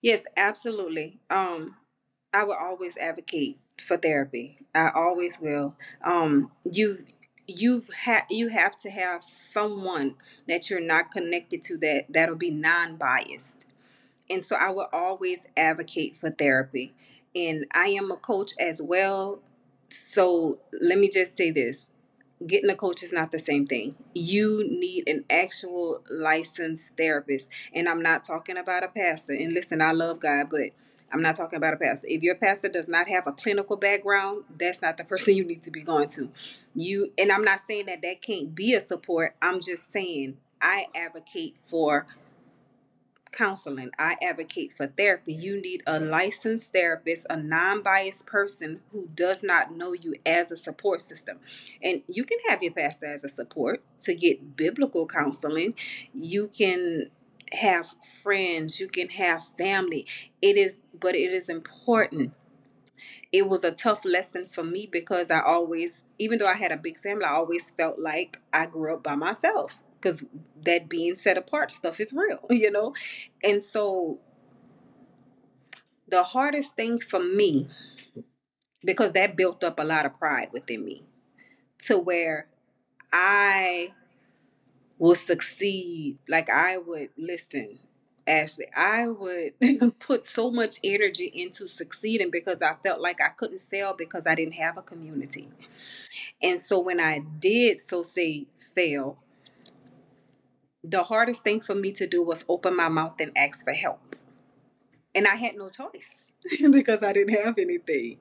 Yes, 0.00 0.24
absolutely. 0.36 1.18
Um, 1.28 1.74
I 2.32 2.44
will 2.44 2.56
always 2.60 2.96
advocate 2.96 3.58
for 3.80 3.96
therapy. 3.96 4.58
I 4.74 4.90
always 4.94 5.40
will. 5.40 5.74
Um, 6.04 6.52
you've 6.64 7.06
you've 7.48 7.88
had 8.04 8.22
you 8.30 8.48
have 8.48 8.76
to 8.78 8.90
have 8.90 9.22
someone 9.24 10.14
that 10.46 10.70
you're 10.70 10.80
not 10.80 11.10
connected 11.10 11.60
to 11.62 11.76
that 11.78 12.04
that'll 12.08 12.36
be 12.36 12.50
non-biased. 12.50 13.66
And 14.30 14.42
so 14.42 14.54
I 14.54 14.70
will 14.70 14.88
always 14.92 15.46
advocate 15.56 16.16
for 16.16 16.30
therapy. 16.30 16.94
And 17.34 17.66
I 17.74 17.88
am 17.88 18.12
a 18.12 18.16
coach 18.16 18.52
as 18.60 18.80
well. 18.80 19.40
So 19.90 20.60
let 20.80 20.98
me 20.98 21.08
just 21.12 21.36
say 21.36 21.50
this 21.50 21.92
getting 22.46 22.70
a 22.70 22.74
coach 22.74 23.02
is 23.02 23.12
not 23.12 23.32
the 23.32 23.38
same 23.38 23.66
thing. 23.66 23.96
You 24.14 24.64
need 24.68 25.08
an 25.08 25.24
actual 25.30 26.02
licensed 26.10 26.96
therapist. 26.96 27.50
And 27.74 27.88
I'm 27.88 28.02
not 28.02 28.24
talking 28.24 28.56
about 28.56 28.84
a 28.84 28.88
pastor. 28.88 29.34
And 29.34 29.54
listen, 29.54 29.80
I 29.80 29.92
love 29.92 30.20
God, 30.20 30.48
but 30.50 30.70
I'm 31.12 31.22
not 31.22 31.36
talking 31.36 31.56
about 31.56 31.74
a 31.74 31.76
pastor. 31.76 32.06
If 32.08 32.22
your 32.22 32.34
pastor 32.34 32.68
does 32.68 32.88
not 32.88 33.08
have 33.08 33.26
a 33.26 33.32
clinical 33.32 33.76
background, 33.76 34.44
that's 34.58 34.82
not 34.82 34.96
the 34.96 35.04
person 35.12 35.36
you 35.36 35.44
need 35.44 35.62
to 35.62 35.70
be 35.70 35.82
going 35.82 36.08
to. 36.10 36.30
You 36.74 37.12
and 37.18 37.30
I'm 37.30 37.44
not 37.44 37.60
saying 37.60 37.86
that 37.86 38.02
that 38.02 38.22
can't 38.22 38.54
be 38.54 38.74
a 38.74 38.80
support. 38.80 39.36
I'm 39.42 39.60
just 39.60 39.92
saying 39.92 40.38
I 40.60 40.86
advocate 40.94 41.58
for 41.58 42.06
counseling. 43.32 43.90
I 43.98 44.16
advocate 44.22 44.72
for 44.76 44.86
therapy. 44.86 45.32
You 45.32 45.60
need 45.60 45.82
a 45.86 45.98
licensed 45.98 46.72
therapist, 46.72 47.26
a 47.30 47.36
non 47.36 47.82
biased 47.82 48.26
person 48.26 48.80
who 48.92 49.08
does 49.14 49.42
not 49.42 49.74
know 49.74 49.92
you 49.92 50.14
as 50.24 50.50
a 50.50 50.56
support 50.56 51.02
system. 51.02 51.38
And 51.82 52.02
you 52.06 52.24
can 52.24 52.38
have 52.48 52.62
your 52.62 52.72
pastor 52.72 53.06
as 53.06 53.24
a 53.24 53.28
support 53.28 53.82
to 54.00 54.14
get 54.14 54.56
biblical 54.56 55.06
counseling. 55.06 55.74
You 56.14 56.48
can 56.48 57.10
have 57.52 57.94
friends, 58.22 58.80
you 58.80 58.88
can 58.88 59.08
have 59.10 59.44
family. 59.44 60.06
It 60.40 60.56
is, 60.56 60.80
but 60.98 61.14
it 61.14 61.32
is 61.32 61.48
important. 61.48 62.32
It 63.32 63.48
was 63.48 63.64
a 63.64 63.70
tough 63.72 64.04
lesson 64.04 64.46
for 64.46 64.62
me 64.62 64.88
because 64.90 65.30
I 65.30 65.40
always, 65.40 66.02
even 66.18 66.38
though 66.38 66.46
I 66.46 66.54
had 66.54 66.70
a 66.70 66.76
big 66.76 67.00
family, 67.00 67.24
I 67.24 67.32
always 67.32 67.70
felt 67.70 67.98
like 67.98 68.40
I 68.52 68.66
grew 68.66 68.94
up 68.94 69.02
by 69.02 69.14
myself 69.14 69.82
because 70.02 70.26
that 70.64 70.88
being 70.88 71.16
set 71.16 71.38
apart 71.38 71.70
stuff 71.70 72.00
is 72.00 72.12
real, 72.12 72.44
you 72.50 72.70
know? 72.70 72.94
And 73.44 73.62
so 73.62 74.20
the 76.08 76.24
hardest 76.24 76.74
thing 76.76 76.98
for 76.98 77.20
me, 77.20 77.68
because 78.84 79.12
that 79.12 79.36
built 79.36 79.64
up 79.64 79.78
a 79.78 79.84
lot 79.84 80.06
of 80.06 80.14
pride 80.14 80.50
within 80.52 80.84
me, 80.84 81.04
to 81.80 81.98
where 81.98 82.48
I 83.12 83.92
will 84.98 85.14
succeed. 85.14 86.18
Like 86.28 86.50
I 86.50 86.78
would 86.78 87.10
listen, 87.18 87.78
Ashley, 88.26 88.66
I 88.76 89.08
would 89.08 89.54
put 90.00 90.24
so 90.24 90.50
much 90.50 90.76
energy 90.84 91.30
into 91.34 91.68
succeeding 91.68 92.30
because 92.30 92.62
I 92.62 92.74
felt 92.82 93.00
like 93.00 93.20
I 93.20 93.28
couldn't 93.30 93.62
fail 93.62 93.94
because 93.96 94.26
I 94.26 94.34
didn't 94.34 94.54
have 94.54 94.78
a 94.78 94.82
community. 94.82 95.50
And 96.42 96.60
so 96.60 96.80
when 96.80 97.00
I 97.00 97.20
did 97.40 97.78
so 97.78 98.02
say 98.02 98.46
fail, 98.74 99.18
the 100.84 101.04
hardest 101.04 101.42
thing 101.44 101.60
for 101.60 101.74
me 101.74 101.90
to 101.92 102.06
do 102.06 102.22
was 102.22 102.44
open 102.48 102.76
my 102.76 102.88
mouth 102.88 103.20
and 103.20 103.32
ask 103.36 103.64
for 103.64 103.72
help. 103.72 104.16
And 105.14 105.26
I 105.26 105.36
had 105.36 105.56
no 105.56 105.68
choice 105.68 106.26
because 106.70 107.02
I 107.02 107.12
didn't 107.12 107.34
have 107.34 107.58
anything. 107.58 108.18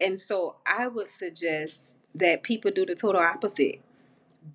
And 0.00 0.18
so 0.18 0.56
I 0.66 0.86
would 0.86 1.08
suggest 1.08 1.96
that 2.14 2.42
people 2.42 2.70
do 2.70 2.86
the 2.86 2.94
total 2.94 3.20
opposite. 3.20 3.80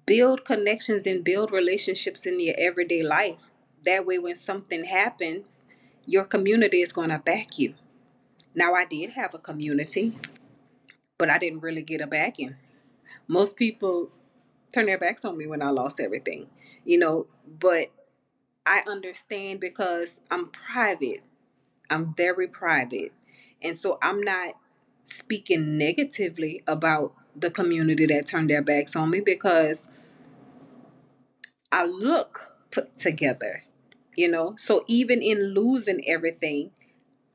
Build 0.05 0.45
connections 0.45 1.05
and 1.05 1.23
build 1.23 1.51
relationships 1.51 2.25
in 2.25 2.39
your 2.39 2.55
everyday 2.57 3.03
life. 3.03 3.51
That 3.85 4.05
way, 4.05 4.19
when 4.19 4.35
something 4.35 4.85
happens, 4.85 5.61
your 6.05 6.25
community 6.25 6.81
is 6.81 6.91
going 6.91 7.09
to 7.09 7.19
back 7.19 7.57
you. 7.57 7.75
Now, 8.53 8.73
I 8.73 8.85
did 8.85 9.11
have 9.11 9.33
a 9.33 9.39
community, 9.39 10.15
but 11.17 11.29
I 11.29 11.37
didn't 11.37 11.61
really 11.61 11.81
get 11.81 12.01
a 12.01 12.07
backing. 12.07 12.55
Most 13.27 13.55
people 13.55 14.09
turn 14.73 14.85
their 14.85 14.97
backs 14.97 15.25
on 15.25 15.37
me 15.37 15.47
when 15.47 15.61
I 15.61 15.69
lost 15.69 15.99
everything 15.99 16.47
you 16.85 16.97
know, 16.97 17.27
but 17.47 17.91
I 18.65 18.81
understand 18.87 19.59
because 19.59 20.21
I'm 20.31 20.47
private. 20.47 21.21
I'm 21.89 22.13
very 22.13 22.47
private. 22.47 23.13
And 23.61 23.77
so 23.77 23.97
I'm 24.01 24.21
not 24.21 24.55
speaking 25.03 25.77
negatively 25.77 26.63
about 26.67 27.13
the 27.35 27.51
community 27.51 28.05
that 28.07 28.27
turned 28.27 28.49
their 28.49 28.61
backs 28.61 28.95
on 28.95 29.09
me 29.09 29.21
because 29.21 29.87
I 31.71 31.85
look 31.85 32.55
put 32.71 32.97
together, 32.97 33.63
you 34.15 34.29
know. 34.29 34.55
So 34.57 34.83
even 34.87 35.21
in 35.21 35.53
losing 35.53 36.01
everything, 36.07 36.71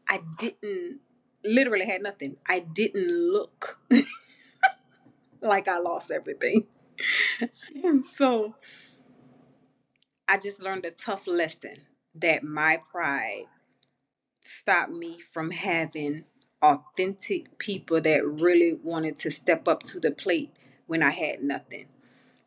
I 0.09 0.21
didn't 0.39 1.01
literally 1.45 1.87
had 1.87 2.03
nothing. 2.03 2.37
I 2.49 2.61
didn't 2.61 3.09
look 3.09 3.79
like 5.41 5.69
I 5.69 5.79
lost 5.79 6.11
everything. 6.11 6.67
And 7.85 8.05
so 8.17 8.55
I 10.29 10.39
just 10.39 10.61
learned 10.63 10.85
a 10.87 10.91
tough 10.91 11.27
lesson 11.27 11.75
that 12.15 12.43
my 12.43 12.79
pride 12.91 13.47
stopped 14.41 14.93
me 14.93 15.21
from 15.21 15.51
having 15.51 16.25
authentic 16.63 17.59
people 17.59 18.01
that 18.01 18.27
really 18.27 18.75
wanted 18.83 19.17
to 19.19 19.31
step 19.31 19.69
up 19.69 19.83
to 19.85 20.01
the 20.01 20.11
plate 20.11 20.51
when 20.87 21.03
I 21.03 21.11
had 21.11 21.43
nothing. 21.43 21.87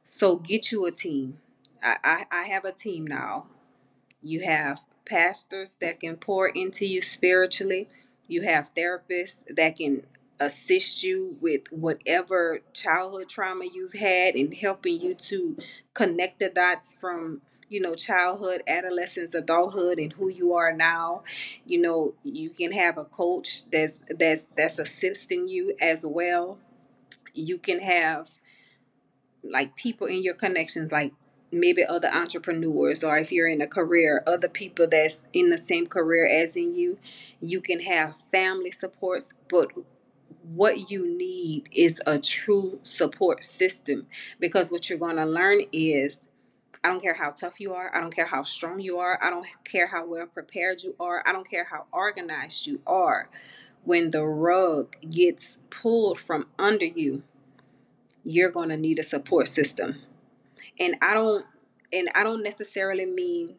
So 0.04 0.38
get 0.38 0.72
you 0.72 0.86
a 0.86 0.92
team. 0.92 1.40
I, 1.84 1.98
I, 2.04 2.26
I 2.32 2.44
have 2.46 2.66
a 2.66 2.72
team 2.72 3.08
now. 3.08 3.48
You 4.22 4.42
have 4.42 4.86
pastors 5.06 5.78
that 5.82 6.00
can 6.00 6.18
pour 6.18 6.48
into 6.48 6.86
you 6.86 7.02
spiritually. 7.02 7.88
You 8.28 8.44
have 8.44 8.74
therapists 8.74 9.44
that 9.56 9.78
can 9.78 10.04
assist 10.40 11.04
you 11.04 11.38
with 11.42 11.62
whatever 11.72 12.62
childhood 12.74 13.30
trauma 13.30 13.66
you've 13.66 13.94
had 13.94 14.36
and 14.36 14.54
helping 14.56 15.00
you 15.02 15.14
to 15.14 15.58
connect 15.94 16.40
the 16.40 16.50
dots 16.50 16.98
from 16.98 17.42
you 17.70 17.82
know 17.82 17.96
childhood 17.96 18.62
adolescence 18.68 19.34
adulthood 19.34 19.98
and 19.98 20.14
who 20.14 20.30
you 20.30 20.54
are 20.54 20.72
now. 20.72 21.24
You 21.66 21.82
know 21.82 22.14
you 22.24 22.50
can 22.50 22.72
have 22.72 22.98
a 22.98 23.06
coach 23.06 23.70
that's 23.72 24.04
that's 24.10 24.48
that's 24.56 24.80
assisting 24.80 25.48
you 25.48 25.76
as 25.82 26.06
well. 26.06 26.58
You 27.34 27.58
can 27.58 27.80
have 27.80 28.30
like 29.44 29.76
people 29.76 30.08
in 30.08 30.24
your 30.24 30.34
connections 30.34 30.92
like 30.92 31.14
maybe 31.52 31.86
other 31.86 32.10
entrepreneurs 32.10 33.04
or 33.04 33.18
if 33.18 33.32
you're 33.32 33.48
in 33.48 33.62
a 33.62 33.68
career 33.68 34.22
other 34.28 34.50
people 34.50 34.86
that's 34.86 35.22
in 35.32 35.48
the 35.50 35.58
same 35.58 35.88
career 35.88 36.28
as 36.28 36.56
in 36.58 36.76
you. 36.76 37.00
You 37.42 37.62
can 37.62 37.82
have 37.82 38.18
family 38.18 38.72
supports 38.72 39.34
but 39.50 39.72
what 40.54 40.90
you 40.90 41.18
need 41.18 41.68
is 41.72 42.02
a 42.06 42.18
true 42.18 42.80
support 42.84 43.44
system 43.44 44.08
because 44.40 44.72
what 44.72 44.90
you're 44.90 45.00
going 45.00 45.18
to 45.18 45.26
learn 45.26 45.62
is 45.72 46.22
I 46.84 46.90
don't 46.90 47.02
care 47.02 47.16
how 47.16 47.32
tough 47.32 47.60
you 47.60 47.74
are. 47.74 47.94
I 47.96 48.00
don't 48.00 48.16
care 48.16 48.26
how 48.26 48.44
strong 48.44 48.80
you 48.80 49.00
are. 49.00 49.20
I 49.22 49.30
don't 49.30 49.46
care 49.66 49.88
how 49.88 50.06
well 50.06 50.28
prepared 50.28 50.84
you 50.84 50.96
are. 51.00 51.24
I 51.26 51.34
don't 51.34 51.50
care 51.50 51.66
how 51.66 51.86
organized 51.92 52.68
you 52.68 52.82
are. 52.88 53.30
When 53.84 54.12
the 54.12 54.26
rug 54.26 54.96
gets 55.10 55.58
pulled 55.70 56.20
from 56.20 56.48
under 56.58 56.86
you, 56.86 57.24
you're 58.24 58.52
going 58.52 58.70
to 58.70 58.78
need 58.78 59.00
a 59.00 59.04
support 59.04 59.48
system. 59.48 60.02
And 60.80 60.96
I 61.02 61.14
don't 61.14 61.46
and 61.92 62.10
I 62.16 62.24
don't 62.24 62.44
necessarily 62.44 63.06
mean 63.06 63.56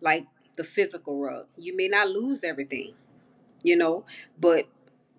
like 0.00 0.26
the 0.56 0.64
physical 0.64 1.20
rug. 1.20 1.46
You 1.56 1.76
may 1.76 1.88
not 1.88 2.08
lose 2.08 2.42
everything, 2.42 2.92
you 3.62 3.76
know, 3.76 4.04
but 4.38 4.66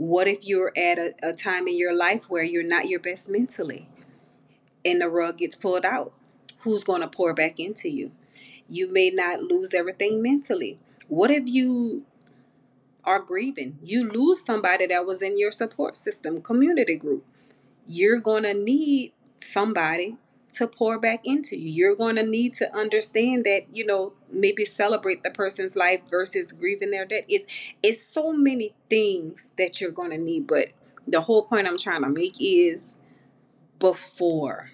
what 0.02 0.28
if 0.28 0.44
you're 0.44 0.74
at 0.76 0.98
a, 0.98 1.14
a 1.22 1.32
time 1.32 1.68
in 1.68 1.78
your 1.78 1.96
life 1.96 2.28
where 2.28 2.42
you're 2.42 2.64
not 2.64 2.88
your 2.88 3.00
best 3.00 3.30
mentally 3.30 3.88
and 4.84 5.00
the 5.00 5.08
rug 5.08 5.38
gets 5.38 5.56
pulled 5.56 5.86
out? 5.86 6.12
Who's 6.62 6.84
going 6.84 7.02
to 7.02 7.08
pour 7.08 7.36
back 7.36 7.60
into 7.60 7.88
you? 7.88 8.12
You 8.68 8.92
may 8.92 9.12
not 9.12 9.44
lose 9.44 9.76
everything 9.76 10.20
mentally. 10.20 10.80
What 11.08 11.30
if 11.30 11.44
you 11.46 12.04
are 13.04 13.20
grieving? 13.20 13.78
You 13.84 14.10
lose 14.10 14.44
somebody 14.44 14.88
that 14.88 15.06
was 15.06 15.22
in 15.22 15.38
your 15.38 15.52
support 15.52 15.96
system, 15.96 16.42
community 16.42 16.98
group. 16.98 17.24
You're 17.86 18.20
going 18.20 18.44
to 18.44 18.56
need 18.56 19.14
somebody 19.38 20.18
to 20.52 20.68
pour 20.68 21.00
back 21.00 21.22
into 21.26 21.58
you. 21.58 21.70
You're 21.72 21.96
going 21.96 22.16
to 22.16 22.26
need 22.26 22.54
to 22.56 22.76
understand 22.76 23.44
that, 23.46 23.68
you 23.72 23.86
know, 23.86 24.14
maybe 24.32 24.66
celebrate 24.66 25.24
the 25.24 25.32
person's 25.32 25.76
life 25.76 26.02
versus 26.10 26.52
grieving 26.52 26.92
their 26.92 27.06
death. 27.06 27.24
It's 27.28 27.46
it's 27.82 28.04
so 28.04 28.34
many 28.34 28.76
things 28.90 29.54
that 29.58 29.82
you're 29.82 29.92
going 29.92 30.12
to 30.12 30.18
need, 30.18 30.48
but 30.48 30.70
the 31.08 31.22
whole 31.22 31.44
point 31.44 31.68
I'm 31.68 31.78
trying 31.78 32.04
to 32.04 32.10
make 32.10 32.36
is 32.40 32.98
before 33.80 34.72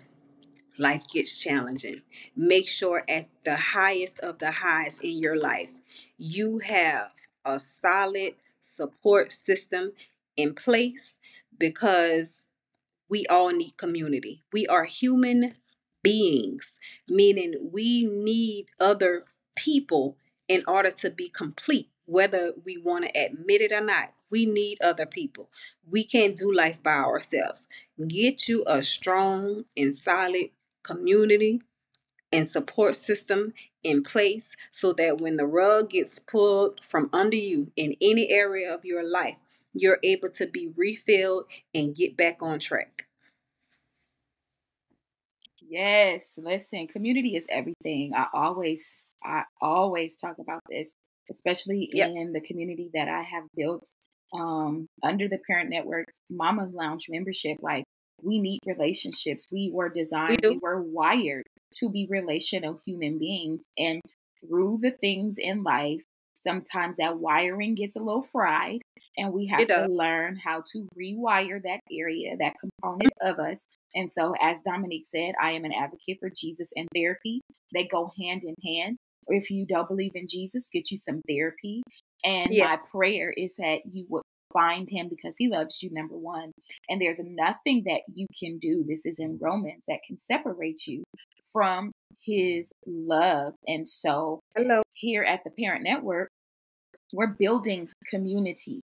life 0.77 1.09
gets 1.09 1.39
challenging, 1.39 2.01
make 2.35 2.67
sure 2.67 3.03
at 3.09 3.27
the 3.43 3.55
highest 3.55 4.19
of 4.19 4.39
the 4.39 4.51
highs 4.51 4.99
in 4.99 5.17
your 5.17 5.39
life, 5.39 5.77
you 6.17 6.59
have 6.59 7.11
a 7.45 7.59
solid 7.59 8.33
support 8.61 9.31
system 9.31 9.93
in 10.35 10.53
place 10.53 11.13
because 11.57 12.41
we 13.09 13.25
all 13.27 13.51
need 13.51 13.77
community. 13.77 14.43
We 14.51 14.67
are 14.67 14.83
human 14.83 15.53
beings, 16.03 16.73
meaning 17.07 17.69
we 17.71 18.05
need 18.05 18.67
other 18.79 19.25
people 19.55 20.17
in 20.47 20.63
order 20.67 20.91
to 20.91 21.09
be 21.09 21.29
complete, 21.29 21.89
whether 22.05 22.53
we 22.65 22.77
want 22.77 23.05
to 23.05 23.19
admit 23.19 23.61
it 23.61 23.71
or 23.71 23.81
not. 23.81 24.13
We 24.29 24.45
need 24.45 24.77
other 24.81 25.05
people. 25.05 25.49
We 25.89 26.03
can't 26.03 26.35
do 26.35 26.51
life 26.53 26.81
by 26.83 26.95
ourselves. 26.95 27.67
Get 28.07 28.47
you 28.47 28.63
a 28.67 28.83
strong 28.83 29.65
and 29.75 29.95
solid 29.95 30.49
community 30.83 31.61
and 32.31 32.45
support 32.45 32.95
system 32.95 33.53
in 33.83 34.03
place 34.03 34.55
so 34.71 34.93
that 34.93 35.19
when 35.19 35.37
the 35.37 35.45
rug 35.45 35.91
gets 35.91 36.19
pulled 36.19 36.83
from 36.83 37.09
under 37.13 37.37
you 37.37 37.71
in 37.75 37.95
any 38.01 38.29
area 38.29 38.73
of 38.73 38.83
your 38.83 39.03
life, 39.03 39.37
you're 39.73 39.99
able 40.03 40.29
to 40.29 40.45
be 40.45 40.69
refilled 40.75 41.45
and 41.73 41.95
get 41.95 42.17
back 42.17 42.41
on 42.41 42.59
track. 42.59 43.06
Yes, 45.69 46.33
listen, 46.37 46.87
community 46.87 47.35
is 47.35 47.45
everything. 47.49 48.13
I 48.15 48.27
always 48.33 49.09
I 49.23 49.43
always 49.61 50.15
talk 50.15 50.35
about 50.39 50.61
this, 50.69 50.93
especially 51.31 51.89
Yep. 51.93 52.09
in 52.15 52.33
the 52.33 52.41
community 52.41 52.89
that 52.93 53.07
I 53.09 53.21
have 53.23 53.43
built 53.55 53.91
um 54.33 54.87
under 55.03 55.27
the 55.27 55.39
Parent 55.47 55.69
Network's 55.69 56.19
Mama's 56.29 56.73
Lounge 56.73 57.05
membership. 57.09 57.57
Like 57.61 57.83
we 58.21 58.39
need 58.39 58.59
relationships. 58.65 59.47
We 59.51 59.71
were 59.73 59.89
designed, 59.89 60.39
we 60.43 60.55
do. 60.55 60.59
were 60.61 60.81
wired 60.81 61.45
to 61.75 61.89
be 61.91 62.07
relational 62.09 62.79
human 62.85 63.17
beings 63.19 63.63
and 63.77 64.01
through 64.41 64.79
the 64.81 64.91
things 64.91 65.37
in 65.37 65.63
life, 65.63 66.01
sometimes 66.47 66.97
that 66.97 67.17
wiring 67.17 67.75
gets 67.75 67.95
a 67.95 68.03
little 68.03 68.23
fried 68.23 68.81
and 69.17 69.33
we 69.33 69.47
have 69.47 69.67
to 69.67 69.87
learn 69.89 70.39
how 70.43 70.63
to 70.73 70.87
rewire 70.97 71.61
that 71.63 71.81
area, 71.91 72.35
that 72.37 72.55
component 72.59 73.11
of 73.21 73.39
us 73.39 73.65
and 73.97 74.11
so, 74.11 74.33
as 74.39 74.61
Dominique 74.61 75.07
said, 75.07 75.33
I 75.41 75.51
am 75.51 75.65
an 75.65 75.73
advocate 75.73 76.19
for 76.19 76.29
Jesus 76.29 76.71
and 76.75 76.87
therapy. 76.93 77.41
They 77.73 77.85
go 77.85 78.11
hand 78.19 78.43
in 78.43 78.53
hand. 78.63 78.97
If 79.27 79.49
you 79.49 79.65
don't 79.65 79.87
believe 79.87 80.11
in 80.13 80.27
Jesus, 80.29 80.69
get 80.71 80.91
you 80.91 80.97
some 80.97 81.21
therapy. 81.27 81.81
And 82.23 82.51
my 82.55 82.77
prayer 82.91 83.33
is 83.35 83.55
that 83.57 83.81
you 83.91 84.05
would 84.09 84.21
find 84.53 84.87
him 84.89 85.07
because 85.09 85.35
he 85.37 85.49
loves 85.49 85.81
you, 85.81 85.89
number 85.91 86.15
one. 86.15 86.51
And 86.89 87.01
there's 87.01 87.19
nothing 87.19 87.83
that 87.85 88.01
you 88.07 88.27
can 88.39 88.59
do, 88.59 88.85
this 88.87 89.05
is 89.05 89.19
in 89.19 89.39
Romans, 89.41 89.85
that 89.87 90.01
can 90.05 90.17
separate 90.17 90.85
you 90.85 91.03
from 91.51 91.91
his 92.23 92.71
love. 92.85 93.53
And 93.67 93.87
so, 93.87 94.41
Hello. 94.55 94.83
here 94.93 95.23
at 95.23 95.43
the 95.43 95.51
Parent 95.51 95.83
Network, 95.83 96.29
we're 97.13 97.27
building 97.27 97.89
community 98.09 98.81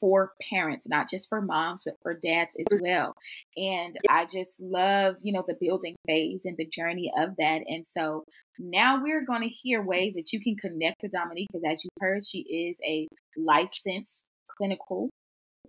for 0.00 0.32
parents, 0.50 0.88
not 0.88 1.08
just 1.08 1.28
for 1.28 1.40
moms, 1.40 1.82
but 1.84 1.94
for 2.02 2.14
dads 2.14 2.56
as 2.58 2.80
well. 2.80 3.14
And 3.56 3.96
I 4.10 4.24
just 4.24 4.60
love, 4.60 5.16
you 5.20 5.32
know, 5.32 5.44
the 5.46 5.56
building 5.60 5.96
phase 6.06 6.44
and 6.44 6.56
the 6.56 6.66
journey 6.66 7.12
of 7.16 7.36
that. 7.38 7.62
And 7.66 7.86
so 7.86 8.24
now 8.58 9.00
we're 9.02 9.24
going 9.24 9.42
to 9.42 9.48
hear 9.48 9.82
ways 9.82 10.14
that 10.14 10.32
you 10.32 10.40
can 10.40 10.56
connect 10.56 10.96
with 11.02 11.12
Dominique 11.12 11.48
because, 11.52 11.70
as 11.70 11.84
you 11.84 11.90
heard, 12.00 12.24
she 12.24 12.40
is 12.40 12.78
a 12.84 13.06
licensed 13.36 14.26
clinical 14.56 15.10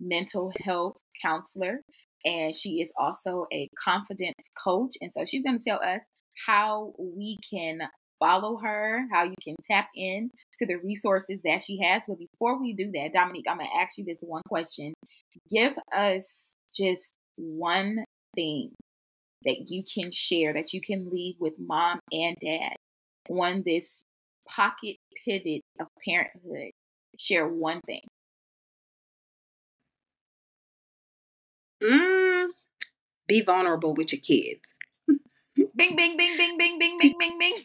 mental 0.00 0.52
health 0.64 0.96
counselor 1.20 1.80
and 2.24 2.54
she 2.54 2.80
is 2.80 2.92
also 2.96 3.46
a 3.52 3.68
confidence 3.82 4.34
coach. 4.62 4.92
And 5.00 5.12
so 5.12 5.24
she's 5.24 5.42
going 5.42 5.58
to 5.58 5.64
tell 5.64 5.82
us 5.82 6.02
how 6.46 6.92
we 6.98 7.38
can 7.48 7.80
follow 8.20 8.58
her, 8.58 9.06
how 9.12 9.24
you 9.24 9.34
can 9.42 9.56
tap 9.62 9.88
in 9.94 10.30
to 10.56 10.66
the 10.66 10.76
resources 10.76 11.40
that 11.44 11.62
she 11.62 11.80
has. 11.82 12.02
But 12.06 12.18
before 12.18 12.60
we 12.60 12.72
do 12.72 12.90
that, 12.94 13.12
Dominique, 13.12 13.46
I'm 13.48 13.58
going 13.58 13.68
to 13.68 13.76
ask 13.76 13.98
you 13.98 14.04
this 14.04 14.20
one 14.20 14.42
question. 14.48 14.94
Give 15.50 15.72
us 15.92 16.54
just 16.74 17.14
one 17.36 18.04
thing 18.34 18.72
that 19.44 19.66
you 19.68 19.82
can 19.82 20.10
share, 20.12 20.52
that 20.52 20.72
you 20.72 20.80
can 20.80 21.10
leave 21.10 21.36
with 21.38 21.54
mom 21.58 22.00
and 22.12 22.36
dad 22.42 22.74
on 23.30 23.62
this 23.64 24.04
pocket 24.48 24.96
pivot 25.24 25.62
of 25.80 25.88
parenthood. 26.06 26.70
Share 27.18 27.46
one 27.46 27.80
thing. 27.86 28.02
Mm, 31.82 32.48
be 33.26 33.40
vulnerable 33.40 33.94
with 33.94 34.12
your 34.12 34.20
kids. 34.20 34.78
Bing, 35.76 35.96
bing, 35.96 36.16
bing, 36.16 36.36
bing, 36.36 36.58
bing, 36.58 36.78
bing, 36.78 36.98
bing, 36.98 37.18
bing, 37.18 37.38
bing. 37.38 37.54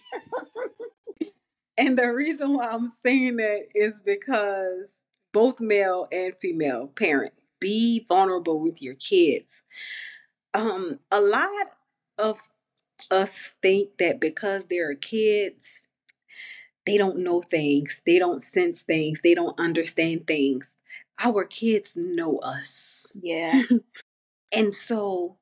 And 1.78 1.98
the 1.98 2.14
reason 2.14 2.54
why 2.54 2.68
I'm 2.70 2.88
saying 2.88 3.38
that 3.38 3.68
is 3.74 4.02
because 4.02 5.02
both 5.32 5.60
male 5.60 6.08
and 6.12 6.36
female 6.36 6.88
parent 6.88 7.34
be 7.60 8.06
vulnerable 8.08 8.60
with 8.60 8.82
your 8.82 8.94
kids. 8.96 9.64
Um, 10.54 11.00
a 11.12 11.22
lot 11.22 11.50
of 12.18 12.50
us 13.12 13.50
think 13.62 13.98
that 14.00 14.20
because 14.22 14.68
they're 14.68 14.96
kids, 14.96 15.89
they 16.86 16.98
don't 16.98 17.20
know 17.20 17.41
things, 17.41 18.02
they 18.06 18.20
don't 18.20 18.41
sense 18.44 18.82
things, 18.84 19.22
they 19.22 19.36
don't 19.36 19.60
understand 19.60 20.28
things. 20.28 20.76
Our 21.24 21.46
kids 21.46 21.96
know 21.98 22.38
us. 22.38 23.16
Yeah. 23.22 23.64
And 24.56 24.74
so 24.74 25.38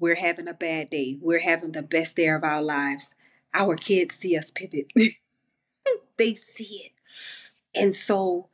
we're 0.00 0.16
having 0.16 0.48
a 0.48 0.54
bad 0.54 0.90
day, 0.90 1.18
we're 1.22 1.40
having 1.40 1.72
the 1.72 1.82
best 1.82 2.16
day 2.16 2.28
of 2.28 2.44
our 2.44 2.62
lives. 2.62 3.14
Our 3.54 3.76
kids 3.76 4.16
see 4.16 4.36
us 4.38 4.50
pivot, 4.50 4.92
they 6.16 6.34
see 6.34 6.82
it. 6.86 6.92
And 7.74 7.94
so, 7.94 8.48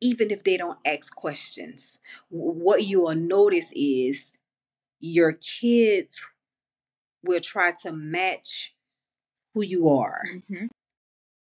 even 0.00 0.30
if 0.30 0.44
they 0.44 0.56
don't 0.56 0.78
ask 0.86 1.14
questions, 1.14 1.98
what 2.30 2.84
you 2.84 3.02
will 3.02 3.16
notice 3.16 3.72
is 3.74 4.38
your 5.00 5.32
kids 5.32 6.26
will 7.24 7.40
try 7.40 7.72
to 7.82 7.92
match 7.92 8.74
who 9.54 9.62
you 9.62 9.88
are, 9.88 10.22
hmm 10.48 10.66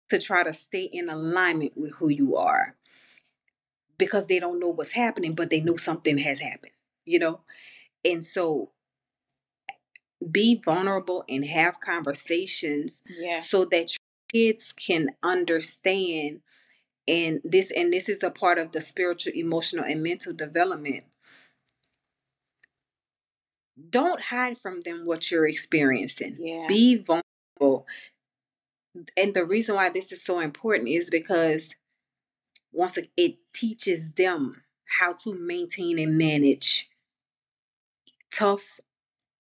to 0.10 0.20
try 0.20 0.44
to 0.44 0.54
stay 0.54 0.84
in 0.84 1.10
alignment 1.10 1.78
with 1.78 1.94
who 1.98 2.10
you 2.10 2.36
are 2.36 2.76
because 3.98 4.28
they 4.28 4.40
don't 4.40 4.60
know 4.60 4.70
what's 4.70 4.94
happening, 4.94 5.34
but 5.34 5.50
they 5.50 5.62
know 5.62 5.76
something 5.76 6.18
has 6.20 6.40
happened, 6.40 6.74
you 7.06 7.20
know? 7.20 7.42
And 8.06 8.24
so, 8.24 8.72
be 10.32 10.56
vulnerable 10.64 11.24
and 11.30 11.46
have 11.46 11.80
conversations 11.80 13.04
Yeah. 13.08 13.38
so 13.38 13.66
that 13.66 13.92
your 13.92 14.00
kids 14.54 14.72
can 14.74 15.12
understand 15.24 16.42
and 17.08 17.42
this 17.44 17.72
and 17.72 17.92
this 17.92 18.08
is 18.10 18.22
a 18.22 18.30
part 18.30 18.58
of 18.60 18.72
the 18.72 18.82
spiritual 18.82 19.34
emotional 19.34 19.84
and 19.86 20.04
mental 20.04 20.34
development 20.34 21.06
don't 23.90 24.24
hide 24.26 24.58
from 24.58 24.82
them 24.82 25.06
what 25.06 25.32
you're 25.32 25.48
experiencing 25.48 26.36
Yeah. 26.40 26.68
be 26.68 26.96
vulnerable 26.98 27.88
and 29.16 29.34
the 29.34 29.46
reason 29.46 29.76
why 29.76 29.90
this 29.90 30.12
is 30.12 30.24
so 30.24 30.40
important 30.40 30.90
is 30.90 31.10
because 31.10 31.76
once 32.72 32.98
it 33.18 33.38
teaches 33.54 34.14
them 34.14 34.64
how 35.00 35.14
to 35.14 35.34
maintain 35.34 35.98
and 36.00 36.18
manage 36.18 36.90
tough 38.32 38.80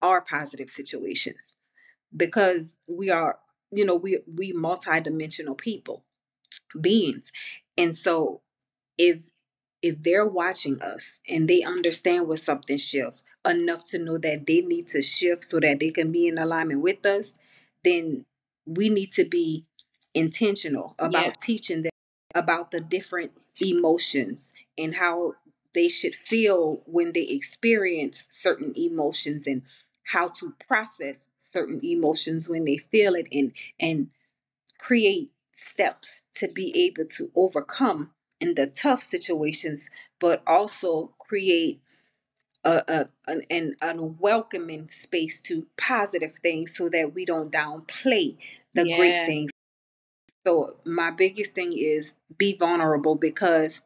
or 0.01 0.21
positive 0.21 0.69
situations 0.69 1.55
because 2.15 2.77
we 2.87 3.09
are 3.09 3.39
you 3.71 3.85
know, 3.85 3.95
we 3.95 4.19
we 4.33 4.53
multidimensional 4.53 5.57
people, 5.57 6.03
beings. 6.79 7.31
And 7.77 7.95
so 7.95 8.41
if 8.97 9.29
if 9.81 10.03
they're 10.03 10.27
watching 10.27 10.81
us 10.81 11.19
and 11.27 11.47
they 11.47 11.63
understand 11.63 12.27
what 12.27 12.39
something 12.39 12.77
shift 12.77 13.23
enough 13.47 13.85
to 13.85 13.97
know 13.97 14.17
that 14.17 14.45
they 14.45 14.61
need 14.61 14.87
to 14.89 15.01
shift 15.01 15.43
so 15.45 15.59
that 15.59 15.79
they 15.79 15.89
can 15.89 16.11
be 16.11 16.27
in 16.27 16.37
alignment 16.37 16.81
with 16.81 17.05
us, 17.05 17.35
then 17.85 18.25
we 18.65 18.89
need 18.89 19.13
to 19.13 19.23
be 19.23 19.65
intentional 20.13 20.95
about 20.99 21.25
yeah. 21.25 21.33
teaching 21.41 21.83
them 21.83 21.91
about 22.35 22.71
the 22.71 22.81
different 22.81 23.31
emotions 23.61 24.53
and 24.77 24.95
how 24.95 25.33
they 25.73 25.87
should 25.87 26.15
feel 26.15 26.81
when 26.85 27.13
they 27.13 27.23
experience 27.23 28.25
certain 28.29 28.73
emotions 28.75 29.47
and 29.47 29.61
how 30.11 30.27
to 30.27 30.53
process 30.67 31.29
certain 31.37 31.79
emotions 31.83 32.49
when 32.49 32.65
they 32.65 32.77
feel 32.77 33.13
it 33.15 33.27
and 33.31 33.51
and 33.79 34.09
create 34.79 35.31
steps 35.51 36.23
to 36.33 36.47
be 36.47 36.73
able 36.85 37.07
to 37.07 37.29
overcome 37.35 38.09
in 38.39 38.55
the 38.55 38.65
tough 38.65 39.01
situations 39.01 39.89
but 40.19 40.41
also 40.47 41.13
create 41.19 41.81
a, 42.63 42.81
a 42.87 43.09
an, 43.27 43.43
an, 43.49 43.75
a 43.81 44.01
welcoming 44.01 44.87
space 44.87 45.41
to 45.41 45.67
positive 45.77 46.35
things 46.35 46.75
so 46.75 46.89
that 46.89 47.13
we 47.13 47.23
don't 47.23 47.51
downplay 47.51 48.35
the 48.73 48.87
yeah. 48.87 48.97
great 48.97 49.25
things 49.25 49.51
so 50.45 50.75
my 50.85 51.11
biggest 51.11 51.53
thing 51.53 51.73
is 51.75 52.15
be 52.37 52.55
vulnerable 52.55 53.15
because 53.15 53.83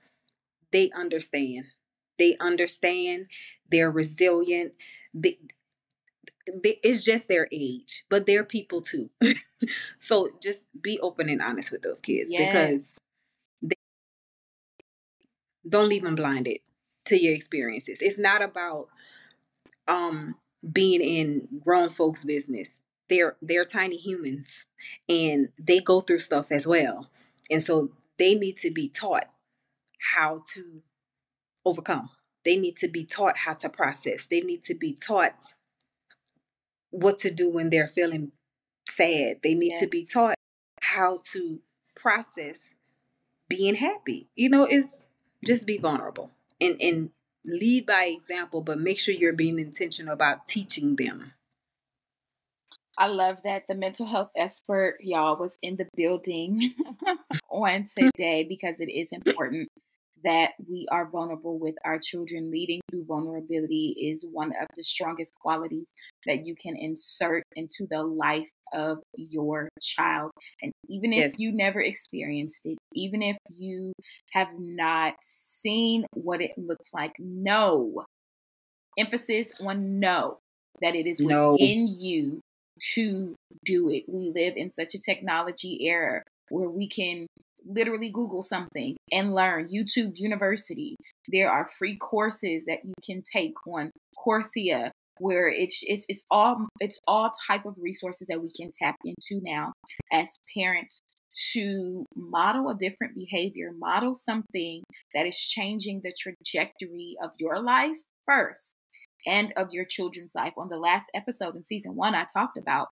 they 0.71 0.89
understand 0.91 1.65
they 2.17 2.37
understand 2.39 3.25
they're 3.69 3.91
resilient 3.91 4.73
they, 5.13 5.37
it's 6.45 7.03
just 7.03 7.27
their 7.27 7.47
age 7.51 8.05
but 8.09 8.25
they're 8.25 8.43
people 8.43 8.81
too. 8.81 9.09
So 9.97 10.29
just 10.41 10.65
be 10.81 10.99
open 10.99 11.29
and 11.29 11.41
honest 11.41 11.71
with 11.71 11.81
those 11.81 12.01
kids 12.01 12.31
yes. 12.31 12.51
because 12.51 12.97
they, 13.61 13.75
don't 15.67 15.87
leave 15.87 16.03
them 16.03 16.15
blinded 16.15 16.59
to 17.05 17.21
your 17.21 17.33
experiences. 17.33 18.01
It's 18.01 18.19
not 18.19 18.41
about 18.41 18.89
um 19.87 20.35
being 20.71 21.01
in 21.01 21.47
grown 21.63 21.89
folks 21.89 22.23
business. 22.25 22.83
They're 23.09 23.35
they're 23.41 23.65
tiny 23.65 23.97
humans 23.97 24.65
and 25.07 25.49
they 25.57 25.79
go 25.79 26.01
through 26.01 26.19
stuff 26.19 26.51
as 26.51 26.67
well. 26.67 27.09
And 27.49 27.61
so 27.61 27.91
they 28.17 28.35
need 28.35 28.57
to 28.57 28.71
be 28.71 28.87
taught 28.87 29.29
how 30.13 30.41
to 30.53 30.81
overcome. 31.65 32.09
They 32.45 32.57
need 32.57 32.75
to 32.77 32.87
be 32.87 33.05
taught 33.05 33.39
how 33.39 33.53
to 33.53 33.69
process. 33.69 34.25
They 34.25 34.41
need 34.41 34.63
to 34.63 34.75
be 34.75 34.93
taught 34.93 35.35
what 36.93 37.17
to 37.19 37.31
do 37.31 37.49
when 37.49 37.69
they're 37.69 37.87
feeling 37.87 38.31
sad. 38.89 39.37
They 39.43 39.55
need 39.55 39.71
yes. 39.71 39.79
to 39.81 39.87
be 39.87 40.05
taught 40.05 40.35
how 40.81 41.19
to 41.31 41.59
process 41.95 42.75
being 43.49 43.75
happy. 43.75 44.27
You 44.35 44.49
know 44.49 44.65
it's 44.65 45.05
just 45.45 45.67
be 45.67 45.77
vulnerable 45.77 46.31
and 46.61 46.77
and 46.79 47.09
lead 47.45 47.85
by 47.85 48.05
example 48.05 48.61
but 48.61 48.79
make 48.79 48.97
sure 48.97 49.13
you're 49.13 49.33
being 49.33 49.59
intentional 49.59 50.13
about 50.13 50.47
teaching 50.47 50.95
them. 50.95 51.33
I 52.95 53.07
love 53.07 53.41
that. 53.43 53.67
The 53.67 53.73
mental 53.73 54.05
health 54.05 54.29
expert, 54.35 54.97
y'all, 55.01 55.35
was 55.35 55.57
in 55.63 55.77
the 55.77 55.87
building 55.95 56.61
on 57.49 57.85
today 57.97 58.43
because 58.43 58.79
it 58.79 58.89
is 58.89 59.11
important 59.11 59.69
that 60.23 60.51
we 60.67 60.87
are 60.91 61.09
vulnerable 61.09 61.59
with 61.59 61.75
our 61.85 61.99
children. 61.99 62.51
Leading 62.51 62.81
through 62.89 63.05
vulnerability 63.05 63.95
is 63.99 64.25
one 64.31 64.51
of 64.61 64.67
the 64.75 64.83
strongest 64.83 65.37
qualities 65.39 65.91
that 66.25 66.45
you 66.45 66.55
can 66.55 66.75
insert 66.75 67.43
into 67.55 67.87
the 67.89 68.03
life 68.03 68.51
of 68.73 68.99
your 69.15 69.69
child. 69.81 70.31
And 70.61 70.71
even 70.87 71.13
if 71.13 71.19
yes. 71.19 71.39
you 71.39 71.55
never 71.55 71.79
experienced 71.79 72.65
it, 72.65 72.77
even 72.93 73.21
if 73.21 73.37
you 73.49 73.93
have 74.31 74.49
not 74.57 75.15
seen 75.21 76.05
what 76.13 76.41
it 76.41 76.51
looks 76.57 76.93
like, 76.93 77.13
know 77.19 78.05
emphasis 78.97 79.51
on 79.65 79.99
know 79.99 80.37
that 80.81 80.95
it 80.95 81.07
is 81.07 81.19
no. 81.19 81.53
within 81.53 81.87
you 81.87 82.41
to 82.93 83.35
do 83.63 83.89
it. 83.89 84.03
We 84.07 84.31
live 84.35 84.53
in 84.57 84.69
such 84.69 84.93
a 84.95 84.99
technology 84.99 85.85
era 85.87 86.23
where 86.49 86.69
we 86.69 86.87
can 86.87 87.27
literally 87.65 88.09
Google 88.09 88.41
something 88.41 88.95
and 89.11 89.33
learn. 89.33 89.67
YouTube 89.67 90.13
University. 90.15 90.95
There 91.27 91.51
are 91.51 91.65
free 91.65 91.97
courses 91.97 92.65
that 92.65 92.79
you 92.83 92.93
can 93.05 93.21
take 93.21 93.53
on 93.67 93.91
Coursera 94.17 94.91
where 95.19 95.47
it's 95.47 95.83
it's 95.83 96.05
it's 96.09 96.23
all 96.31 96.67
it's 96.79 96.99
all 97.07 97.31
type 97.47 97.65
of 97.65 97.75
resources 97.79 98.27
that 98.27 98.41
we 98.41 98.51
can 98.51 98.71
tap 98.81 98.95
into 99.05 99.41
now 99.43 99.71
as 100.11 100.39
parents 100.57 101.01
to 101.53 102.05
model 102.15 102.69
a 102.69 102.75
different 102.75 103.15
behavior, 103.15 103.71
model 103.77 104.15
something 104.15 104.83
that 105.15 105.25
is 105.25 105.37
changing 105.37 106.01
the 106.03 106.13
trajectory 106.17 107.15
of 107.21 107.31
your 107.39 107.61
life 107.61 107.97
first 108.25 108.75
and 109.25 109.53
of 109.57 109.69
your 109.71 109.85
children's 109.85 110.33
life. 110.35 110.53
On 110.57 110.69
the 110.69 110.77
last 110.77 111.05
episode 111.13 111.55
in 111.55 111.63
season 111.63 111.95
one, 111.95 112.15
I 112.15 112.25
talked 112.31 112.57
about 112.57 112.89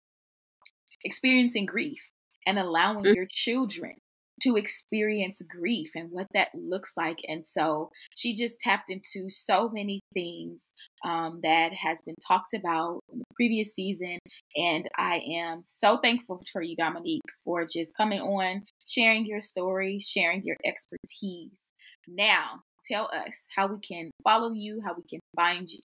experiencing 1.03 1.65
grief 1.65 2.09
and 2.45 2.57
allowing 2.57 3.03
mm-hmm. 3.03 3.13
your 3.13 3.27
children 3.29 3.95
to 4.41 4.55
experience 4.55 5.41
grief 5.41 5.91
and 5.95 6.11
what 6.11 6.27
that 6.33 6.49
looks 6.53 6.95
like. 6.97 7.19
And 7.27 7.45
so 7.45 7.91
she 8.15 8.35
just 8.35 8.59
tapped 8.59 8.89
into 8.89 9.29
so 9.29 9.69
many 9.69 9.99
things 10.13 10.73
um, 11.05 11.39
that 11.43 11.73
has 11.73 12.01
been 12.05 12.15
talked 12.27 12.53
about 12.53 12.99
in 13.11 13.19
the 13.19 13.25
previous 13.35 13.73
season. 13.73 14.19
And 14.55 14.87
I 14.97 15.21
am 15.31 15.61
so 15.63 15.97
thankful 15.97 16.41
for 16.51 16.61
you, 16.61 16.75
Dominique, 16.75 17.21
for 17.43 17.65
just 17.65 17.95
coming 17.95 18.21
on, 18.21 18.63
sharing 18.85 19.25
your 19.25 19.39
story, 19.39 19.99
sharing 19.99 20.43
your 20.43 20.57
expertise. 20.65 21.71
Now, 22.07 22.61
tell 22.89 23.09
us 23.13 23.47
how 23.55 23.67
we 23.67 23.79
can 23.79 24.11
follow 24.23 24.51
you, 24.51 24.81
how 24.85 24.93
we 24.95 25.03
can 25.03 25.19
find 25.35 25.69
you. 25.69 25.79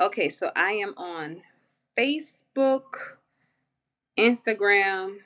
Okay, 0.00 0.28
so 0.28 0.50
I 0.56 0.72
am 0.72 0.94
on 0.96 1.42
Facebook, 1.96 2.82
Instagram, 4.18 5.18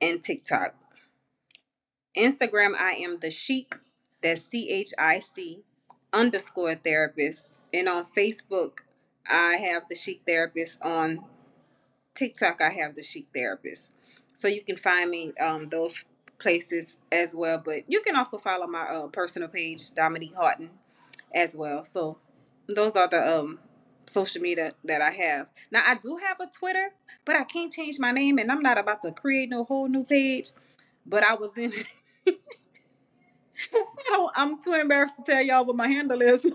and 0.00 0.22
TikTok. 0.22 0.74
Instagram, 2.16 2.74
I 2.74 2.92
am 2.92 3.16
the 3.16 3.30
chic, 3.30 3.76
that's 4.22 4.48
C 4.48 4.68
H 4.70 4.92
I 4.98 5.18
C 5.18 5.60
underscore 6.12 6.74
therapist. 6.74 7.60
And 7.72 7.88
on 7.88 8.04
Facebook, 8.04 8.78
I 9.28 9.56
have 9.56 9.84
the 9.88 9.94
chic 9.94 10.22
therapist. 10.26 10.80
On 10.82 11.24
TikTok, 12.14 12.60
I 12.62 12.70
have 12.70 12.94
the 12.94 13.02
chic 13.02 13.26
therapist. 13.34 13.96
So 14.32 14.48
you 14.48 14.62
can 14.62 14.76
find 14.76 15.10
me 15.10 15.32
um, 15.40 15.68
those 15.68 16.04
places 16.38 17.00
as 17.12 17.34
well. 17.34 17.60
But 17.62 17.82
you 17.88 18.00
can 18.00 18.16
also 18.16 18.38
follow 18.38 18.66
my 18.66 18.82
uh, 18.82 19.08
personal 19.08 19.48
page, 19.48 19.90
Dominique 19.94 20.36
Haughton, 20.36 20.70
as 21.34 21.54
well. 21.54 21.84
So 21.84 22.18
those 22.68 22.96
are 22.96 23.08
the 23.08 23.38
um 23.38 23.58
social 24.06 24.42
media 24.42 24.72
that 24.84 25.02
I 25.02 25.10
have. 25.10 25.48
Now 25.70 25.82
I 25.86 25.96
do 25.96 26.18
have 26.24 26.40
a 26.40 26.46
Twitter, 26.46 26.90
but 27.24 27.36
I 27.36 27.44
can't 27.44 27.72
change 27.72 27.98
my 27.98 28.12
name 28.12 28.38
and 28.38 28.50
I'm 28.50 28.62
not 28.62 28.78
about 28.78 29.02
to 29.02 29.12
create 29.12 29.50
no 29.50 29.64
whole 29.64 29.88
new 29.88 30.04
page. 30.04 30.50
But 31.04 31.24
I 31.24 31.34
was 31.34 31.56
in 31.56 31.72
I 32.26 32.32
don't 34.08 34.32
I'm 34.36 34.62
too 34.62 34.74
embarrassed 34.74 35.16
to 35.16 35.22
tell 35.22 35.42
y'all 35.42 35.64
what 35.64 35.76
my 35.76 35.88
handle 35.88 36.20
is. 36.22 36.42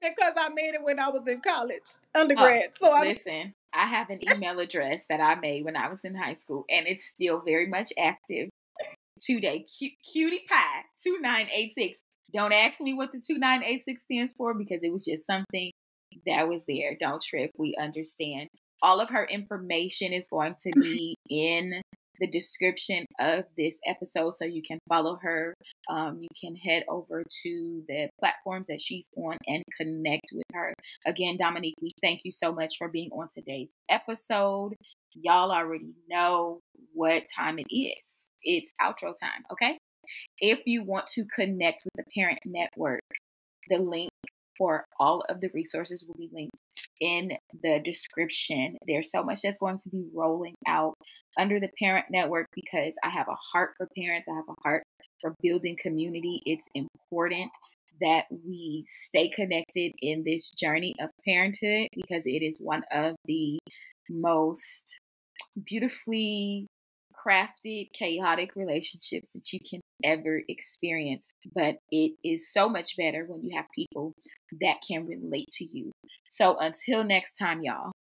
because 0.00 0.34
I 0.36 0.48
made 0.54 0.74
it 0.74 0.82
when 0.82 0.98
I 0.98 1.08
was 1.08 1.26
in 1.26 1.40
college, 1.40 1.82
oh, 2.14 2.20
undergrad. 2.22 2.64
Oh, 2.66 2.72
so 2.76 2.92
I 2.92 3.00
listen. 3.04 3.54
I 3.72 3.86
have 3.86 4.10
an 4.10 4.20
email 4.32 4.60
address 4.60 5.06
that 5.06 5.20
I 5.20 5.34
made 5.34 5.64
when 5.64 5.76
I 5.76 5.88
was 5.88 6.04
in 6.04 6.14
high 6.14 6.34
school, 6.34 6.64
and 6.70 6.86
it's 6.86 7.06
still 7.06 7.40
very 7.40 7.66
much 7.66 7.92
active 7.98 8.50
today. 9.20 9.64
Cutie 10.12 10.44
pie 10.48 10.84
two 11.02 11.18
nine 11.20 11.46
eight 11.54 11.72
six. 11.72 11.98
Don't 12.32 12.52
ask 12.52 12.80
me 12.80 12.94
what 12.94 13.12
the 13.12 13.20
2986 13.20 14.02
stands 14.02 14.34
for 14.36 14.54
because 14.54 14.82
it 14.82 14.92
was 14.92 15.04
just 15.04 15.26
something 15.26 15.70
that 16.26 16.48
was 16.48 16.64
there. 16.66 16.96
Don't 16.98 17.22
trip. 17.22 17.50
We 17.58 17.74
understand. 17.80 18.48
All 18.82 19.00
of 19.00 19.10
her 19.10 19.24
information 19.24 20.12
is 20.12 20.28
going 20.28 20.54
to 20.64 20.72
be 20.80 21.16
in 21.30 21.80
the 22.20 22.26
description 22.28 23.06
of 23.20 23.44
this 23.56 23.78
episode 23.86 24.34
so 24.34 24.44
you 24.44 24.62
can 24.62 24.78
follow 24.88 25.18
her. 25.22 25.54
Um, 25.88 26.20
you 26.20 26.28
can 26.40 26.54
head 26.56 26.84
over 26.88 27.24
to 27.42 27.82
the 27.88 28.08
platforms 28.20 28.68
that 28.68 28.80
she's 28.80 29.08
on 29.16 29.36
and 29.46 29.62
connect 29.80 30.30
with 30.32 30.44
her. 30.52 30.74
Again, 31.06 31.36
Dominique, 31.36 31.74
we 31.82 31.90
thank 32.02 32.20
you 32.24 32.30
so 32.30 32.52
much 32.52 32.76
for 32.78 32.88
being 32.88 33.10
on 33.10 33.28
today's 33.34 33.70
episode. 33.88 34.74
Y'all 35.14 35.52
already 35.52 35.94
know 36.08 36.60
what 36.92 37.24
time 37.34 37.58
it 37.58 37.74
is. 37.74 38.28
It's 38.42 38.72
outro 38.80 39.14
time, 39.20 39.44
okay? 39.50 39.78
If 40.40 40.62
you 40.66 40.82
want 40.82 41.06
to 41.14 41.24
connect 41.34 41.82
with 41.84 42.04
the 42.04 42.10
parent 42.14 42.40
network, 42.44 43.02
the 43.68 43.78
link 43.78 44.10
for 44.56 44.84
all 45.00 45.22
of 45.28 45.40
the 45.40 45.50
resources 45.52 46.04
will 46.06 46.14
be 46.14 46.30
linked 46.32 46.54
in 47.00 47.32
the 47.62 47.80
description. 47.82 48.76
There's 48.86 49.10
so 49.10 49.22
much 49.22 49.40
that's 49.42 49.58
going 49.58 49.78
to 49.78 49.88
be 49.90 50.04
rolling 50.14 50.54
out 50.66 50.94
under 51.38 51.58
the 51.58 51.70
parent 51.78 52.06
network 52.10 52.46
because 52.54 52.94
I 53.04 53.08
have 53.08 53.28
a 53.28 53.36
heart 53.52 53.70
for 53.76 53.88
parents, 53.96 54.28
I 54.28 54.34
have 54.34 54.44
a 54.48 54.60
heart 54.62 54.84
for 55.20 55.34
building 55.42 55.76
community. 55.80 56.40
It's 56.46 56.68
important 56.74 57.50
that 58.00 58.26
we 58.30 58.84
stay 58.88 59.28
connected 59.28 59.92
in 60.00 60.24
this 60.24 60.50
journey 60.50 60.94
of 61.00 61.10
parenthood 61.26 61.88
because 61.94 62.26
it 62.26 62.42
is 62.42 62.58
one 62.60 62.82
of 62.92 63.14
the 63.26 63.58
most 64.10 64.98
beautifully 65.64 66.66
crafted, 67.24 67.92
chaotic 67.92 68.54
relationships 68.56 69.30
that 69.30 69.52
you 69.52 69.60
can 69.60 69.80
ever 70.02 70.42
experience. 70.48 71.32
But 71.54 71.78
it 71.90 72.12
is 72.24 72.52
so 72.52 72.68
much 72.68 72.96
better 72.96 73.24
when 73.26 73.42
you 73.42 73.56
have 73.56 73.66
people 73.74 74.12
that 74.60 74.78
can 74.86 75.06
relate 75.06 75.48
to 75.52 75.64
you. 75.64 75.92
So 76.28 76.56
until 76.58 77.04
next 77.04 77.34
time, 77.34 77.62
y'all. 77.62 77.92